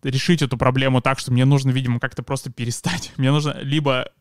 решить 0.03 0.43
эту 0.43 0.57
проблему 0.57 1.01
так, 1.01 1.19
что 1.19 1.33
мне 1.33 1.45
нужно, 1.45 1.71
видимо, 1.71 2.01
как-то 2.01 2.23
просто 2.23 2.51
перестать. 2.51 3.13
Мне 3.17 3.31
нужно 3.31 3.57
либо 3.61 4.13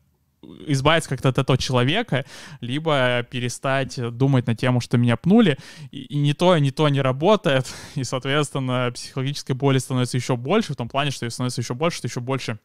избавиться 0.66 1.10
как-то 1.10 1.28
от 1.28 1.38
этого 1.38 1.58
человека, 1.58 2.24
либо 2.60 3.26
перестать 3.30 3.98
думать 4.16 4.46
на 4.46 4.54
тему, 4.54 4.80
что 4.80 4.98
меня 4.98 5.16
пнули, 5.16 5.58
и, 5.90 6.02
и 6.02 6.16
ни 6.16 6.32
то, 6.32 6.56
ни 6.58 6.70
то 6.70 6.88
не 6.88 7.00
работает, 7.00 7.66
и, 7.94 8.04
соответственно, 8.04 8.90
психологической 8.94 9.54
боли 9.54 9.78
становится 9.78 10.16
еще 10.16 10.36
больше, 10.36 10.72
в 10.72 10.76
том 10.76 10.88
плане, 10.88 11.10
что 11.10 11.26
ее 11.26 11.30
становится 11.30 11.60
еще 11.60 11.74
больше, 11.74 11.98
что 11.98 12.08
еще 12.08 12.20
больше 12.20 12.58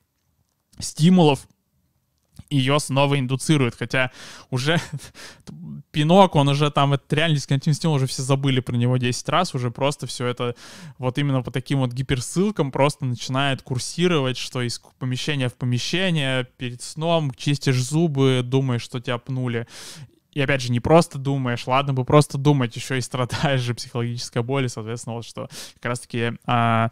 стимулов 0.80 1.48
ее 2.50 2.80
снова 2.80 3.20
индуцирует, 3.20 3.76
хотя 3.76 4.12
уже 4.50 4.80
пинок, 5.92 6.36
он 6.36 6.48
уже 6.50 6.70
там, 6.72 6.94
этот 6.94 7.12
реальный 7.14 7.38
дисконтинуум 7.38 7.96
уже 7.96 8.08
все 8.08 8.22
забыли 8.22 8.60
про 8.60 8.76
него 8.76 8.98
10 8.98 9.30
раз, 9.30 9.56
уже 9.56 9.72
просто 9.72 10.08
все 10.08 10.28
это 10.28 10.56
вот 10.98 11.18
именно 11.18 11.42
по 11.42 11.52
таким 11.52 11.80
вот 11.80 11.92
гиперссылкам 11.92 12.72
просто 12.72 13.06
начинает 13.06 13.62
курсировать, 13.62 14.38
что 14.38 14.62
из 14.62 14.80
помещения 15.00 15.50
в 15.50 15.56
помещение, 15.56 16.48
перед 16.58 16.82
сном 16.82 17.32
чистишь 17.36 17.82
зубы, 17.82 18.42
думаешь, 18.44 18.82
что 18.82 19.00
тебя 19.00 19.18
пнули, 19.18 19.68
и 20.34 20.42
опять 20.42 20.62
же, 20.62 20.72
не 20.72 20.80
просто 20.80 21.18
думаешь, 21.18 21.68
ладно 21.68 21.94
бы 21.94 22.06
просто 22.06 22.38
думать, 22.38 22.76
еще 22.76 22.98
и 22.98 23.02
страдаешь 23.02 23.62
же 23.62 23.74
психологической 23.74 24.44
боли, 24.44 24.68
соответственно, 24.68 25.16
вот 25.16 25.26
что 25.26 25.48
как 25.76 25.86
раз-таки 25.86 26.34
а, 26.46 26.90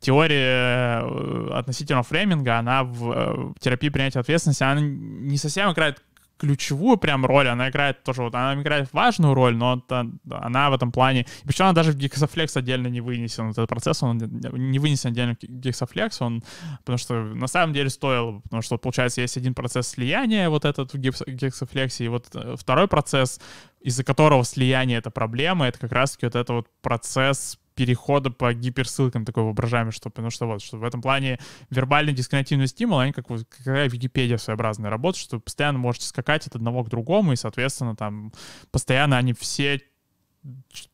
теория 0.00 1.02
э, 1.02 1.48
относительно 1.52 2.02
фрейминга, 2.02 2.58
она 2.58 2.84
в, 2.84 3.12
э, 3.12 3.52
терапии 3.60 3.88
принятия 3.88 4.20
ответственности, 4.20 4.62
она 4.62 4.80
не 4.80 5.36
совсем 5.36 5.72
играет 5.72 6.02
ключевую 6.42 6.96
прям 6.96 7.24
роль, 7.24 7.46
она 7.46 7.70
играет 7.70 8.02
тоже, 8.02 8.22
вот 8.22 8.34
она 8.34 8.60
играет 8.60 8.92
важную 8.92 9.32
роль, 9.32 9.54
но 9.54 9.76
это, 9.76 10.10
она 10.28 10.70
в 10.70 10.74
этом 10.74 10.90
плане, 10.90 11.24
причем 11.44 11.66
она 11.66 11.72
даже 11.72 11.92
в 11.92 11.96
Gexaflex 11.96 12.58
отдельно 12.58 12.88
не 12.88 13.00
вынесен, 13.00 13.50
этот 13.50 13.68
процесс, 13.68 14.02
он 14.02 14.18
не 14.18 14.80
вынесен 14.80 15.10
отдельно 15.10 15.36
в 15.40 15.44
Gexaflex, 15.44 16.16
он, 16.18 16.42
потому 16.78 16.98
что 16.98 17.14
на 17.14 17.46
самом 17.46 17.72
деле 17.72 17.90
стоило, 17.90 18.40
потому 18.40 18.60
что, 18.60 18.76
получается, 18.76 19.20
есть 19.20 19.36
один 19.36 19.54
процесс 19.54 19.86
слияния, 19.86 20.50
вот 20.50 20.64
этот 20.64 20.92
в 20.92 20.96
Gexaflex, 20.96 22.04
и 22.04 22.08
вот 22.08 22.26
э, 22.34 22.56
второй 22.58 22.88
процесс, 22.88 23.40
из-за 23.80 24.02
которого 24.02 24.44
слияние— 24.44 24.98
это 24.98 25.12
проблема, 25.12 25.68
это 25.68 25.78
как 25.78 25.92
раз-таки 25.92 26.26
вот 26.26 26.34
это 26.34 26.52
вот 26.54 26.66
процесс 26.80 27.56
перехода 27.82 28.30
по 28.30 28.54
гиперссылкам 28.54 29.24
такой 29.24 29.42
воображаемый, 29.42 29.90
что, 29.90 30.08
потому 30.08 30.30
что 30.30 30.46
вот, 30.46 30.62
что 30.62 30.78
в 30.78 30.84
этом 30.84 31.02
плане 31.02 31.40
вербальный 31.68 32.12
дисконнективный 32.12 32.68
стимул, 32.68 33.00
они 33.00 33.10
как 33.10 33.26
какая 33.26 33.88
Википедия 33.88 34.36
своеобразная 34.36 34.88
работа, 34.88 35.18
что 35.18 35.36
вы 35.36 35.40
постоянно 35.42 35.80
можете 35.80 36.06
скакать 36.06 36.46
от 36.46 36.54
одного 36.54 36.84
к 36.84 36.88
другому, 36.88 37.32
и, 37.32 37.36
соответственно, 37.36 37.96
там 37.96 38.32
постоянно 38.70 39.18
они 39.18 39.32
все 39.32 39.80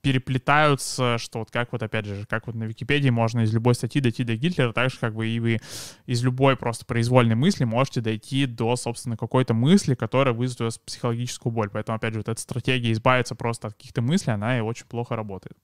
переплетаются, 0.03 1.17
что 1.19 1.41
вот 1.41 1.51
как 1.51 1.73
вот 1.73 1.83
опять 1.83 2.07
же, 2.07 2.27
как 2.27 2.47
вот 2.47 2.57
на 2.57 2.65
Википедии 2.65 3.11
можно 3.11 3.41
из 3.41 3.53
любой 3.53 3.75
статьи 3.75 4.01
дойти 4.01 4.25
до 4.25 4.37
Гитлера, 4.37 4.73
так 4.73 4.91
же 4.91 4.99
как 4.99 5.15
бы 5.15 5.27
и 5.27 5.41
вы 5.41 5.61
из 6.07 6.23
любой 6.23 6.57
просто 6.57 6.85
произвольной 6.85 7.35
мысли 7.35 7.65
можете 7.65 8.01
дойти 8.01 8.47
до, 8.47 8.77
собственно, 8.77 9.17
какой-то 9.17 9.55
мысли, 9.55 9.95
которая 9.95 10.35
вызовет 10.35 10.61
у 10.61 10.65
вас 10.65 10.79
психологическую 10.79 11.53
боль. 11.53 11.71
Поэтому, 11.71 11.97
опять 11.97 12.15
же, 12.15 12.21
вот 12.21 12.29
эта 12.29 12.41
стратегия 12.41 12.93
избавиться 12.93 13.35
просто 13.35 13.69
от 13.69 13.75
каких-то 13.75 14.03
мыслей, 14.03 14.35
она 14.35 14.59
и 14.59 14.61
очень 14.61 14.87
плохо 14.87 15.17
работает. 15.17 15.57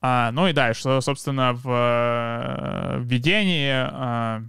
А, 0.00 0.30
ну 0.32 0.46
и 0.46 0.52
да, 0.52 0.74
что, 0.74 1.00
собственно, 1.00 1.52
в 1.52 1.68
э, 1.68 3.00
введении 3.00 3.70
а, 3.72 4.42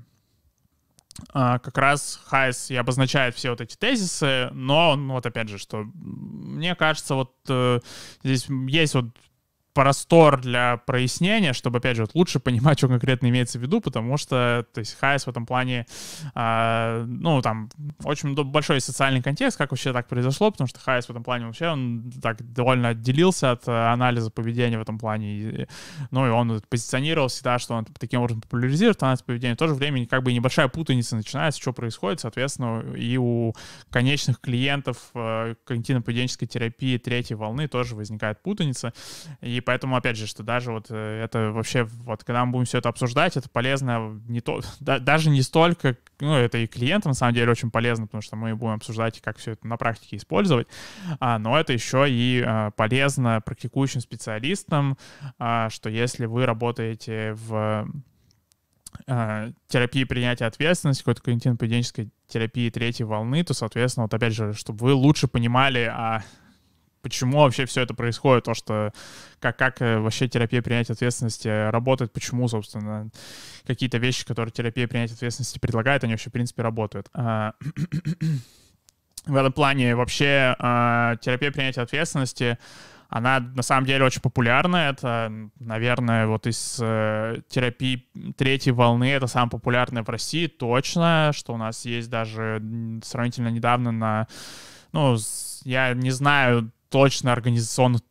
а, 1.33 1.59
как 1.59 1.77
раз 1.77 2.19
Хайс 2.25 2.69
и 2.69 2.75
обозначает 2.75 3.35
все 3.35 3.49
вот 3.51 3.61
эти 3.61 3.75
тезисы, 3.75 4.49
но, 4.51 4.95
ну, 4.95 5.13
вот 5.13 5.25
опять 5.25 5.49
же, 5.49 5.57
что 5.57 5.85
мне 5.95 6.75
кажется, 6.75 7.15
вот 7.15 7.33
э, 7.49 7.79
здесь 8.23 8.47
есть 8.67 8.93
вот 8.93 9.05
простор 9.77 10.41
для 10.41 10.77
прояснения, 10.77 11.53
чтобы, 11.53 11.77
опять 11.77 11.97
же, 11.97 12.01
вот 12.01 12.15
лучше 12.15 12.39
понимать, 12.39 12.79
что 12.79 12.87
конкретно 12.87 13.27
имеется 13.27 13.59
в 13.59 13.61
виду, 13.61 13.79
потому 13.79 14.17
что, 14.17 14.65
то 14.73 14.79
есть, 14.79 14.97
Хайс 14.97 15.25
в 15.25 15.29
этом 15.29 15.45
плане, 15.45 15.85
э, 16.33 17.05
ну, 17.07 17.43
там, 17.43 17.69
очень 18.03 18.33
большой 18.33 18.81
социальный 18.81 19.21
контекст, 19.21 19.55
как 19.55 19.69
вообще 19.69 19.93
так 19.93 20.07
произошло, 20.07 20.49
потому 20.49 20.67
что 20.67 20.79
Хайс 20.79 21.05
в 21.05 21.11
этом 21.11 21.23
плане 21.23 21.45
вообще, 21.45 21.67
он 21.67 22.11
так 22.23 22.41
довольно 22.53 22.89
отделился 22.89 23.51
от 23.51 23.67
э, 23.67 23.71
анализа 23.71 24.31
поведения 24.31 24.79
в 24.79 24.81
этом 24.81 24.97
плане, 24.97 25.37
и, 25.37 25.67
ну, 26.09 26.25
и 26.25 26.31
он 26.31 26.59
позиционировал 26.69 27.27
всегда, 27.27 27.59
что 27.59 27.75
он 27.75 27.85
таким 27.85 28.21
образом 28.21 28.41
популяризирует 28.41 29.03
анализ 29.03 29.21
поведения, 29.21 29.53
в 29.53 29.57
то 29.57 29.67
же 29.67 29.75
время 29.75 30.07
как 30.07 30.23
бы 30.23 30.33
небольшая 30.33 30.69
путаница 30.69 31.15
начинается, 31.15 31.61
что 31.61 31.71
происходит, 31.71 32.19
соответственно, 32.19 32.83
и 32.95 33.15
у 33.17 33.53
конечных 33.91 34.41
клиентов 34.41 34.97
э, 35.13 35.53
когнитивно-поведенческой 35.67 36.47
терапии 36.47 36.97
третьей 36.97 37.35
волны 37.35 37.67
тоже 37.67 37.93
возникает 37.95 38.41
путаница, 38.41 38.91
и 39.41 39.61
поэтому, 39.67 39.97
опять 39.97 40.15
же, 40.15 40.27
что 40.27 40.43
даже 40.43 40.71
вот 40.71 40.85
э, 40.91 41.21
это 41.21 41.51
вообще, 41.51 41.83
вот 41.83 42.23
когда 42.23 42.45
мы 42.45 42.53
будем 42.53 42.65
все 42.65 42.77
это 42.77 42.87
обсуждать, 42.87 43.35
это 43.35 43.49
полезно 43.49 44.17
не 44.25 44.39
то, 44.39 44.61
да, 44.79 44.97
даже 44.97 45.29
не 45.29 45.41
столько, 45.41 45.97
ну, 46.21 46.35
это 46.35 46.59
и 46.59 46.67
клиентам, 46.67 47.09
на 47.09 47.15
самом 47.15 47.33
деле, 47.33 47.51
очень 47.51 47.69
полезно, 47.69 48.05
потому 48.05 48.21
что 48.21 48.37
мы 48.37 48.55
будем 48.55 48.75
обсуждать, 48.75 49.19
как 49.19 49.37
все 49.37 49.51
это 49.51 49.67
на 49.67 49.75
практике 49.75 50.15
использовать, 50.15 50.69
а, 51.19 51.37
но 51.37 51.59
это 51.59 51.73
еще 51.73 52.05
и 52.07 52.41
а, 52.47 52.71
полезно 52.71 53.41
практикующим 53.41 53.99
специалистам, 53.99 54.97
а, 55.37 55.69
что 55.69 55.89
если 55.89 56.25
вы 56.25 56.45
работаете 56.45 57.33
в 57.33 57.87
Uh, 59.05 59.53
терапии 59.67 60.05
принятия 60.05 60.45
ответственности, 60.45 61.03
какой-то 61.03 61.21
когнитивно-поведенческой 61.21 62.09
терапии 62.27 62.69
третьей 62.69 63.05
волны, 63.05 63.43
то, 63.43 63.53
соответственно, 63.53 64.05
вот 64.05 64.13
опять 64.13 64.33
же, 64.33 64.53
чтобы 64.53 64.85
вы 64.85 64.93
лучше 64.93 65.27
понимали, 65.27 65.81
а 65.81 66.23
почему 67.07 67.39
вообще 67.39 67.65
все 67.65 67.81
это 67.81 67.93
происходит, 67.93 68.43
то, 68.43 68.53
что 68.53 68.91
как, 69.39 69.57
как 69.57 69.81
э, 69.81 69.99
вообще 69.99 70.27
терапия 70.27 70.61
принятия 70.61 70.93
ответственности 70.93 71.69
работает, 71.69 72.11
почему, 72.11 72.47
собственно, 72.47 73.09
какие-то 73.65 73.97
вещи, 73.97 74.25
которые 74.25 74.51
терапия 74.51 74.87
принятия 74.87 75.13
ответственности 75.13 75.59
предлагает, 75.59 76.03
они 76.03 76.13
вообще, 76.13 76.29
в 76.29 76.33
принципе, 76.33 76.63
работают. 76.63 77.07
А, 77.13 77.53
в 79.25 79.35
этом 79.35 79.53
плане 79.53 79.95
вообще 79.95 80.55
а, 80.59 81.15
терапия 81.17 81.51
принятия 81.51 81.81
ответственности 81.81 82.57
она 83.09 83.39
на 83.39 83.61
самом 83.61 83.85
деле 83.85 84.03
очень 84.03 84.21
популярна. 84.21 84.89
Это, 84.89 85.31
наверное, 85.59 86.27
вот 86.27 86.45
из 86.45 86.77
э, 86.81 87.41
терапии 87.47 88.05
третьей 88.35 88.73
волны 88.73 89.09
это 89.11 89.27
самая 89.27 89.49
популярная 89.49 90.03
в 90.03 90.09
России, 90.09 90.47
точно, 90.47 91.31
что 91.33 91.53
у 91.53 91.57
нас 91.57 91.85
есть 91.85 92.09
даже 92.09 92.61
сравнительно 93.03 93.47
недавно 93.47 93.91
на, 93.91 94.27
ну, 94.91 95.15
я 95.63 95.93
не 95.93 96.11
знаю 96.11 96.71
точно 96.89 97.33
организационных 97.33 98.01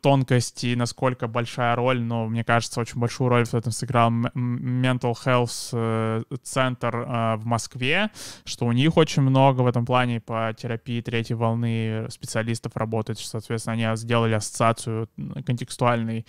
тонкости, 0.00 0.74
насколько 0.74 1.26
большая 1.26 1.74
роль, 1.74 2.00
но 2.00 2.26
мне 2.28 2.44
кажется, 2.44 2.80
очень 2.80 3.00
большую 3.00 3.28
роль 3.28 3.44
в 3.44 3.54
этом 3.54 3.72
сыграл 3.72 4.10
Mental 4.10 5.14
Health 5.24 5.70
э, 5.72 6.22
центр 6.42 6.96
э, 6.96 7.36
в 7.36 7.44
Москве, 7.44 8.10
что 8.44 8.66
у 8.66 8.72
них 8.72 8.96
очень 8.96 9.22
много 9.22 9.62
в 9.62 9.66
этом 9.66 9.84
плане 9.84 10.20
по 10.20 10.54
терапии 10.56 11.00
третьей 11.00 11.36
волны 11.36 12.06
специалистов 12.10 12.76
работает, 12.76 13.18
соответственно, 13.18 13.74
они 13.74 13.96
сделали 13.96 14.34
ассоциацию 14.34 15.08
контекстуальной 15.44 16.26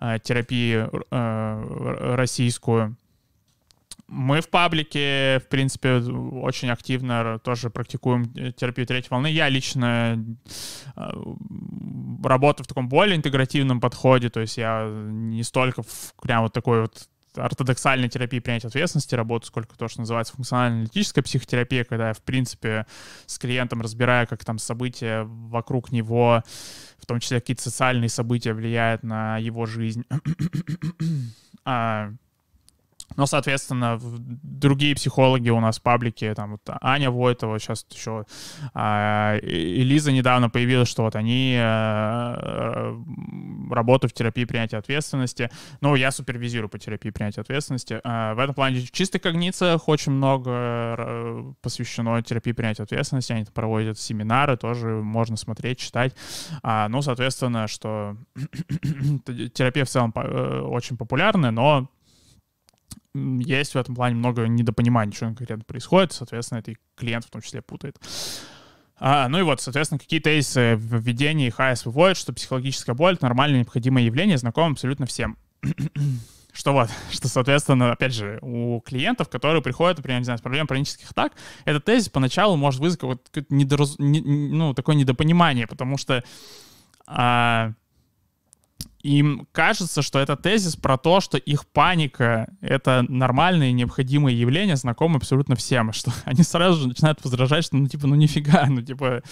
э, 0.00 0.18
терапии 0.22 0.88
российскую 2.16 2.96
мы 4.08 4.40
в 4.40 4.48
паблике, 4.48 5.40
в 5.40 5.48
принципе, 5.48 5.94
очень 5.96 6.70
активно 6.70 7.38
тоже 7.38 7.70
практикуем 7.70 8.32
терапию 8.52 8.86
третьей 8.86 9.10
волны. 9.10 9.28
Я 9.28 9.48
лично 9.48 10.24
э, 10.96 11.10
работаю 12.24 12.64
в 12.64 12.68
таком 12.68 12.88
более 12.88 13.16
интегративном 13.16 13.80
подходе, 13.80 14.30
то 14.30 14.40
есть 14.40 14.58
я 14.58 14.88
не 14.88 15.42
столько 15.42 15.82
в 15.82 16.14
прям 16.20 16.42
вот 16.42 16.52
такой 16.52 16.82
вот 16.82 17.08
ортодоксальной 17.36 18.08
терапии 18.08 18.40
принятия 18.40 18.68
ответственности 18.68 19.14
работаю, 19.14 19.46
сколько 19.46 19.76
то, 19.76 19.88
что 19.88 20.00
называется 20.00 20.34
функционально-аналитическая 20.34 21.22
психотерапия, 21.22 21.84
когда 21.84 22.08
я, 22.08 22.14
в 22.14 22.22
принципе, 22.22 22.86
с 23.26 23.38
клиентом 23.38 23.80
разбираю, 23.80 24.26
как 24.26 24.44
там 24.44 24.58
события 24.58 25.22
вокруг 25.24 25.92
него, 25.92 26.42
в 26.98 27.06
том 27.06 27.20
числе 27.20 27.40
какие-то 27.40 27.62
социальные 27.62 28.08
события 28.08 28.52
влияют 28.52 29.02
на 29.02 29.38
его 29.38 29.66
жизнь. 29.66 30.04
но, 33.16 33.26
соответственно, 33.26 33.98
другие 34.00 34.94
психологи 34.94 35.50
у 35.50 35.60
нас 35.60 35.78
в 35.78 35.82
паблике, 35.82 36.34
там 36.34 36.52
вот 36.52 36.62
Аня 36.80 37.10
Войтова, 37.10 37.58
сейчас 37.58 37.86
еще 37.90 38.24
а, 38.74 39.36
и 39.36 39.82
Лиза 39.82 40.12
недавно 40.12 40.50
появилась, 40.50 40.88
что 40.88 41.02
вот 41.02 41.16
они 41.16 41.56
а, 41.58 42.96
работают 43.70 44.12
в 44.12 44.16
терапии 44.16 44.44
принятия 44.44 44.78
ответственности. 44.78 45.50
Ну, 45.80 45.94
я 45.94 46.10
супервизирую 46.10 46.68
по 46.68 46.78
терапии 46.78 47.10
принятия 47.10 47.40
ответственности. 47.40 48.00
А, 48.04 48.34
в 48.34 48.38
этом 48.38 48.54
плане 48.54 48.80
в 48.80 48.90
чистых 48.90 49.22
когнициях 49.22 49.88
очень 49.88 50.12
много 50.12 50.50
э, 50.50 51.52
посвящено 51.60 52.22
терапии 52.22 52.52
принятия 52.52 52.82
ответственности. 52.82 53.32
Они 53.32 53.44
проводят 53.44 53.98
семинары, 53.98 54.56
тоже 54.56 54.88
можно 54.88 55.36
смотреть, 55.36 55.78
читать. 55.78 56.14
А, 56.62 56.88
ну, 56.88 57.02
соответственно, 57.02 57.68
что 57.68 58.16
терапия 59.54 59.84
в 59.84 59.88
целом 59.88 60.12
э, 60.14 60.60
очень 60.60 60.96
популярная, 60.96 61.50
но 61.50 61.88
есть 63.14 63.74
в 63.74 63.78
этом 63.78 63.94
плане 63.94 64.16
много 64.16 64.46
недопонимания, 64.46 65.12
что 65.12 65.26
конкретно 65.26 65.64
происходит, 65.64 66.12
соответственно, 66.12 66.60
это 66.60 66.72
и 66.72 66.76
клиент 66.96 67.24
в 67.24 67.30
том 67.30 67.42
числе 67.42 67.62
путает. 67.62 67.98
А, 68.98 69.28
ну 69.28 69.38
и 69.40 69.42
вот, 69.42 69.60
соответственно, 69.60 69.98
какие 69.98 70.20
тезисы 70.20 70.76
в 70.76 71.00
введении 71.00 71.50
ХАС 71.50 71.86
выводят, 71.86 72.16
что 72.16 72.32
психологическая 72.32 72.94
боль— 72.94 73.14
это 73.14 73.24
нормальное 73.24 73.58
необходимое 73.58 74.04
явление, 74.04 74.38
знакомо 74.38 74.72
абсолютно 74.72 75.06
всем. 75.06 75.36
что 76.52 76.72
вот, 76.72 76.90
что, 77.10 77.28
соответственно, 77.28 77.92
опять 77.92 78.14
же, 78.14 78.38
у 78.42 78.80
клиентов, 78.80 79.28
которые 79.28 79.62
приходят, 79.62 79.98
например, 79.98 80.20
не 80.20 80.24
знаю, 80.24 80.38
с 80.38 80.42
проблемой 80.42 80.68
панических 80.68 81.10
атак, 81.10 81.32
этот 81.64 81.84
тезис 81.84 82.08
поначалу 82.08 82.56
может 82.56 82.80
вызвать 82.80 83.02
вот 83.02 83.28
недораз... 83.48 83.96
не, 83.98 84.20
ну, 84.20 84.74
такое 84.74 84.94
недопонимание, 84.94 85.66
потому 85.66 85.96
что 85.96 86.22
а, 87.06 87.72
им 89.02 89.46
кажется, 89.52 90.02
что 90.02 90.18
это 90.18 90.36
тезис 90.36 90.76
про 90.76 90.98
то, 90.98 91.20
что 91.20 91.38
их 91.38 91.66
паника— 91.66 92.52
это 92.60 93.04
нормальное 93.08 93.68
и 93.68 93.72
необходимое 93.72 94.34
явление, 94.34 94.76
знакомое 94.76 95.18
абсолютно 95.18 95.56
всем, 95.56 95.92
что 95.92 96.12
они 96.24 96.42
сразу 96.42 96.82
же 96.82 96.88
начинают 96.88 97.22
возражать, 97.24 97.64
что 97.64 97.76
ну 97.76 97.86
типа, 97.86 98.06
ну 98.06 98.14
нифига, 98.14 98.66
ну 98.68 98.82
типа, 98.82 99.22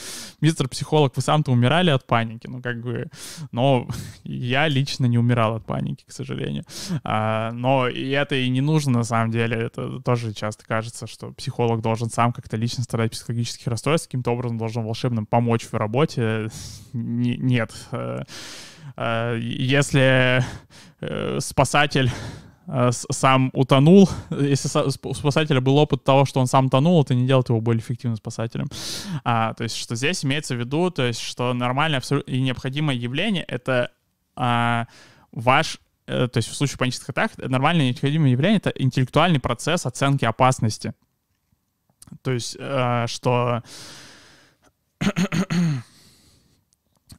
мистер 0.40 0.68
психолог, 0.68 1.14
вы 1.16 1.22
сам-то 1.22 1.52
умирали 1.52 1.90
от 1.90 2.06
паники, 2.06 2.46
ну 2.46 2.62
как 2.62 2.82
бы, 2.82 3.10
но 3.52 3.86
я 4.24 4.68
лично 4.68 5.06
не 5.06 5.18
умирал 5.18 5.56
от 5.56 5.66
паники, 5.66 6.04
к 6.06 6.12
сожалению. 6.12 6.64
А, 7.04 7.52
но 7.52 7.88
и 7.88 8.08
это 8.10 8.34
и 8.34 8.48
не 8.48 8.60
нужно 8.60 8.98
на 8.98 9.04
самом 9.04 9.30
деле, 9.30 9.56
это 9.56 10.00
тоже 10.00 10.32
часто 10.32 10.64
кажется, 10.64 11.06
что 11.06 11.32
психолог 11.32 11.82
должен 11.82 12.08
сам 12.10 12.32
как-то 12.32 12.56
лично 12.56 12.82
страдать 12.84 13.12
психологических 13.12 13.66
расстройств, 13.66 14.08
каким-то 14.08 14.30
образом 14.30 14.58
должен 14.58 14.84
волшебным 14.84 15.26
помочь 15.26 15.66
в 15.66 15.74
работе. 15.74 16.48
Нет 16.92 17.70
Э, 17.92 18.22
если 19.40 20.44
э, 21.00 21.38
спасатель 21.40 22.10
э, 22.66 22.90
сам 22.92 23.50
утонул, 23.52 24.08
если 24.30 24.68
у 25.06 25.14
спасателя 25.14 25.60
был 25.60 25.76
опыт 25.78 26.04
того, 26.04 26.24
что 26.24 26.40
он 26.40 26.46
сам 26.46 26.68
тонул, 26.68 27.02
это 27.02 27.14
не 27.14 27.26
делает 27.26 27.48
его 27.48 27.60
более 27.60 27.80
эффективным 27.80 28.16
спасателем. 28.16 28.68
А, 29.24 29.54
то 29.54 29.64
есть, 29.64 29.76
что 29.76 29.94
здесь 29.96 30.24
имеется 30.24 30.54
в 30.54 30.58
виду, 30.58 30.90
то 30.90 31.04
есть, 31.06 31.20
что 31.20 31.52
нормальное 31.54 32.02
и 32.26 32.40
необходимое 32.40 32.96
явление— 32.96 33.44
это 33.48 33.90
а, 34.36 34.86
ваш 35.32 35.78
то 36.06 36.30
есть 36.34 36.48
в 36.48 36.56
случае 36.56 36.76
панических 36.76 37.10
атак 37.10 37.38
нормальное 37.38 37.86
необходимое 37.86 38.32
явление— 38.32 38.56
это 38.64 38.70
интеллектуальный 38.70 39.38
процесс 39.38 39.86
оценки 39.86 40.24
опасности. 40.24 40.92
То 42.22 42.32
есть, 42.32 42.56
что 43.06 43.62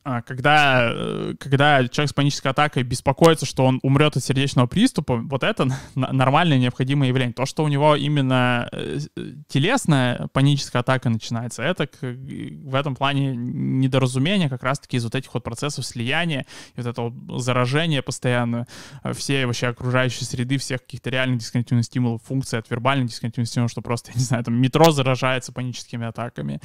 когда, 0.03 0.91
э, 0.91 1.33
когда 1.39 1.87
человек 1.87 2.09
с 2.09 2.13
панической 2.13 2.51
атакой 2.51 2.81
беспокоится, 2.81 3.45
что 3.45 3.65
он 3.65 3.79
умрет 3.83 4.17
от 4.17 4.23
сердечного 4.23 4.65
приступа, 4.65 5.17
вот 5.17 5.43
это 5.43 5.67
нормальное 5.95 6.57
необходимое 6.57 7.09
явление. 7.09 7.33
То, 7.33 7.45
что 7.45 7.63
у 7.63 7.67
него 7.67 7.95
именно 7.95 8.67
э, 8.71 8.99
телесная 9.47 10.27
паническая 10.33 10.81
атака 10.81 11.09
начинается, 11.09 11.61
это 11.61 11.87
в 12.01 12.73
этом 12.73 12.95
плане 12.95 13.35
недоразумение 13.35 14.49
как 14.49 14.63
раз-таки 14.63 14.97
из 14.97 15.03
вот 15.03 15.13
этих 15.13 15.31
вот 15.35 15.43
процессов 15.43 15.85
слияния, 15.85 16.47
вот 16.75 16.87
этого 16.87 17.39
заражения 17.39 18.01
постоянно 18.01 18.65
э, 19.03 19.13
всей 19.13 19.45
вообще 19.45 19.67
окружающей 19.67 20.25
среды, 20.25 20.57
всех 20.57 20.81
каких-то 20.81 21.11
реальных 21.11 21.39
дисконтинуальных 21.39 21.85
стимулов, 21.85 22.23
функций 22.23 22.57
от 22.57 22.67
вербальных 22.71 23.09
дисконтинуальных 23.09 23.49
стимулов, 23.49 23.71
что 23.71 23.81
просто, 23.81 24.11
я 24.11 24.17
не 24.17 24.23
знаю, 24.23 24.43
там 24.43 24.55
метро 24.59 24.89
заражается 24.89 25.53
паническими 25.53 26.07
атаками, 26.07 26.59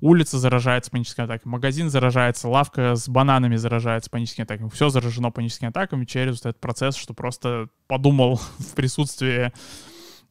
улица 0.00 0.40
заражается 0.40 0.90
паническими 0.90 1.26
атаками, 1.26 1.52
магазин 1.52 1.88
заражается, 1.88 2.48
лавка 2.48 2.79
с 2.80 3.08
бананами 3.08 3.56
заражается 3.56 4.10
паническими 4.10 4.44
атаками. 4.44 4.68
Все 4.68 4.88
заражено 4.88 5.30
паническими 5.30 5.70
атаками 5.70 6.04
через 6.04 6.34
вот 6.34 6.50
этот 6.50 6.60
процесс, 6.60 6.96
что 6.96 7.14
просто 7.14 7.68
подумал 7.86 8.36
в 8.58 8.74
присутствии 8.74 9.52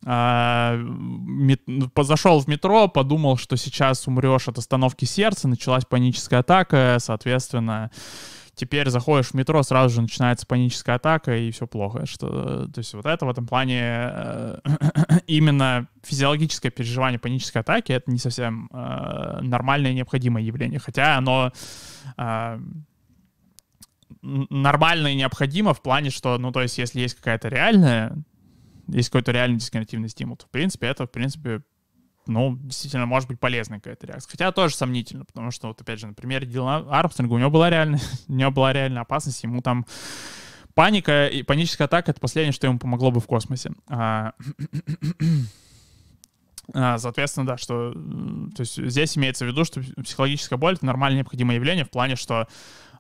а, 0.06 0.78
мет, 0.78 1.62
зашел 1.97 2.39
в 2.39 2.47
метро, 2.47 2.88
подумал, 2.88 3.38
что 3.38 3.58
сейчас 3.58 4.08
умрешь 4.08 4.47
от 4.47 4.58
остановки 4.58 5.06
сердца, 5.06 5.47
началась 5.47 5.86
паническая 5.86 6.39
атака, 6.39 6.97
соответственно, 7.00 7.91
теперь 8.60 8.89
заходишь 8.89 9.28
в 9.28 9.34
метро, 9.36 9.64
сразу 9.64 9.95
же 9.95 10.01
начинается 10.01 10.45
паническая 10.45 10.97
атака, 10.97 11.36
и 11.36 11.49
все 11.51 11.66
плохо. 11.66 12.05
Что, 12.05 12.68
то 12.68 12.80
есть 12.80 12.93
вот 12.93 13.05
это 13.05 13.26
в 13.26 13.30
этом 13.30 13.47
плане 13.47 13.82
э, 13.82 14.60
именно 15.28 15.88
физиологическое 16.03 16.70
переживание 16.70 17.20
панической 17.20 17.62
атаки, 17.62 17.93
это 17.93 18.12
не 18.12 18.18
совсем 18.18 18.70
э, 18.74 19.39
нормальное 19.41 19.93
необходимое 19.93 20.43
явление, 20.43 20.80
хотя 20.80 21.18
оно 21.18 21.53
э, 22.18 22.60
нормально 24.22 25.07
и 25.07 25.16
необходимо 25.16 25.74
в 25.74 25.82
плане, 25.82 26.10
что, 26.10 26.38
ну, 26.38 26.51
то 26.51 26.62
есть 26.62 26.78
если 26.78 26.99
есть 26.99 27.16
какая-то 27.16 27.47
реальная, 27.47 28.18
есть 28.89 29.10
какой-то 29.10 29.32
реальный 29.32 29.57
дисконнективный 29.57 30.10
стимул, 30.10 30.36
то, 30.36 30.45
в 30.47 30.49
принципе, 30.49 30.88
это, 30.88 31.07
в 31.07 31.12
принципе, 31.12 31.62
ну, 32.30 32.58
действительно, 32.62 33.06
может 33.06 33.28
быть 33.28 33.40
полезная 33.40 33.80
какая-то 33.80 34.08
реакция. 34.08 34.32
Хотя 34.32 34.52
тоже 34.52 34.76
сомнительно, 34.76 35.26
потому 35.26 35.52
что, 35.52 35.68
вот 35.68 35.82
опять 35.82 36.00
же, 36.00 36.08
на 36.08 36.14
примере 36.14 36.48
Дилана 36.48 36.86
Армстронга, 36.90 37.34
у 37.34 37.38
него 37.38 37.50
была 37.50 37.70
реальная, 37.70 38.00
у 38.28 38.34
него 38.34 38.52
была 38.52 38.72
реальная 38.72 39.02
опасность, 39.02 39.44
ему 39.44 39.62
там 39.62 39.86
паника 40.76 41.28
и 41.28 41.44
паническая 41.44 41.88
атака— 41.88 42.12
это 42.12 42.22
последнее, 42.22 42.54
что 42.54 42.68
ему 42.68 42.80
помогло 42.80 43.12
бы 43.12 43.20
в 43.20 43.26
космосе. 43.26 43.72
А, 43.88 44.34
а, 46.74 46.98
соответственно, 47.00 47.48
да, 47.48 47.58
что 47.58 47.94
то 47.94 48.62
есть 48.62 48.78
здесь 48.78 49.18
имеется 49.18 49.46
в 49.46 49.48
виду, 49.48 49.66
что 49.66 49.82
психологическая 50.02 50.58
боль— 50.58 50.74
это 50.76 50.86
нормальное 50.86 51.20
необходимое 51.20 51.56
явление 51.56 51.86
в 51.86 51.90
плане, 51.90 52.16
что, 52.16 52.48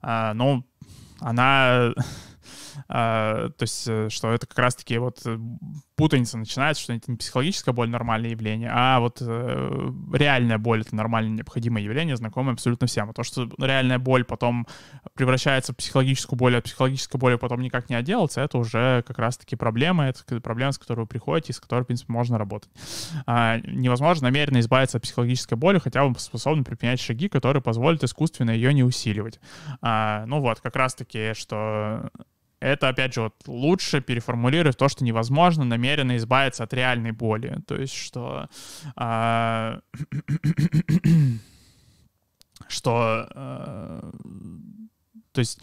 а, 0.01 0.33
ну, 0.33 0.65
она 1.19 1.93
то 2.87 3.53
есть, 3.59 3.87
э, 3.87 4.09
что 4.09 4.31
это 4.31 4.47
как 4.47 4.57
раз-таки 4.57 4.97
вот 4.97 5.21
э, 5.25 5.37
путаница 5.95 6.37
начинается, 6.37 6.81
что 6.81 6.93
это 6.93 7.11
не 7.11 7.17
психологическая 7.17 7.73
боль 7.73 7.89
нормальное 7.89 8.31
явление, 8.31 8.69
а 8.73 8.99
вот 8.99 9.17
э, 9.21 9.91
реальная 10.13 10.57
боль— 10.57 10.81
это 10.81 10.95
нормальное 10.95 11.37
необходимое 11.37 11.83
явление, 11.83 12.15
знакомое 12.15 12.53
абсолютно 12.53 12.87
всем. 12.87 13.09
А 13.09 13.13
то, 13.13 13.23
что 13.23 13.49
реальная 13.59 13.99
боль 13.99 14.23
потом 14.23 14.67
превращается 15.13 15.73
в 15.73 15.77
психологическую 15.77 16.37
боль, 16.37 16.57
а 16.57 16.61
психологическая 16.61 17.19
боль 17.19 17.37
потом 17.37 17.61
никак 17.61 17.89
не 17.89 17.95
отделаться, 17.95 18.41
это 18.41 18.57
уже 18.57 19.03
как 19.05 19.19
раз-таки 19.19 19.55
проблема, 19.55 20.05
это 20.05 20.39
проблема, 20.41 20.71
с 20.71 20.77
которой 20.77 21.01
вы 21.01 21.07
приходите, 21.07 21.53
с 21.53 21.59
которой, 21.59 21.81
в 21.81 21.87
принципе, 21.87 22.13
можно 22.13 22.37
работать. 22.37 22.69
А, 23.25 23.57
невозможно 23.59 24.27
намеренно 24.27 24.59
избавиться 24.59 24.97
от 24.97 25.03
психологической 25.03 25.57
боли, 25.57 25.79
хотя 25.79 26.05
вы 26.05 26.17
способны 26.17 26.63
предпринять 26.63 26.99
шаги, 26.99 27.27
которые 27.27 27.61
позволят 27.61 28.03
искусственно 28.03 28.51
ее 28.51 28.73
не 28.73 28.83
усиливать. 28.83 29.39
А, 29.81 30.25
ну 30.27 30.39
вот, 30.39 30.59
как 30.59 30.75
раз-таки, 30.75 31.33
что 31.33 32.09
это, 32.59 32.89
опять 32.89 33.13
же, 33.13 33.21
вот 33.21 33.35
лучше 33.47 34.01
переформулировать 34.01 34.77
то, 34.77 34.89
что 34.89 35.03
невозможно 35.03 35.63
намеренно 35.63 36.17
избавиться 36.17 36.63
от 36.63 36.73
реальной 36.73 37.11
боли. 37.11 37.59
То 37.67 37.75
есть, 37.75 37.95
что... 37.95 38.49
А, 38.95 39.79
что... 42.67 43.27
А, 43.31 44.11
то 45.31 45.39
есть 45.39 45.61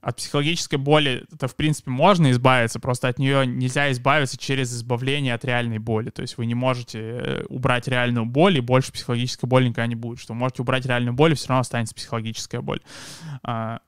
от 0.00 0.16
психологической 0.16 0.78
боли 0.78 1.26
это, 1.30 1.46
в 1.46 1.54
принципе, 1.54 1.90
можно 1.90 2.30
избавиться, 2.30 2.80
просто 2.80 3.08
от 3.08 3.18
нее 3.18 3.46
нельзя 3.46 3.92
избавиться 3.92 4.38
через 4.38 4.74
избавление 4.74 5.34
от 5.34 5.44
реальной 5.44 5.78
боли. 5.78 6.08
То 6.08 6.22
есть 6.22 6.38
вы 6.38 6.46
не 6.46 6.54
можете 6.54 6.98
э, 6.98 7.44
убрать 7.50 7.86
реальную 7.86 8.24
боль, 8.24 8.56
и 8.56 8.60
больше 8.60 8.92
психологической 8.92 9.46
боли 9.46 9.68
никогда 9.68 9.86
не 9.86 9.96
будет. 9.96 10.18
Что 10.18 10.32
можете 10.32 10.62
убрать 10.62 10.86
реальную 10.86 11.12
боль, 11.12 11.32
и 11.32 11.34
все 11.34 11.48
равно 11.48 11.60
останется 11.60 11.94
психологическая 11.94 12.62
боль. 12.62 12.80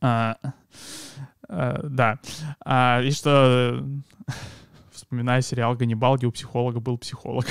А, 0.00 0.36
А, 1.50 1.80
да. 1.82 2.18
А, 2.64 3.00
и 3.02 3.10
что... 3.10 3.84
Вспоминая 4.92 5.40
сериал 5.40 5.74
«Ганнибал», 5.74 6.16
где 6.16 6.26
у 6.26 6.30
психолога 6.30 6.78
был 6.78 6.96
психолог. 6.96 7.46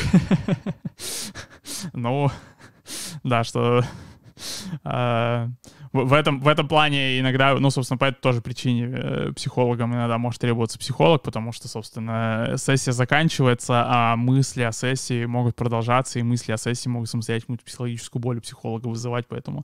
ну, 1.93 2.31
да, 3.23 3.43
что... 3.43 3.83
А, 4.83 5.49
в 5.91 6.13
этом, 6.13 6.39
в 6.39 6.47
этом 6.47 6.67
плане 6.67 7.19
иногда, 7.19 7.55
ну, 7.55 7.69
собственно, 7.71 7.97
по 7.97 8.05
этой 8.05 8.19
тоже 8.21 8.41
причине 8.41 8.89
э, 8.91 9.33
психологам 9.35 9.93
иногда 9.93 10.17
может 10.19 10.39
требоваться 10.39 10.77
психолог, 10.77 11.23
потому 11.23 11.51
что, 11.51 11.67
собственно, 11.67 12.53
сессия 12.57 12.91
заканчивается, 12.91 13.83
а 13.87 14.15
мысли 14.15 14.61
о 14.61 14.71
сессии 14.71 15.25
могут 15.25 15.55
продолжаться, 15.55 16.19
и 16.19 16.23
мысли 16.23 16.51
о 16.51 16.57
сессии 16.57 16.89
могут 16.89 17.09
самостоятельно 17.09 17.57
психологическую 17.57 18.21
боль 18.21 18.37
у 18.37 18.41
психолога 18.41 18.87
вызывать, 18.87 19.25
поэтому 19.27 19.63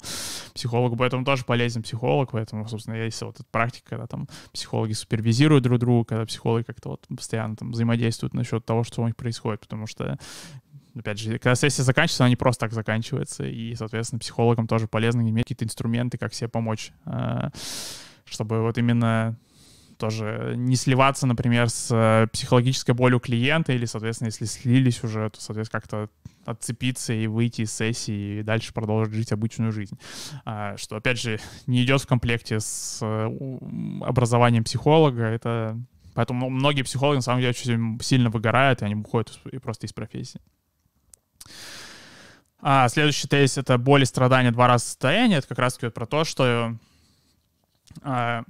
психологу 0.56 0.96
поэтому 0.96 1.26
тоже 1.26 1.46
полезен 1.46 1.84
психолог, 1.84 2.32
поэтому, 2.32 2.68
собственно, 2.68 2.96
есть 2.96 3.22
вот 3.22 3.36
эта 3.36 3.46
практика, 3.52 3.92
когда 3.92 4.08
там 4.08 4.28
психологи 4.52 4.94
супервизируют 4.94 5.64
друг 5.64 5.80
друга, 5.80 6.06
когда 6.06 6.26
психологи 6.26 6.64
как-то 6.64 6.90
вот 6.90 7.06
постоянно 7.08 7.56
там 7.56 7.72
взаимодействуют 7.72 8.34
насчет 8.34 8.66
того, 8.66 8.84
что 8.84 9.04
у 9.04 9.06
них 9.06 9.16
происходит, 9.16 9.62
потому 9.62 9.86
что 9.86 10.18
опять 10.96 11.20
же, 11.20 11.34
когда 11.40 11.56
сессия 11.56 11.84
заканчивается, 11.84 12.24
она 12.24 12.30
не 12.30 12.36
просто 12.36 12.62
так 12.66 12.74
заканчивается, 12.74 13.46
и, 13.46 13.76
соответственно, 13.76 14.20
психологам 14.20 14.68
тоже 14.68 14.88
полезно 14.88 15.22
иметь 15.22 15.46
какие-то 15.46 15.66
инструменты, 15.66 16.18
как 16.18 16.34
себе 16.34 16.48
помочь, 16.48 16.92
э, 17.06 17.50
чтобы 18.26 18.62
вот 18.62 18.78
именно 18.78 19.38
тоже 19.98 20.54
не 20.58 20.76
сливаться, 20.76 21.26
например, 21.26 21.70
с 21.70 21.90
э, 21.92 22.28
психологической 22.32 22.94
болью 22.94 23.20
клиента, 23.20 23.74
или, 23.74 23.86
соответственно, 23.86 24.28
если 24.28 24.46
слились 24.46 25.04
уже, 25.04 25.30
то, 25.30 25.42
соответственно, 25.42 25.82
как-то 25.82 26.10
отцепиться 26.46 27.14
и 27.14 27.28
выйти 27.28 27.62
из 27.62 27.74
сессии 27.74 28.40
и 28.40 28.44
дальше 28.44 28.74
продолжить 28.74 29.14
жить 29.14 29.32
обычную 29.32 29.72
жизнь. 29.72 29.98
А, 30.46 30.78
что, 30.78 30.98
опять 30.98 31.20
же, 31.20 31.40
не 31.68 31.84
идет 31.84 32.02
в 32.02 32.08
комплекте 32.08 32.60
с 32.60 33.00
э, 33.02 33.30
образованием 34.02 34.64
психолога, 34.64 35.24
это 35.24 35.80
Поэтому 36.16 36.50
многие 36.50 36.84
психологи, 36.84 37.18
на 37.18 37.22
самом 37.22 37.42
деле, 37.42 37.50
очень 37.50 38.00
сильно 38.02 38.30
выгорают, 38.30 38.82
и 38.82 38.86
они 38.86 38.96
уходят 38.96 39.38
просто 39.62 39.86
из 39.86 39.92
профессии. 39.92 40.40
А, 42.60 42.90
следующий 42.90 43.28
тезис— 43.28 43.58
это 43.60 43.78
боль 43.78 44.04
и 44.04 44.06
страдания 44.06 44.52
два 44.52 44.68
раза 44.68 44.86
состояния. 44.86 45.38
Это 45.38 45.48
как 45.48 45.60
раз-таки 45.60 45.92
про 45.92 46.06
то, 46.06 46.24
что 46.24 46.76
а, 48.02 48.44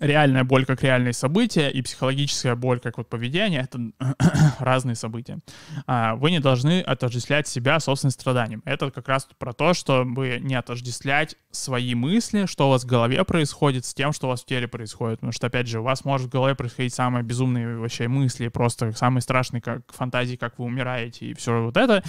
реальная 0.00 0.44
боль 0.44 0.64
как 0.64 0.82
реальные 0.82 1.12
события 1.12 1.68
и 1.68 1.82
психологическая 1.82 2.54
боль 2.54 2.80
как 2.80 2.98
вот 2.98 3.08
поведение— 3.08 3.60
это 3.62 3.90
разные 4.58 4.94
события. 4.94 5.38
А, 5.86 6.14
вы 6.16 6.30
не 6.30 6.40
должны 6.40 6.80
отождествлять 6.80 7.46
себя 7.48 7.78
собственным 7.80 8.12
страданием. 8.12 8.62
Это 8.64 8.90
как 8.90 9.08
раз 9.08 9.28
про 9.38 9.52
то, 9.52 9.74
чтобы 9.74 10.38
не 10.40 10.54
отождествлять 10.54 11.36
свои 11.50 11.94
мысли, 11.94 12.46
что 12.46 12.68
у 12.68 12.70
вас 12.70 12.84
в 12.84 12.86
голове 12.86 13.24
происходит, 13.24 13.84
с 13.84 13.94
тем, 13.94 14.12
что 14.12 14.26
у 14.26 14.30
вас 14.30 14.42
в 14.42 14.46
теле 14.46 14.68
происходит. 14.68 15.20
Потому 15.20 15.32
что, 15.32 15.46
опять 15.46 15.68
же, 15.68 15.80
у 15.80 15.82
вас 15.82 16.04
может 16.04 16.28
в 16.28 16.30
голове 16.30 16.54
происходить 16.54 16.94
самые 16.94 17.22
безумные 17.22 17.76
вообще 17.76 18.08
мысли, 18.08 18.48
просто 18.48 18.92
самые 18.92 19.22
страшные 19.22 19.60
как 19.60 19.92
фантазии, 19.92 20.36
как 20.36 20.58
вы 20.58 20.64
умираете 20.66 21.26
и 21.26 21.34
все 21.34 21.62
вот 21.62 21.76
это. 21.76 22.02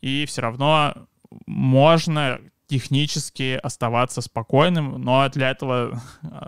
И 0.00 0.24
все 0.26 0.42
равно 0.42 0.94
можно 1.46 2.40
технически 2.66 3.58
оставаться 3.62 4.20
спокойным, 4.20 5.00
но 5.00 5.28
для 5.28 5.50
этого 5.50 6.00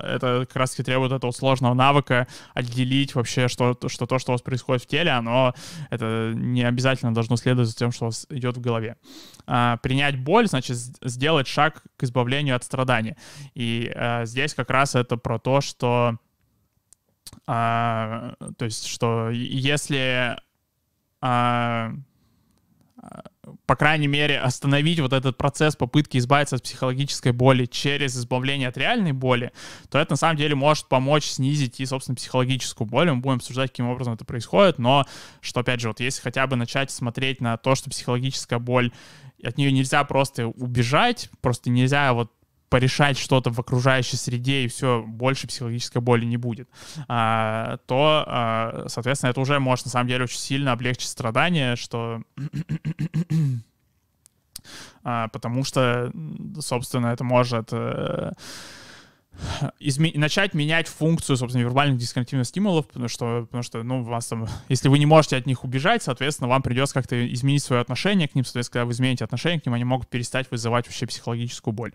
это 0.03 0.47
как 0.47 0.57
раз 0.57 0.71
таки 0.73 0.83
требует 0.83 1.13
этого 1.13 1.31
сложного 1.31 1.75
навыка 1.75 2.27
отделить 2.55 3.15
вообще, 3.15 3.49
что, 3.49 3.79
что 3.87 4.07
то, 4.07 4.19
что 4.19 4.33
у 4.33 4.35
вас 4.35 4.43
происходит 4.43 4.83
в 4.83 4.87
теле, 4.87 5.13
оно 5.13 5.55
это 5.91 6.33
не 6.35 6.65
обязательно 6.65 7.15
должно 7.15 7.37
следовать 7.37 7.69
за 7.69 7.77
тем, 7.77 7.93
что 7.93 8.07
у 8.07 8.09
вас 8.09 8.27
идет 8.31 8.57
в 8.57 8.61
голове. 8.61 8.97
А, 9.47 9.77
принять 9.79 10.19
боль, 10.19 10.49
значит, 10.49 10.77
сделать 10.77 11.47
шаг 11.47 11.83
к 11.97 12.03
избавлению 12.03 12.57
от 12.57 12.65
страдания. 12.65 13.17
И 13.55 13.91
а, 13.95 14.25
здесь 14.25 14.55
как 14.55 14.71
раз 14.71 14.97
это 14.97 15.17
про 15.17 15.39
то, 15.39 15.61
что 15.61 16.19
а, 17.47 18.35
то 18.57 18.65
есть, 18.65 18.87
что 18.87 19.31
если 19.31 20.37
а, 21.21 21.93
по 23.67 23.77
крайней 23.77 24.07
мере, 24.07 24.39
остановить 24.39 25.01
вот 25.01 25.13
этот 25.13 25.37
процесс 25.37 25.77
попытки 25.77 26.19
избавиться 26.19 26.57
от 26.57 26.63
психологической 26.63 27.33
боли 27.33 27.67
через 27.67 28.17
избавление 28.17 28.69
от 28.69 28.77
реальной 28.77 29.13
боли, 29.13 29.53
то 29.91 29.99
это 29.99 30.13
на 30.13 30.17
самом 30.17 30.37
деле 30.37 30.55
может 30.55 30.87
помочь 30.87 31.25
снизить 31.25 31.81
и, 31.81 31.87
собственно, 31.87 32.17
психологическую 32.17 32.87
боль. 32.87 33.11
Мы 33.11 33.21
будем 33.21 33.37
обсуждать, 33.37 33.71
каким 33.71 33.89
образом 33.89 34.15
это 34.15 34.25
происходит, 34.25 34.79
но 34.79 35.07
что, 35.41 35.61
опять 35.61 35.81
же, 35.81 35.89
вот 35.89 36.01
если 36.01 36.21
хотя 36.21 36.47
бы 36.47 36.57
начать 36.57 36.91
смотреть 36.91 37.41
на 37.41 37.57
то, 37.57 37.75
что 37.75 37.91
психологическая 37.91 38.59
боль, 38.59 38.93
от 39.43 39.57
нее 39.57 39.71
нельзя 39.71 40.03
просто 40.05 40.49
убежать, 40.49 41.31
просто 41.41 41.71
нельзя 41.71 42.13
вот 42.13 42.33
порешать 42.69 43.19
что-то 43.19 43.51
в 43.51 43.59
окружающей 43.59 44.17
среде, 44.17 44.65
и 44.65 44.69
все, 44.69 45.03
больше 45.07 45.47
психологической 45.47 46.03
боли 46.03 46.25
не 46.25 46.37
будет, 46.37 46.69
а, 47.09 47.79
то, 47.87 48.25
а, 48.27 48.85
соответственно, 48.89 49.31
это 49.31 49.41
уже 49.41 49.59
может 49.59 49.87
на 49.87 49.91
самом 49.91 50.09
деле 50.09 50.25
очень 50.25 50.39
сильно 50.39 50.73
облегчить 50.73 51.09
страдания, 51.09 51.77
что... 51.77 52.23
а, 55.05 55.29
потому 55.29 55.65
что, 55.65 56.13
собственно, 56.61 57.09
это 57.09 57.25
может... 57.25 57.69
А, 57.73 58.33
изме- 59.81 60.17
начать 60.19 60.55
менять 60.55 60.89
функцию, 60.89 61.37
собственно, 61.37 61.63
вербальных 61.63 61.99
дисконтинуных 61.99 62.47
стимулов, 62.47 62.87
потому 62.89 63.09
что, 63.09 63.43
потому 63.47 63.63
что, 63.63 63.83
ну, 63.83 64.03
вас 64.03 64.27
там, 64.27 64.47
если 64.69 64.89
вы 64.89 64.99
не 64.99 65.07
можете 65.07 65.37
от 65.37 65.47
них 65.47 65.65
убежать, 65.65 66.03
соответственно, 66.03 66.49
вам 66.49 66.63
придется 66.63 66.95
как-то 66.95 67.33
изменить 67.33 67.63
свое 67.63 67.81
отношение 67.83 68.29
к 68.29 68.35
ним, 68.35 68.45
соответственно, 68.45 68.81
когда 68.81 68.87
вы 68.87 68.93
измените 68.93 69.25
отношение 69.25 69.61
к 69.61 69.67
ним, 69.67 69.75
они 69.75 69.85
могут 69.85 70.09
перестать 70.09 70.51
вызывать 70.51 70.87
вообще 70.87 71.07
психологическую 71.07 71.73
боль. 71.75 71.93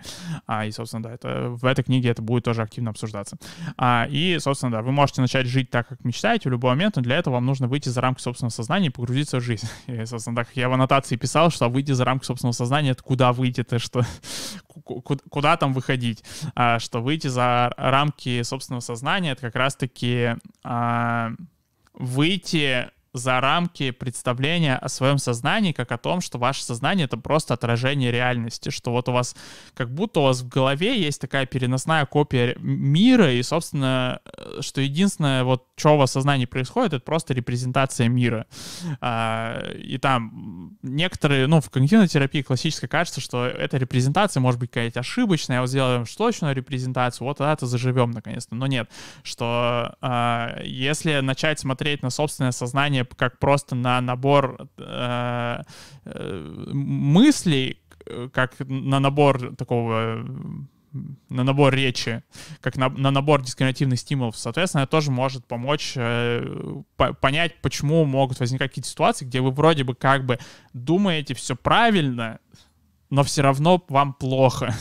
А, 0.48 0.66
и, 0.66 0.72
собственно, 0.72 1.04
да, 1.04 1.14
это, 1.14 1.50
в 1.50 1.66
этой 1.66 1.84
книге 1.84 2.10
это 2.10 2.22
будет 2.22 2.44
тоже 2.44 2.62
активно 2.62 2.91
обсуждаться. 2.91 3.38
А, 3.78 4.08
и, 4.10 4.38
собственно, 4.39 4.72
да, 4.72 4.82
вы 4.82 4.91
можете 4.91 5.22
начать 5.22 5.48
жить 5.48 5.70
так, 5.70 5.88
как 5.88 6.04
мечтаете 6.04 6.50
в 6.50 6.52
любой 6.52 6.72
момент, 6.72 6.96
но 6.96 7.02
для 7.02 7.18
этого 7.18 7.36
вам 7.36 7.46
нужно 7.46 7.68
выйти 7.68 7.89
за 7.89 8.02
рамки 8.02 8.22
собственного 8.22 8.52
сознания 8.52 8.88
и 8.88 8.89
погрузиться 8.89 9.38
в 9.38 9.41
жизнь. 9.41 9.68
И, 9.88 10.06
собственно, 10.06 10.36
так 10.36 10.48
как 10.48 10.58
я 10.58 10.70
в 10.70 10.74
аннотации 10.74 11.16
писал, 11.16 11.50
что 11.50 11.70
выйти 11.70 11.91
за 11.91 12.06
рамки 12.06 12.26
собственного 12.26 12.54
сознания, 12.54 12.91
это 12.91 13.04
куда 13.04 13.34
выйти-то, 13.34 13.80
что 13.80 14.06
куда 14.84 15.57
там 15.57 15.74
выходить, 15.74 16.24
а, 16.55 16.80
что 16.80 17.01
выйти 17.01 17.28
за 17.28 17.71
рамки 17.78 18.41
собственного 18.43 18.82
сознания, 18.82 19.32
это 19.32 19.41
как 19.41 19.55
раз-таки 19.55 20.36
а, 20.63 21.32
выйти 21.93 22.89
за 23.13 23.39
рамки 23.39 23.91
представления 23.91 24.76
о 24.76 24.89
своем 24.89 25.19
сознании, 25.19 25.71
как 25.71 25.91
о 25.91 25.99
том, 25.99 26.19
что 26.19 26.39
ваше 26.39 26.63
сознание— 26.63 27.05
это 27.05 27.15
просто 27.15 27.53
отражение 27.53 28.11
реальности, 28.11 28.69
что 28.69 28.91
вот 28.91 29.07
у 29.07 29.11
вас, 29.11 29.36
как 29.76 29.93
будто 29.93 30.19
у 30.19 30.24
вас 30.24 30.41
в 30.41 30.49
голове 30.49 30.99
есть 30.99 31.21
такая 31.21 31.45
переносная 31.45 32.07
копия 32.07 32.55
мира, 32.57 33.32
и, 33.32 33.43
собственно, 33.43 34.19
э, 34.26 34.61
что 34.61 34.82
единственное, 34.82 35.43
вот, 35.43 35.67
что 35.76 35.95
у 35.95 35.97
в 35.97 36.07
сознании 36.07 36.45
происходит, 36.45 36.93
это 36.93 37.03
просто 37.03 37.34
репрезентация 37.34 38.07
мира. 38.07 38.45
А, 39.01 39.63
и 39.76 39.97
там 39.97 40.78
некоторые, 40.82 41.47
ну, 41.47 41.61
в 41.61 41.69
когнитивной 41.69 42.07
терапии 42.07 42.41
классической 42.41 42.88
кажется, 42.88 43.21
что 43.21 43.45
эта 43.45 43.78
репрезентация 43.78 44.41
может 44.41 44.59
быть 44.59 44.69
какая-то 44.69 44.99
ошибочная, 44.99 45.61
вот 45.61 45.69
сделаем 45.69 46.05
точную 46.15 46.55
репрезентацию, 46.55 47.28
вот 47.28 47.38
тогда-то 47.38 47.65
заживем 47.65 48.11
наконец-то. 48.11 48.55
Но 48.55 48.67
нет, 48.67 48.89
что 49.24 49.95
а, 50.01 50.61
если 50.63 51.19
начать 51.19 51.59
смотреть 51.59 52.03
на 52.03 52.09
собственное 52.09 52.51
сознание 52.51 53.05
как 53.05 53.39
просто 53.39 53.76
на 53.76 54.01
набор 54.01 54.67
э, 54.78 55.61
э, 56.05 56.69
мыслей, 56.74 57.80
как 58.32 58.55
на 58.59 58.99
набор 58.99 59.55
такого 59.55 60.26
на 61.30 61.44
набор 61.44 61.74
речи, 61.74 62.24
как 62.62 62.78
на, 62.78 62.89
на 62.89 63.12
набор 63.12 63.41
дискриминативных 63.41 64.00
стимулов. 64.00 64.38
Соответственно, 64.38 64.84
это 64.84 64.91
тоже 64.91 65.12
может 65.12 65.46
помочь 65.46 65.94
э, 65.96 66.82
по, 66.96 67.14
понять, 67.14 67.62
почему 67.62 68.06
могут 68.06 68.39
возникать 68.39 68.70
какие-то 68.70 68.89
ситуации, 68.89 69.26
где 69.26 69.41
вы 69.41 69.52
вроде 69.52 69.84
бы 69.84 69.96
как 69.96 70.26
бы 70.26 70.39
думаете 70.74 71.34
все 71.34 71.56
правильно, 71.56 72.39
но 73.10 73.24
все 73.24 73.41
равно 73.41 73.84
вам 73.89 74.14
плохо. 74.14 74.76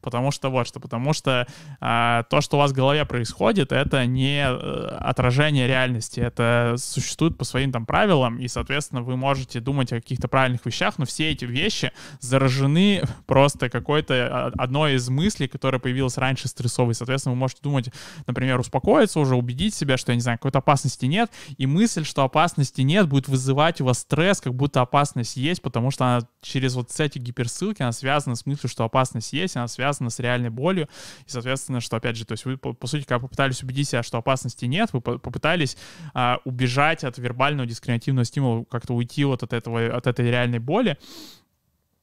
Потому 0.00 0.30
что 0.30 0.50
вот 0.50 0.66
что, 0.66 0.80
потому 0.80 1.12
что 1.12 1.46
а, 1.80 2.24
то, 2.24 2.40
что 2.40 2.56
у 2.56 2.60
вас 2.60 2.72
в 2.72 2.74
голове 2.74 3.04
происходит, 3.04 3.72
это 3.72 4.06
не 4.06 4.44
а, 4.46 4.98
отражение 5.00 5.66
реальности, 5.66 6.20
это 6.20 6.74
существует 6.78 7.38
по 7.38 7.44
своим 7.44 7.72
там 7.72 7.86
правилам, 7.86 8.38
и, 8.38 8.48
соответственно, 8.48 9.02
вы 9.02 9.16
можете 9.16 9.60
думать 9.60 9.92
о 9.92 9.96
каких-то 9.96 10.28
правильных 10.28 10.64
вещах, 10.66 10.98
но 10.98 11.04
все 11.04 11.30
эти 11.30 11.44
вещи 11.44 11.92
заражены 12.20 13.02
просто 13.26 13.70
какой-то 13.70 14.14
а, 14.14 14.52
одной 14.58 14.94
из 14.94 15.08
мыслей, 15.08 15.48
которая 15.48 15.80
появилась 15.80 16.18
раньше 16.18 16.48
стрессовой. 16.48 16.94
Соответственно, 16.94 17.34
вы 17.34 17.38
можете 17.38 17.62
думать, 17.62 17.90
например, 18.26 18.60
успокоиться 18.60 19.20
уже, 19.20 19.36
убедить 19.36 19.74
себя, 19.74 19.96
что, 19.96 20.12
я 20.12 20.16
не 20.16 20.22
знаю, 20.22 20.38
какой-то 20.38 20.58
опасности 20.58 21.06
нет, 21.06 21.30
и 21.56 21.66
мысль, 21.66 22.04
что 22.04 22.22
опасности 22.22 22.82
нет, 22.82 23.08
будет 23.08 23.28
вызывать 23.28 23.80
у 23.80 23.84
вас 23.84 24.00
стресс, 24.00 24.40
как 24.40 24.54
будто 24.54 24.80
опасность 24.80 25.36
есть, 25.36 25.62
потому 25.62 25.90
что 25.90 26.04
она 26.04 26.28
через 26.42 26.74
вот 26.74 26.90
эти 26.98 27.18
гиперссылки, 27.18 27.82
она 27.82 27.92
связана 27.92 28.36
с 28.36 28.46
мыслью, 28.46 28.68
что 28.68 28.84
опасность 28.84 29.32
есть, 29.32 29.56
она 29.56 29.63
связана 29.66 29.94
связано 29.94 30.10
с 30.10 30.18
реальной 30.18 30.50
болью, 30.50 30.88
и, 31.26 31.30
соответственно, 31.30 31.80
что, 31.80 31.96
опять 31.96 32.16
же, 32.16 32.24
то 32.24 32.32
есть 32.32 32.44
вы, 32.44 32.56
по, 32.56 32.72
по 32.72 32.86
сути, 32.86 33.04
когда 33.04 33.20
попытались 33.20 33.62
убедить 33.62 33.88
себя, 33.88 34.02
что 34.02 34.18
опасности 34.18 34.64
нет, 34.66 34.90
вы 34.92 35.00
попытались 35.00 35.76
а, 36.12 36.40
убежать 36.44 37.04
от 37.04 37.18
вербального 37.18 37.66
дискриминативного 37.66 38.24
стимула, 38.24 38.64
как-то 38.64 38.94
уйти 38.94 39.24
вот 39.24 39.42
от 39.42 39.52
этого, 39.52 39.94
от 39.94 40.06
этой 40.06 40.26
реальной 40.26 40.58
боли, 40.58 40.98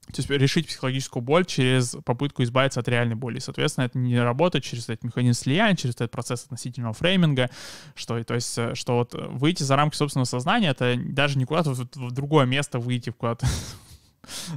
то 0.08 0.20
есть 0.20 0.30
решить 0.30 0.68
психологическую 0.68 1.24
боль 1.24 1.46
через 1.46 1.96
попытку 2.04 2.44
избавиться 2.44 2.82
от 2.82 2.88
реальной 2.88 3.16
боли. 3.16 3.40
Соответственно, 3.40 3.86
это 3.86 3.98
не 3.98 4.20
работает 4.20 4.66
через 4.66 4.90
этот 4.90 5.04
механизм 5.04 5.40
слияния, 5.40 5.76
через 5.76 5.96
этот 5.96 6.12
процесс 6.12 6.44
относительного 6.44 6.94
фрейминга, 6.94 7.50
что, 7.96 8.22
то 8.24 8.34
есть, 8.34 8.58
э, 8.58 8.76
что 8.76 8.98
вот 8.98 9.14
выйти 9.14 9.64
за 9.64 9.76
рамки 9.76 9.96
собственного 9.96 10.26
сознания, 10.26 10.70
это 10.70 10.98
даже 10.98 11.38
не 11.38 11.46
куда-то 11.46 11.74
в, 11.74 11.80
в 11.80 12.12
другое 12.12 12.46
место 12.46 12.80
выйти, 12.80 13.12
куда-то 13.12 13.48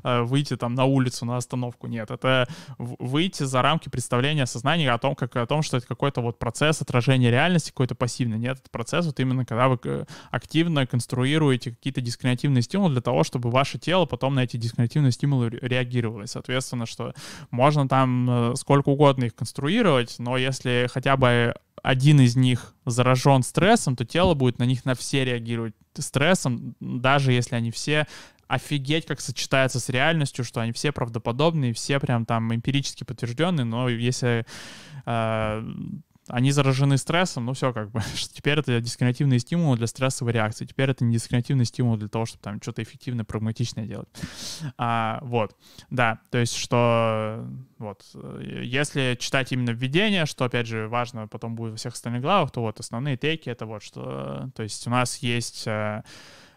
выйти 0.02 0.56
там 0.56 0.74
на 0.74 0.84
улицу, 0.84 1.24
на 1.24 1.36
остановку. 1.36 1.86
Нет, 1.86 2.10
это 2.10 2.48
выйти 2.78 3.42
за 3.42 3.62
рамки 3.62 3.88
представления 3.88 4.46
сознания 4.46 4.90
о 4.90 4.98
том, 4.98 5.14
как, 5.14 5.36
о 5.36 5.46
том, 5.46 5.62
что 5.62 5.76
это 5.76 5.86
какой-то 5.86 6.20
вот 6.20 6.38
процесс 6.38 6.80
отражения 6.82 7.30
реальности, 7.30 7.70
какой-то 7.70 7.94
пассивный. 7.94 8.38
Нет, 8.38 8.58
это 8.60 8.70
процесс 8.70 9.06
вот 9.06 9.20
именно, 9.20 9.44
когда 9.44 9.68
вы 9.68 9.78
э, 9.84 10.04
активно 10.30 10.86
конструируете 10.86 11.70
какие-то 11.70 12.00
дискриминативные 12.00 12.62
стимулы 12.62 12.92
для 12.92 13.02
того, 13.02 13.24
чтобы 13.24 13.50
ваше 13.50 13.78
тело 13.78 14.06
потом 14.06 14.34
на 14.34 14.44
эти 14.44 14.56
дискриминативные 14.56 15.12
стимулы 15.12 15.50
реагировало. 15.50 16.26
Соответственно, 16.26 16.86
что 16.86 17.14
можно 17.50 17.88
там 17.88 18.52
э, 18.52 18.56
сколько 18.56 18.90
угодно 18.90 19.24
их 19.24 19.34
конструировать, 19.34 20.16
но 20.18 20.36
если 20.36 20.88
хотя 20.92 21.16
бы 21.16 21.54
один 21.82 22.20
из 22.20 22.34
них 22.34 22.74
заражен 22.86 23.42
стрессом, 23.42 23.94
то 23.94 24.04
тело 24.04 24.34
будет 24.34 24.58
на 24.58 24.64
них 24.64 24.84
на 24.84 24.94
все 24.94 25.24
реагировать 25.24 25.74
стрессом, 25.94 26.74
даже 26.80 27.32
если 27.32 27.54
они 27.56 27.70
все 27.70 28.06
офигеть, 28.48 29.06
как 29.06 29.20
сочетается 29.20 29.80
с 29.80 29.88
реальностью, 29.88 30.44
что 30.44 30.60
они 30.60 30.72
все 30.72 30.92
правдоподобные, 30.92 31.72
все 31.72 31.98
прям 32.00 32.26
там 32.26 32.54
эмпирически 32.54 33.04
подтвержденные, 33.04 33.64
но 33.64 33.88
если 33.88 34.46
э, 35.06 35.62
они 36.28 36.52
заражены 36.52 36.96
стрессом, 36.96 37.44
ну 37.44 37.52
все 37.52 37.72
как 37.72 37.90
бы, 37.90 38.00
теперь 38.32 38.58
это 38.58 38.80
дискриминативные 38.80 39.38
стимулы 39.38 39.76
для 39.76 39.86
стрессовой 39.86 40.32
реакции, 40.32 40.64
теперь 40.64 40.90
это 40.90 41.04
не 41.04 41.14
дискриминативный 41.14 41.64
стимул 41.64 41.96
для 41.96 42.08
того, 42.08 42.26
чтобы 42.26 42.42
там 42.42 42.62
что-то 42.62 42.82
эффективное, 42.82 43.24
прагматичное 43.24 43.86
делать. 43.86 44.08
А, 44.78 45.18
вот, 45.22 45.56
да, 45.90 46.20
то 46.30 46.38
есть 46.38 46.56
что, 46.56 47.46
вот, 47.78 48.04
если 48.40 49.16
читать 49.20 49.52
именно 49.52 49.70
введение, 49.70 50.26
что, 50.26 50.44
опять 50.44 50.66
же, 50.66 50.88
важно 50.88 51.28
потом 51.28 51.54
будет 51.54 51.72
во 51.72 51.76
всех 51.76 51.94
остальных 51.94 52.22
главах, 52.22 52.50
то 52.50 52.60
вот 52.60 52.80
основные 52.80 53.16
тейки 53.16 53.50
это 53.50 53.66
вот, 53.66 53.82
что, 53.82 54.50
то 54.54 54.62
есть 54.62 54.86
у 54.86 54.90
нас 54.90 55.18
есть 55.18 55.66
э, 55.66 56.02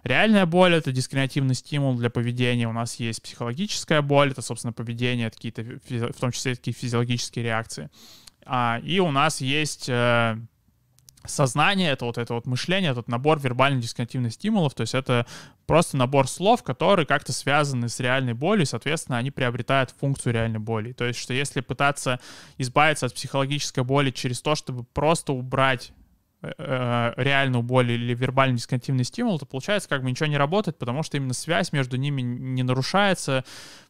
Реальная 0.04 0.46
боль— 0.46 0.74
это 0.76 0.92
дискриминативный 0.92 1.56
стимул 1.56 1.96
для 1.96 2.10
поведения. 2.10 2.68
У 2.68 2.74
нас 2.74 2.96
есть 2.96 3.22
психологическая 3.22 4.02
боль, 4.02 4.32
это, 4.32 4.42
собственно, 4.42 4.74
поведение, 4.74 5.30
какие-то, 5.30 5.64
в 5.64 6.20
том 6.20 6.32
числе 6.32 6.56
такие 6.56 6.74
физиологические 6.74 7.44
реакции. 7.44 7.90
А, 8.46 8.80
и 8.84 9.00
у 9.00 9.12
нас 9.12 9.42
есть 9.42 9.90
э, 9.90 10.38
сознание, 11.26 11.92
это 11.92 12.06
вот 12.06 12.18
это 12.18 12.34
вот 12.34 12.46
мышление, 12.46 12.92
этот 12.92 13.08
набор 13.08 13.40
вербально-дисконтинных 13.40 14.34
стимулов, 14.34 14.74
то 14.74 14.82
есть 14.82 14.94
это 14.94 15.26
просто 15.66 15.98
набор 15.98 16.28
слов, 16.28 16.64
которые 16.64 17.06
как-то 17.06 17.34
связаны 17.34 17.90
с 17.90 18.00
реальной 18.00 18.34
болью, 18.34 18.64
и, 18.64 18.66
соответственно, 18.66 19.18
они 19.18 19.32
приобретают 19.32 19.94
функцию 20.00 20.34
реальной 20.34 20.60
боли. 20.60 20.94
То 20.94 21.06
есть, 21.06 21.20
что 21.20 21.34
если 21.34 21.62
пытаться 21.62 22.20
избавиться 22.58 23.06
от 23.06 23.14
психологической 23.14 23.84
боли 23.84 24.12
через 24.12 24.42
то, 24.42 24.56
чтобы 24.56 24.84
просто 24.84 25.34
убрать 25.34 25.92
реальную 26.42 27.64
боль 27.64 27.92
или 27.92 28.14
вербальный 28.14 28.58
дисконтинный 28.58 29.04
стимул, 29.04 29.40
то 29.40 29.46
получается 29.48 29.90
как 29.90 30.04
бы 30.04 30.10
ничего 30.10 30.28
не 30.28 30.38
работает, 30.38 30.78
потому 30.78 31.02
что 31.02 31.18
именно 31.18 31.34
связь 31.34 31.74
между 31.74 31.98
ними 31.98 32.22
не 32.22 32.64
нарушается. 32.64 33.44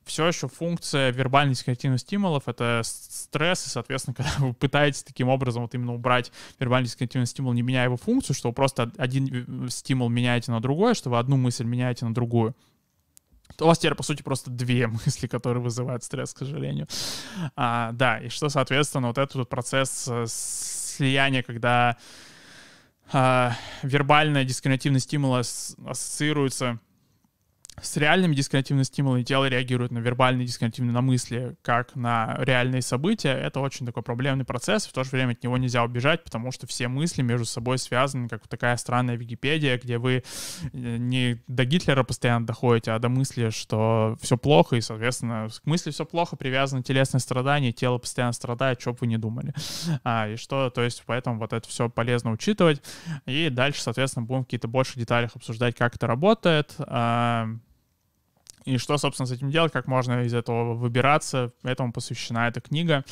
Все 0.05 0.25
еще 0.25 0.47
функция 0.47 1.11
вербальных 1.11 1.57
дисконтинных 1.57 1.99
стимулов— 1.99 2.43
это 2.47 2.81
стресс, 2.85 3.67
и, 3.67 3.69
соответственно, 3.69 4.13
когда 4.17 4.31
вы 4.37 4.53
пытаетесь 4.53 5.03
таким 5.03 5.27
образом 5.27 5.63
вот 5.63 5.75
именно 5.75 5.93
убрать 5.93 6.31
вербальный 6.57 6.87
дисконтинный 6.87 7.25
стимул, 7.25 7.51
не 7.51 7.61
меняя 7.61 7.85
его 7.85 7.97
функцию, 7.97 8.35
что 8.35 8.47
вы 8.47 8.53
просто 8.53 8.91
один 8.97 9.65
э, 9.65 9.69
стимул 9.69 10.07
меняете 10.07 10.51
на 10.51 10.61
другой, 10.61 10.95
что 10.95 11.09
вы 11.09 11.19
одну 11.19 11.35
мысль 11.35 11.65
меняете 11.65 12.05
на 12.05 12.13
другую, 12.13 12.55
то 13.57 13.65
у 13.65 13.67
вас 13.67 13.79
теперь, 13.79 13.95
по 13.95 14.03
сути, 14.03 14.21
просто 14.21 14.49
две 14.49 14.87
мысли, 15.05 15.27
которые 15.27 15.61
вызывают 15.61 16.05
стресс, 16.05 16.33
к 16.33 16.39
сожалению. 16.39 16.87
А, 17.57 17.91
да, 17.91 18.19
и 18.19 18.29
что, 18.29 18.47
соответственно, 18.47 19.07
вот 19.09 19.17
этот 19.17 19.35
вот 19.35 19.49
процесс 19.49 20.09
слияния, 20.27 21.43
когда 21.43 21.97
э, 21.97 22.36
вербальная 23.11 24.43
дискриминативный 24.43 24.99
стимул 24.99 25.35
ассоциируется 25.35 26.79
с 27.81 27.95
реальными 27.97 28.33
дискриминативными 28.33 28.83
стимулами 28.83 29.23
тело 29.23 29.45
реагирует 29.45 29.91
на 29.91 29.99
вербальные 29.99 30.47
дискриминативные 30.47 30.93
на 30.93 31.01
мысли, 31.01 31.55
как 31.61 31.95
на 31.95 32.35
реальные 32.39 32.81
события. 32.81 33.29
Это 33.29 33.59
очень 33.59 33.85
такой 33.85 34.01
проблемный 34.01 34.45
процесс, 34.45 34.87
в 34.87 34.93
то 34.93 35.03
же 35.03 35.11
время 35.11 35.33
от 35.33 35.43
него 35.43 35.57
нельзя 35.57 35.83
убежать, 35.83 36.23
потому 36.23 36.51
что 36.51 36.65
все 36.65 36.87
мысли 36.87 37.21
между 37.21 37.45
собой 37.45 37.77
связаны, 37.77 38.29
как 38.29 38.47
такая 38.47 38.75
странная 38.77 39.15
Википедия, 39.15 39.77
где 39.77 39.99
вы 39.99 40.23
э, 40.73 40.97
не 40.97 41.43
до 41.47 41.65
Гитлера 41.65 42.03
постоянно 42.03 42.47
доходите, 42.47 42.91
а 42.91 42.99
до 42.99 43.09
мысли, 43.09 43.51
что 43.51 44.17
все 44.21 44.37
плохо, 44.37 44.75
и, 44.75 44.81
соответственно, 44.81 45.47
к 45.49 45.65
мысли 45.65 45.91
все 45.91 46.05
плохо 46.05 46.35
привязано 46.35 46.81
телесное 46.81 47.19
страдание, 47.19 47.71
тело 47.71 47.99
постоянно 47.99 48.33
страдает, 48.33 48.81
что 48.81 48.93
бы 48.93 48.99
вы 49.01 49.07
не 49.07 49.17
думали. 49.17 49.53
А, 50.03 50.29
и 50.29 50.35
что, 50.35 50.69
то 50.69 50.81
есть, 50.81 51.03
поэтому 51.05 51.37
вот 51.37 51.53
это 51.53 51.67
все 51.67 51.89
полезно 51.89 52.31
учитывать. 52.31 52.81
И 53.25 53.49
дальше, 53.49 53.81
соответственно, 53.81 54.25
будем 54.25 54.41
в 54.41 54.45
какие-то 54.45 54.67
больше 54.67 54.99
деталях 54.99 55.35
обсуждать, 55.35 55.75
как 55.75 55.95
это 55.95 56.07
работает. 56.07 56.75
А, 58.67 58.69
и 58.69 58.77
что, 58.77 58.97
собственно, 58.97 59.27
с 59.27 59.31
этим 59.31 59.49
делать, 59.49 59.71
как 59.71 59.87
можно 59.87 60.23
из 60.23 60.33
этого 60.33 60.73
выбираться. 60.73 61.51
Этому 61.63 61.93
посвящена 61.93 62.47
эта 62.47 62.61
книга. 62.61 63.03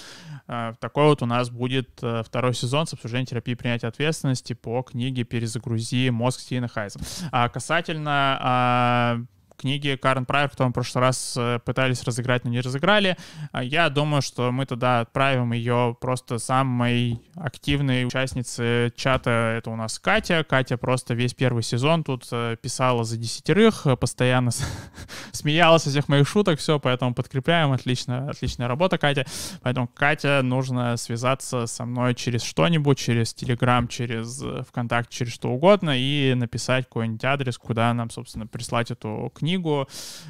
Э, 0.48 0.74
такой 0.80 1.06
вот 1.06 1.22
у 1.22 1.26
нас 1.26 1.50
будет 1.50 2.00
э, 2.02 2.24
второй 2.24 2.54
сезон 2.54 2.88
с 2.88 2.94
обсуждением 2.94 3.26
терапии 3.26 3.54
принятия 3.56 3.88
ответственности 3.88 4.54
по 4.54 4.82
книге 4.84 5.24
«Перезагрузи 5.24 6.10
мозг» 6.10 6.40
Стивена 6.40 6.68
Хайза. 6.68 7.00
А 7.32 7.50
касательно 7.50 8.38
а, 8.42 9.18
книги 9.58 9.98
Карен 10.02 10.26
Прайер, 10.26 10.50
которую 10.50 10.70
мы 10.70 10.72
в 10.72 10.76
прошлый 10.76 11.02
раз 11.02 11.36
э, 11.38 11.60
пытались 11.64 12.04
разыграть, 12.04 12.44
но 12.44 12.52
не 12.52 12.62
разыграли. 12.62 13.18
А 13.52 13.64
я 13.64 13.90
думаю, 13.90 14.22
что 14.22 14.52
мы 14.52 14.66
туда 14.66 15.02
отправим 15.02 15.54
ее 15.54 15.98
просто 16.00 16.38
самой 16.38 17.22
активной 17.36 18.06
участнице 18.06 18.94
чата. 18.96 19.56
Это 19.58 19.70
у 19.70 19.76
нас 19.76 19.98
Катя. 20.00 20.46
Катя 20.48 20.78
просто 20.78 21.14
весь 21.14 21.34
первый 21.34 21.64
сезон 21.64 22.04
тут 22.04 22.28
э, 22.32 22.58
писала 22.62 23.04
за 23.04 23.18
десятерых, 23.18 23.88
э, 23.88 23.96
постоянно 23.96 24.52
смеялась 25.32 25.84
со 25.84 25.90
всех 25.90 26.08
моих 26.08 26.28
шуток, 26.28 26.60
все, 26.60 26.80
поэтому 26.80 27.14
подкрепляем. 27.14 27.72
Отлично, 27.72 28.30
отличная 28.30 28.68
работа, 28.68 28.98
Катя. 28.98 29.26
Поэтому, 29.62 29.88
Катя, 29.88 30.42
нужно 30.44 30.98
связаться 30.98 31.68
со 31.68 31.86
мной 31.86 32.16
через 32.16 32.44
что-нибудь, 32.44 32.98
через 32.98 33.34
Телеграм, 33.34 33.88
через 33.88 34.44
ВКонтакте, 34.68 35.18
через 35.18 35.34
что 35.34 35.50
угодно, 35.50 35.98
и 35.98 36.34
написать 36.36 36.86
какой-нибудь 36.86 37.24
адрес, 37.24 37.58
куда 37.58 37.94
нам, 37.94 38.10
собственно, 38.10 38.48
прислать 38.48 38.92
эту 38.92 39.32
книгу 39.34 39.45
книгу, 39.46 39.88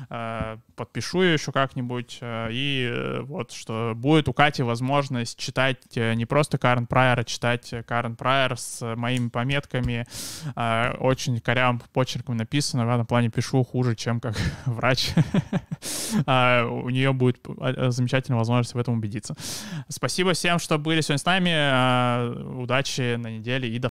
э, 0.09 0.57
подпишу 0.76 1.22
ее 1.22 1.34
еще 1.34 1.53
как-нибудь, 1.53 2.18
э, 2.20 2.49
и 2.51 2.89
э, 2.91 3.22
вот 3.22 3.51
что 3.51 3.93
будет 3.95 4.28
у 4.28 4.34
Кати 4.34 4.61
возможность 4.61 5.39
читать 5.39 5.78
не 5.95 6.26
просто 6.26 6.57
Карен 6.57 6.86
Прайер, 6.86 7.22
а 7.22 7.24
читать 7.24 7.74
Карен 7.88 8.18
Прайер 8.18 8.57
с 8.57 8.95
моими 8.95 9.30
пометками, 9.30 10.05
очень 10.99 11.39
корявым 11.39 11.82
почерком 11.93 12.36
написано, 12.36 12.86
в 12.86 12.89
этом 12.89 13.05
плане 13.05 13.30
пишу 13.30 13.63
хуже, 13.63 13.95
чем 13.95 14.20
как 14.20 14.36
врач. 14.66 15.11
У 16.26 16.89
нее 16.89 17.13
будет 17.13 17.39
замечательная 17.45 18.39
возможность 18.39 18.74
в 18.74 18.78
этом 18.78 18.95
убедиться. 18.95 19.36
Спасибо 19.88 20.34
всем, 20.34 20.59
что 20.59 20.78
были 20.78 21.01
сегодня 21.01 21.20
с 21.20 21.26
нами, 21.26 22.61
удачи 22.61 23.16
на 23.16 23.38
неделе 23.38 23.70
и 23.70 23.80
до 23.80 23.84